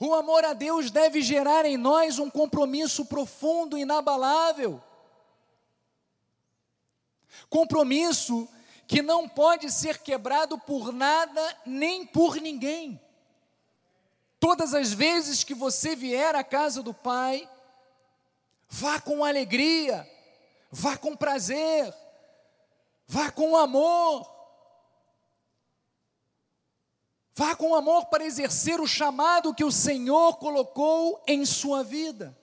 O 0.00 0.14
amor 0.14 0.44
a 0.44 0.52
Deus 0.52 0.90
deve 0.90 1.22
gerar 1.22 1.64
em 1.64 1.76
nós 1.76 2.18
um 2.18 2.28
compromisso 2.28 3.04
profundo, 3.04 3.78
inabalável. 3.78 4.82
Compromisso 7.48 8.48
que 8.88 9.00
não 9.00 9.28
pode 9.28 9.70
ser 9.70 9.98
quebrado 9.98 10.58
por 10.58 10.92
nada 10.92 11.56
nem 11.64 12.04
por 12.04 12.36
ninguém. 12.36 13.00
Todas 14.42 14.74
as 14.74 14.92
vezes 14.92 15.44
que 15.44 15.54
você 15.54 15.94
vier 15.94 16.34
à 16.34 16.42
casa 16.42 16.82
do 16.82 16.92
Pai, 16.92 17.48
vá 18.68 19.00
com 19.00 19.24
alegria, 19.24 20.04
vá 20.68 20.96
com 20.96 21.14
prazer, 21.14 21.94
vá 23.06 23.30
com 23.30 23.56
amor, 23.56 24.28
Vá 27.34 27.56
com 27.56 27.74
amor 27.74 28.06
para 28.06 28.26
exercer 28.26 28.78
o 28.78 28.86
chamado 28.86 29.54
que 29.54 29.64
o 29.64 29.72
Senhor 29.72 30.36
colocou 30.36 31.22
em 31.26 31.46
sua 31.46 31.82
vida. 31.82 32.38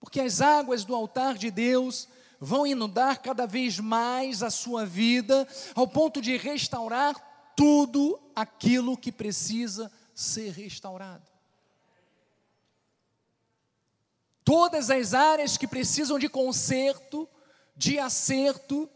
Porque 0.00 0.18
as 0.18 0.40
águas 0.40 0.82
do 0.82 0.94
altar 0.94 1.34
de 1.34 1.50
Deus 1.50 2.08
vão 2.40 2.66
inundar 2.66 3.20
cada 3.20 3.46
vez 3.46 3.78
mais 3.78 4.42
a 4.42 4.48
sua 4.48 4.86
vida, 4.86 5.46
ao 5.74 5.86
ponto 5.86 6.22
de 6.22 6.38
restaurar 6.38 7.14
tudo 7.54 8.18
aquilo 8.34 8.96
que 8.96 9.12
precisa 9.12 9.92
ser 10.14 10.50
restaurado. 10.52 11.26
Todas 14.44 14.90
as 14.90 15.14
áreas 15.14 15.56
que 15.56 15.66
precisam 15.66 16.18
de 16.18 16.28
conserto, 16.28 17.28
de 17.76 17.98
acerto, 17.98 18.88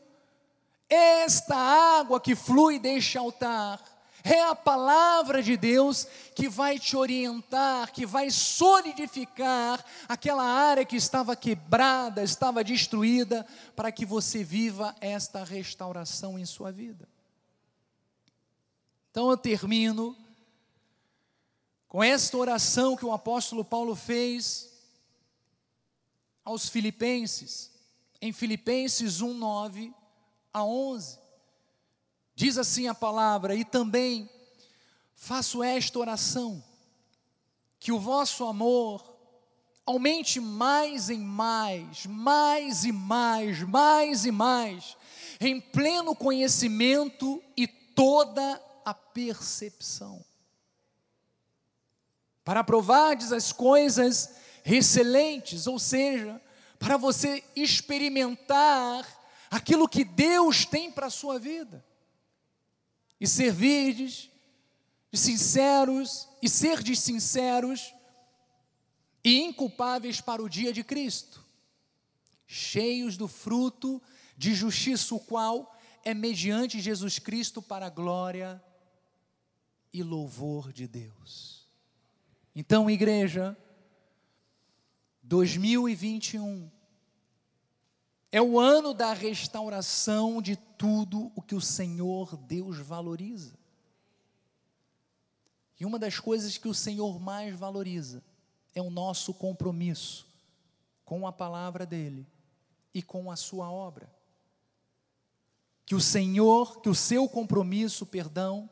esta 0.89 1.57
água 1.57 2.21
que 2.21 2.35
flui 2.35 2.79
deste 2.79 3.19
altar 3.19 3.83
é 4.23 4.43
a 4.43 4.55
palavra 4.55 5.43
de 5.43 5.57
Deus 5.57 6.07
que 6.35 6.49
vai 6.49 6.79
te 6.79 6.97
orientar, 6.97 7.93
que 7.93 8.05
vai 8.05 8.31
solidificar 8.31 9.83
aquela 10.07 10.45
área 10.45 10.85
que 10.85 10.97
estava 10.97 11.35
quebrada, 11.35 12.23
estava 12.23 12.63
destruída, 12.63 13.47
para 13.75 13.91
que 13.91 14.05
você 14.05 14.45
viva 14.45 14.95
esta 15.01 15.45
restauração 15.45 16.39
em 16.39 16.45
sua 16.45 16.71
vida. 16.71 17.09
Então 19.11 19.31
eu 19.31 19.37
termino 19.37 20.17
com 21.89 22.03
esta 22.03 22.37
oração 22.37 22.95
que 22.95 23.05
o 23.05 23.13
apóstolo 23.13 23.65
Paulo 23.65 23.97
fez 23.97 24.69
aos 26.45 26.69
Filipenses, 26.69 27.71
em 28.21 28.33
Filipenses 28.33 29.23
1, 29.23 29.33
9 29.35 29.95
a 30.53 30.65
11. 30.65 31.19
Diz 32.35 32.59
assim 32.59 32.89
a 32.89 32.95
palavra, 32.95 33.55
e 33.55 33.65
também 33.65 34.29
faço 35.15 35.63
esta 35.63 35.99
oração, 35.99 36.63
que 37.81 37.91
o 37.91 37.99
vosso 37.99 38.45
amor 38.45 39.17
aumente 39.87 40.39
mais 40.39 41.09
e 41.09 41.17
mais, 41.17 42.05
mais 42.05 42.85
e 42.85 42.93
mais, 42.93 43.63
mais 43.63 44.25
e 44.27 44.31
mais, 44.31 44.97
em 45.41 45.59
pleno 45.59 46.15
conhecimento 46.15 47.43
e 47.57 47.67
toda 47.67 48.63
a 48.85 48.93
percepção. 48.93 50.28
Para 52.49 52.65
provardes 52.65 53.31
as 53.31 53.53
coisas 53.53 54.31
excelentes, 54.65 55.67
ou 55.67 55.79
seja, 55.79 56.41
para 56.79 56.97
você 56.97 57.45
experimentar 57.55 59.07
aquilo 59.51 59.87
que 59.87 60.03
Deus 60.03 60.65
tem 60.65 60.91
para 60.91 61.09
a 61.09 61.11
sua 61.11 61.39
vida 61.39 61.85
e 63.21 63.27
servirdes 63.27 64.31
de 65.13 65.19
sinceros 65.19 66.27
e 66.41 66.49
ser 66.49 66.83
de 66.83 66.97
sinceros 66.97 67.93
e 69.23 69.41
inculpáveis 69.43 70.23
para 70.23 70.43
o 70.43 70.49
dia 70.49 70.73
de 70.73 70.83
Cristo, 70.83 71.45
cheios 72.47 73.19
do 73.19 73.29
fruto 73.29 74.01
de 74.39 74.55
justiça, 74.55 75.15
o 75.15 75.21
qual 75.21 75.79
é 76.03 76.15
mediante 76.15 76.81
Jesus 76.81 77.19
Cristo 77.19 77.61
para 77.61 77.89
a 77.89 77.91
glória 77.91 78.59
e 79.93 80.03
louvor 80.03 80.73
de 80.73 80.89
Deus. 80.89 81.58
Então, 82.55 82.91
igreja, 82.91 83.57
2021 85.23 86.71
é 88.31 88.41
o 88.41 88.59
ano 88.59 88.93
da 88.93 89.13
restauração 89.13 90.41
de 90.41 90.57
tudo 90.57 91.33
o 91.35 91.43
que 91.43 91.55
o 91.55 91.61
Senhor 91.61 92.37
Deus 92.37 92.79
valoriza. 92.79 93.57
E 95.79 95.87
uma 95.87 95.99
das 95.99 96.19
coisas 96.19 96.57
que 96.59 96.69
o 96.69 96.75
Senhor 96.75 97.21
mais 97.21 97.55
valoriza 97.55 98.23
é 98.75 98.83
o 98.83 98.91
nosso 98.91 99.33
compromisso 99.33 100.27
com 101.05 101.27
a 101.27 101.33
palavra 101.33 101.87
dele 101.87 102.27
e 102.93 103.03
com 103.03 103.31
a 103.31 103.37
sua 103.37 103.71
obra. 103.71 104.11
Que 105.87 105.95
o 105.95 106.01
Senhor, 106.01 106.81
que 106.81 106.89
o 106.89 106.95
seu 106.95 107.29
compromisso, 107.29 108.05
perdão, 108.05 108.69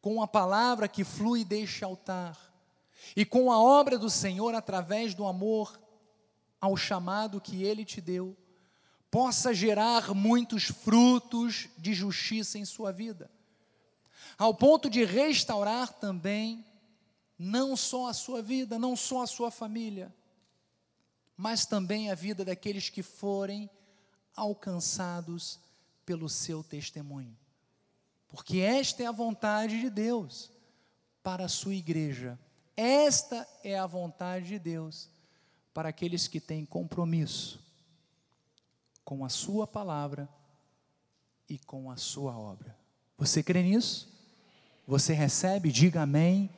com 0.00 0.22
a 0.22 0.26
palavra 0.26 0.88
que 0.88 1.04
flui 1.04 1.44
deste 1.44 1.84
altar 1.84 2.48
e 3.16 3.24
com 3.24 3.50
a 3.50 3.58
obra 3.58 3.98
do 3.98 4.10
Senhor 4.10 4.54
através 4.54 5.14
do 5.14 5.26
amor 5.26 5.80
ao 6.60 6.76
chamado 6.76 7.40
que 7.40 7.62
ele 7.62 7.84
te 7.84 8.00
deu, 8.00 8.36
possa 9.10 9.54
gerar 9.54 10.14
muitos 10.14 10.64
frutos 10.64 11.68
de 11.78 11.94
justiça 11.94 12.58
em 12.58 12.64
sua 12.64 12.92
vida, 12.92 13.30
ao 14.36 14.54
ponto 14.54 14.90
de 14.90 15.04
restaurar 15.04 15.92
também 15.94 16.64
não 17.38 17.76
só 17.76 18.08
a 18.08 18.14
sua 18.14 18.42
vida, 18.42 18.78
não 18.78 18.96
só 18.96 19.22
a 19.22 19.26
sua 19.26 19.50
família, 19.50 20.14
mas 21.36 21.64
também 21.64 22.10
a 22.10 22.14
vida 22.14 22.44
daqueles 22.44 22.90
que 22.90 23.02
forem 23.02 23.70
alcançados 24.34 25.58
pelo 26.04 26.28
seu 26.28 26.62
testemunho. 26.64 27.36
Porque 28.28 28.58
esta 28.58 29.02
é 29.02 29.06
a 29.06 29.12
vontade 29.12 29.80
de 29.80 29.88
Deus 29.88 30.50
para 31.22 31.44
a 31.44 31.48
sua 31.48 31.74
igreja. 31.74 32.38
Esta 32.80 33.44
é 33.64 33.76
a 33.76 33.88
vontade 33.88 34.46
de 34.46 34.58
Deus 34.60 35.10
para 35.74 35.88
aqueles 35.88 36.28
que 36.28 36.38
têm 36.38 36.64
compromisso 36.64 37.58
com 39.04 39.24
a 39.24 39.28
Sua 39.28 39.66
palavra 39.66 40.28
e 41.48 41.58
com 41.58 41.90
a 41.90 41.96
Sua 41.96 42.38
obra. 42.38 42.78
Você 43.16 43.42
crê 43.42 43.64
nisso? 43.64 44.08
Você 44.86 45.12
recebe? 45.12 45.72
Diga 45.72 46.02
amém. 46.02 46.48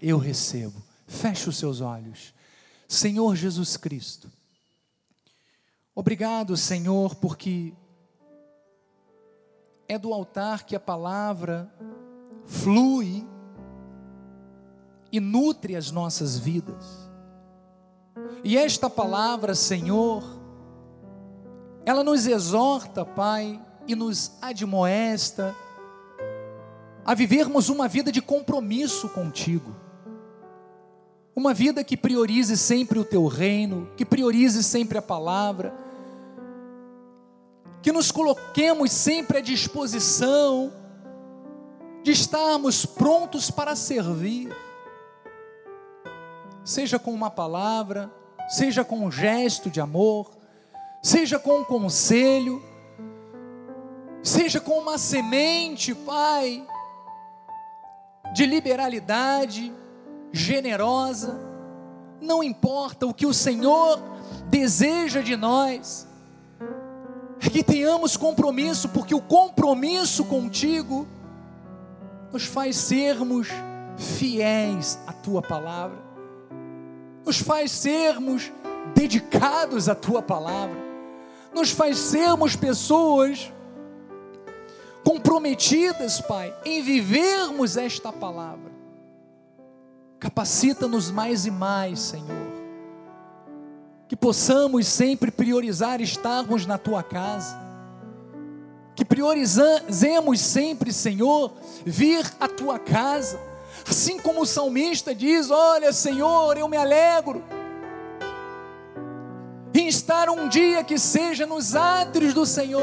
Eu 0.00 0.16
recebo. 0.16 0.82
Feche 1.06 1.50
os 1.50 1.58
seus 1.58 1.82
olhos. 1.82 2.32
Senhor 2.88 3.36
Jesus 3.36 3.76
Cristo, 3.76 4.32
obrigado, 5.94 6.56
Senhor, 6.56 7.16
porque 7.16 7.74
é 9.86 9.98
do 9.98 10.14
altar 10.14 10.64
que 10.64 10.74
a 10.74 10.80
palavra 10.80 11.70
flui 12.46 13.25
e 15.10 15.20
nutre 15.20 15.76
as 15.76 15.90
nossas 15.90 16.38
vidas. 16.38 17.08
E 18.42 18.56
esta 18.56 18.88
palavra, 18.88 19.54
Senhor, 19.54 20.22
ela 21.84 22.02
nos 22.02 22.26
exorta, 22.26 23.04
Pai, 23.04 23.60
e 23.86 23.94
nos 23.94 24.32
admoesta 24.42 25.54
a 27.04 27.14
vivermos 27.14 27.68
uma 27.68 27.86
vida 27.86 28.10
de 28.10 28.20
compromisso 28.20 29.08
contigo. 29.08 29.74
Uma 31.34 31.54
vida 31.54 31.84
que 31.84 31.96
priorize 31.96 32.56
sempre 32.56 32.98
o 32.98 33.04
teu 33.04 33.26
reino, 33.26 33.88
que 33.96 34.04
priorize 34.04 34.62
sempre 34.64 34.98
a 34.98 35.02
palavra, 35.02 35.72
que 37.82 37.92
nos 37.92 38.10
coloquemos 38.10 38.90
sempre 38.90 39.38
à 39.38 39.40
disposição 39.40 40.72
de 42.02 42.10
estarmos 42.10 42.84
prontos 42.84 43.50
para 43.50 43.76
servir, 43.76 44.52
seja 46.66 46.98
com 46.98 47.12
uma 47.12 47.30
palavra, 47.30 48.12
seja 48.48 48.84
com 48.84 49.06
um 49.06 49.10
gesto 49.10 49.70
de 49.70 49.80
amor, 49.80 50.28
seja 51.00 51.38
com 51.38 51.60
um 51.60 51.64
conselho, 51.64 52.60
seja 54.20 54.60
com 54.60 54.80
uma 54.80 54.98
semente, 54.98 55.94
Pai, 55.94 56.66
de 58.34 58.44
liberalidade, 58.44 59.72
generosa, 60.32 61.38
não 62.20 62.42
importa 62.42 63.06
o 63.06 63.14
que 63.14 63.26
o 63.26 63.32
Senhor 63.32 64.02
deseja 64.48 65.20
de 65.22 65.36
nós, 65.36 66.08
é 67.40 67.48
que 67.48 67.62
tenhamos 67.62 68.16
compromisso, 68.16 68.88
porque 68.88 69.14
o 69.14 69.20
compromisso 69.20 70.24
contigo 70.24 71.06
nos 72.32 72.44
faz 72.44 72.74
sermos 72.76 73.46
fiéis 73.96 74.98
à 75.06 75.12
tua 75.12 75.40
palavra, 75.40 76.05
nos 77.26 77.38
faz 77.38 77.72
sermos 77.72 78.52
dedicados 78.94 79.88
à 79.88 79.96
tua 79.96 80.22
palavra, 80.22 80.78
nos 81.52 81.72
faz 81.72 81.98
sermos 81.98 82.54
pessoas 82.54 83.52
comprometidas, 85.02 86.20
Pai, 86.20 86.54
em 86.64 86.80
vivermos 86.82 87.76
esta 87.76 88.12
palavra. 88.12 88.70
Capacita-nos 90.20 91.10
mais 91.10 91.46
e 91.46 91.50
mais, 91.50 91.98
Senhor. 91.98 92.46
Que 94.08 94.14
possamos 94.14 94.86
sempre 94.86 95.32
priorizar 95.32 96.00
estarmos 96.00 96.64
na 96.64 96.78
tua 96.78 97.02
casa. 97.02 97.58
Que 98.94 99.04
priorizemos 99.04 100.40
sempre, 100.40 100.92
Senhor, 100.92 101.52
vir 101.84 102.24
à 102.38 102.48
tua 102.48 102.78
casa. 102.78 103.38
Assim 103.88 104.18
como 104.18 104.42
o 104.42 104.46
salmista 104.46 105.14
diz: 105.14 105.50
Olha, 105.50 105.92
Senhor, 105.92 106.56
eu 106.56 106.68
me 106.68 106.76
alegro 106.76 107.42
em 109.72 109.88
estar 109.88 110.28
um 110.28 110.48
dia 110.48 110.82
que 110.82 110.98
seja 110.98 111.46
nos 111.46 111.76
átrios 111.76 112.34
do 112.34 112.44
Senhor 112.44 112.82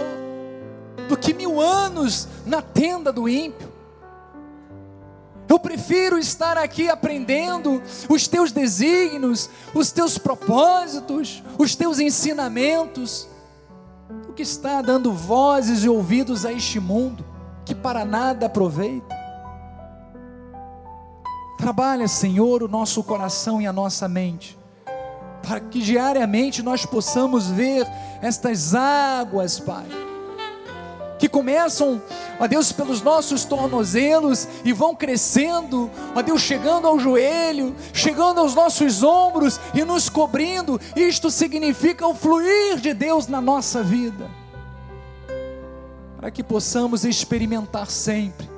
do 1.10 1.18
que 1.18 1.34
mil 1.34 1.60
anos 1.60 2.28
na 2.46 2.62
tenda 2.62 3.12
do 3.12 3.28
ímpio. 3.28 3.72
Eu 5.50 5.60
prefiro 5.60 6.18
estar 6.18 6.58
aqui 6.58 6.90
aprendendo 6.90 7.82
os 8.10 8.28
teus 8.28 8.52
desígnios, 8.52 9.50
os 9.74 9.92
teus 9.92 10.18
propósitos, 10.18 11.44
os 11.60 11.76
teus 11.76 12.00
ensinamentos, 12.00 13.28
do 14.26 14.34
que 14.34 14.42
estar 14.42 14.82
dando 14.82 15.12
vozes 15.12 15.84
e 15.84 15.90
ouvidos 15.90 16.46
a 16.46 16.54
este 16.54 16.80
mundo 16.80 17.26
que 17.66 17.76
para 17.76 18.06
nada 18.06 18.46
aproveita. 18.46 19.13
Trabalha, 21.64 22.10
Senhor, 22.10 22.62
o 22.62 22.68
nosso 22.68 23.02
coração 23.02 23.62
e 23.62 23.66
a 23.66 23.72
nossa 23.72 24.06
mente, 24.06 24.60
para 25.42 25.62
que 25.62 25.80
diariamente 25.80 26.62
nós 26.62 26.86
possamos 26.86 27.48
ver 27.48 27.88
estas 28.22 28.76
águas, 28.76 29.62
Pai 29.62 29.86
que 31.18 31.30
começam, 31.30 32.02
ó 32.38 32.46
Deus, 32.48 32.74
pelos 32.74 33.02
nossos 33.02 33.46
tornozelos 33.46 34.46
e 34.66 34.74
vão 34.74 34.94
crescendo, 34.94 35.90
ó 36.14 36.22
Deus, 36.22 36.42
chegando 36.42 36.86
ao 36.86 37.00
joelho, 37.00 37.74
chegando 37.94 38.42
aos 38.42 38.54
nossos 38.54 39.02
ombros 39.02 39.58
e 39.74 39.86
nos 39.86 40.10
cobrindo. 40.10 40.78
Isto 40.98 41.32
significa 41.32 42.06
o 42.06 42.14
fluir 42.14 42.76
de 42.76 42.94
Deus 42.94 43.28
na 43.28 43.40
nossa 43.40 43.82
vida, 43.82 44.30
para 46.18 46.30
que 46.30 46.44
possamos 46.44 47.06
experimentar 47.06 47.90
sempre 47.90 48.53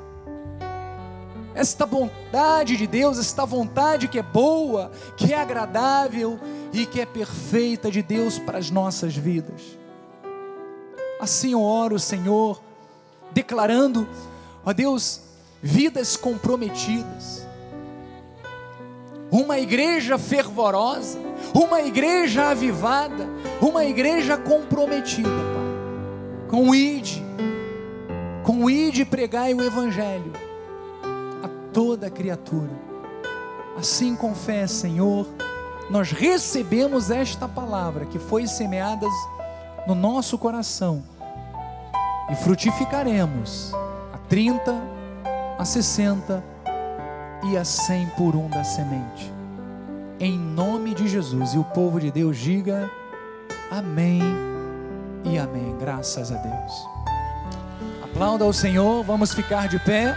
esta 1.55 1.85
bondade 1.85 2.75
de 2.75 2.85
Deus, 2.85 3.17
esta 3.17 3.45
vontade 3.45 4.09
que 4.09 4.19
é 4.19 4.23
boa, 4.23 4.91
que 5.15 5.33
é 5.33 5.39
agradável 5.39 6.37
e 6.73 6.85
que 6.85 6.99
é 6.99 7.05
perfeita 7.05 7.89
de 7.89 8.03
Deus 8.03 8.37
para 8.37 8.57
as 8.57 8.69
nossas 8.69 9.15
vidas. 9.15 9.61
Assim 11.19 11.53
eu 11.53 11.61
oro, 11.61 11.97
Senhor, 11.97 12.61
declarando, 13.31 14.05
ó 14.65 14.73
Deus, 14.73 15.21
vidas 15.61 16.17
comprometidas. 16.17 17.47
Uma 19.31 19.57
igreja 19.57 20.17
fervorosa, 20.17 21.17
uma 21.53 21.81
igreja 21.81 22.49
avivada, 22.49 23.27
uma 23.61 23.85
igreja 23.85 24.37
comprometida, 24.37 25.29
Pai, 25.29 26.49
com 26.49 26.69
o 26.69 26.75
ID, 26.75 27.21
com 28.43 28.65
o 28.65 28.69
ID 28.69 29.05
pregai 29.05 29.53
o 29.53 29.63
Evangelho 29.63 30.44
toda 31.75 32.09
criatura. 32.09 32.71
Assim 33.77 34.15
com 34.15 34.33
fé, 34.33 34.65
Senhor, 34.65 35.27
nós 35.89 36.09
recebemos 36.09 37.11
esta 37.11 37.49
palavra 37.49 38.05
que 38.05 38.17
foi 38.17 38.47
semeada 38.47 39.05
no 39.85 39.93
nosso 39.93 40.37
coração 40.37 41.03
e 42.31 42.35
frutificaremos 42.35 43.73
a 44.13 44.17
30, 44.29 44.73
a 45.59 45.65
60 45.65 46.41
e 47.43 47.57
a 47.57 47.65
100 47.65 48.07
por 48.11 48.37
um 48.37 48.47
da 48.47 48.63
semente. 48.63 49.33
Em 50.17 50.39
nome 50.39 50.95
de 50.95 51.09
Jesus. 51.09 51.53
E 51.53 51.57
o 51.57 51.63
povo 51.65 51.99
de 51.99 52.09
Deus 52.09 52.37
diga 52.37 52.89
amém 53.69 54.21
e 55.25 55.37
amém. 55.37 55.75
Graças 55.77 56.31
a 56.31 56.35
Deus. 56.35 56.87
Aplauda 58.01 58.45
ao 58.45 58.53
Senhor, 58.53 59.03
vamos 59.03 59.33
ficar 59.33 59.67
de 59.67 59.77
pé. 59.79 60.15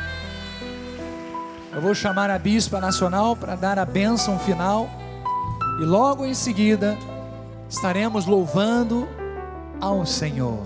Eu 1.79 1.83
vou 1.83 1.95
chamar 1.95 2.29
a 2.29 2.37
Bispa 2.37 2.81
Nacional 2.81 3.37
para 3.37 3.55
dar 3.55 3.79
a 3.79 3.85
bênção 3.85 4.37
final. 4.37 4.91
E 5.81 5.85
logo 5.85 6.27
em 6.27 6.35
seguida 6.35 6.99
estaremos 7.69 8.27
louvando 8.27 9.09
ao 9.81 10.05
Senhor. 10.05 10.59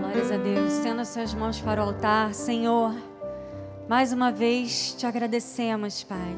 Glórias 0.00 0.32
a 0.32 0.38
Deus. 0.38 0.72
Estenda 0.72 1.04
suas 1.04 1.34
mãos 1.34 1.60
para 1.60 1.84
o 1.84 1.88
altar, 1.88 2.32
Senhor. 2.32 2.94
Mais 3.86 4.14
uma 4.14 4.32
vez 4.32 4.94
te 4.96 5.04
agradecemos, 5.04 6.02
Pai, 6.02 6.34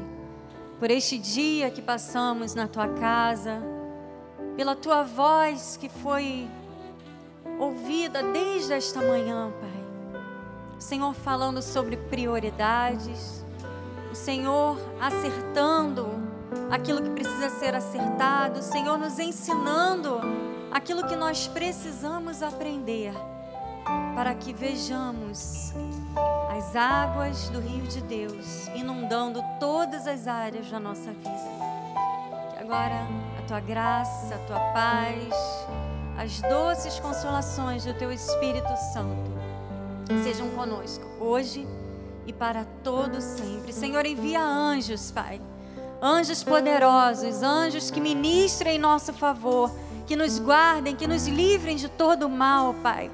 por 0.81 0.91
este 0.91 1.17
dia 1.17 1.71
que 1.71 1.81
passamos 1.81 2.53
na 2.53 2.67
tua 2.67 2.89
casa, 2.89 3.61
pela 4.57 4.75
tua 4.75 5.03
voz 5.03 5.77
que 5.77 5.87
foi 5.87 6.45
ouvida 7.57 8.21
desde 8.21 8.73
esta 8.73 8.99
manhã, 8.99 9.49
Pai. 9.61 9.74
O 10.77 10.81
Senhor 10.81 11.13
falando 11.13 11.61
sobre 11.61 11.95
prioridades, 11.95 13.45
o 14.11 14.15
Senhor 14.15 14.77
acertando 14.99 16.07
aquilo 16.69 17.01
que 17.01 17.09
precisa 17.11 17.49
ser 17.49 17.73
acertado, 17.73 18.61
Senhor, 18.61 18.97
nos 18.97 19.17
ensinando 19.17 20.19
aquilo 20.71 21.07
que 21.07 21.15
nós 21.15 21.47
precisamos 21.47 22.43
aprender, 22.43 23.13
para 24.13 24.33
que 24.35 24.53
vejamos 24.53 25.73
as 26.55 26.75
águas 26.75 27.49
do 27.49 27.59
rio 27.59 27.83
de 27.83 28.01
Deus 28.01 28.67
inundando 28.75 29.41
todas 29.59 30.07
as 30.07 30.27
áreas 30.27 30.69
da 30.69 30.79
nossa 30.79 31.11
vida. 31.11 31.55
Que 32.53 32.59
agora 32.59 33.07
a 33.39 33.47
tua 33.47 33.59
graça, 33.59 34.35
a 34.35 34.39
tua 34.39 34.59
paz, 34.73 35.33
as 36.17 36.41
doces 36.41 36.99
consolações 36.99 37.85
do 37.85 37.93
teu 37.93 38.11
Espírito 38.11 38.75
Santo 38.93 39.34
sejam 40.23 40.49
conosco 40.49 41.05
hoje 41.19 41.67
e 42.25 42.33
para 42.33 42.65
todo 42.83 43.21
sempre. 43.21 43.73
Senhor, 43.73 44.05
envia 44.05 44.41
anjos, 44.41 45.11
Pai 45.11 45.41
anjos 46.01 46.43
poderosos, 46.43 47.41
anjos 47.41 47.89
que 47.89 47.99
ministrem 47.99 48.75
em 48.75 48.79
nosso 48.79 49.13
favor, 49.13 49.71
que 50.05 50.15
nos 50.15 50.39
guardem, 50.39 50.95
que 50.95 51.07
nos 51.07 51.27
livrem 51.27 51.75
de 51.75 51.89
todo 51.89 52.29
mal, 52.29 52.75
Pai. 52.75 53.09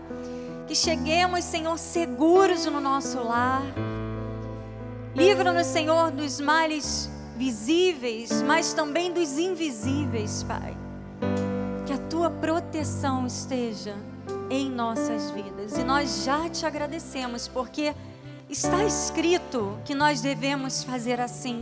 Que 0.68 0.76
cheguemos, 0.76 1.44
Senhor, 1.44 1.78
seguros 1.78 2.66
no 2.66 2.80
nosso 2.80 3.22
lar. 3.24 3.64
Livra-nos, 5.16 5.68
Senhor, 5.68 6.12
dos 6.12 6.40
males 6.40 7.10
visíveis, 7.38 8.42
mas 8.42 8.74
também 8.74 9.12
dos 9.12 9.38
invisíveis, 9.38 10.44
Pai. 10.44 10.78
Que 11.86 11.94
a 11.94 11.98
tua 11.98 12.30
proteção 12.30 13.26
esteja 13.26 13.96
em 14.52 14.70
nossas 14.70 15.32
vidas. 15.32 15.78
E 15.78 15.84
nós 15.84 16.26
já 16.26 16.50
te 16.50 16.66
agradecemos, 16.66 17.48
porque 17.48 17.96
está 18.50 18.84
escrito 18.84 19.80
que 19.86 19.96
nós 19.96 20.20
devemos 20.20 20.84
fazer 20.84 21.22
assim. 21.22 21.62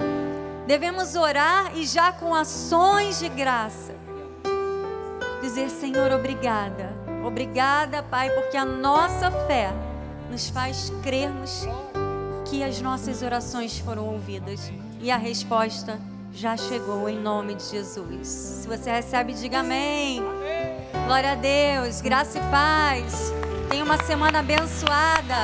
Devemos 0.65 1.15
orar 1.15 1.77
e 1.77 1.85
já 1.85 2.11
com 2.11 2.33
ações 2.33 3.19
de 3.19 3.29
graça 3.29 3.95
dizer: 5.39 5.69
Senhor, 5.69 6.11
obrigada. 6.11 6.93
Obrigada, 7.23 8.01
Pai, 8.01 8.29
porque 8.31 8.57
a 8.57 8.65
nossa 8.65 9.29
fé 9.47 9.71
nos 10.31 10.49
faz 10.49 10.91
crermos 11.03 11.67
que 12.49 12.63
as 12.63 12.81
nossas 12.81 13.21
orações 13.21 13.77
foram 13.77 14.07
ouvidas 14.07 14.71
e 14.99 15.11
a 15.11 15.17
resposta 15.17 15.99
já 16.33 16.55
chegou 16.55 17.09
em 17.09 17.19
nome 17.19 17.55
de 17.55 17.63
Jesus. 17.63 18.27
Se 18.27 18.67
você 18.67 18.91
recebe, 18.91 19.33
diga 19.33 19.59
amém. 19.59 20.21
Glória 21.05 21.31
a 21.31 21.35
Deus, 21.35 22.01
graça 22.01 22.37
e 22.37 22.41
paz. 22.51 23.33
Tenha 23.69 23.83
uma 23.83 24.01
semana 24.03 24.39
abençoada. 24.39 25.43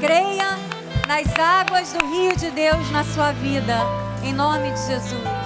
Creia 0.00 0.58
nas 1.06 1.26
águas 1.38 1.92
do 1.92 2.06
rio 2.06 2.36
de 2.36 2.50
Deus 2.50 2.90
na 2.90 3.04
sua 3.04 3.32
vida, 3.32 3.78
em 4.22 4.32
nome 4.32 4.70
de 4.72 4.86
Jesus. 4.86 5.39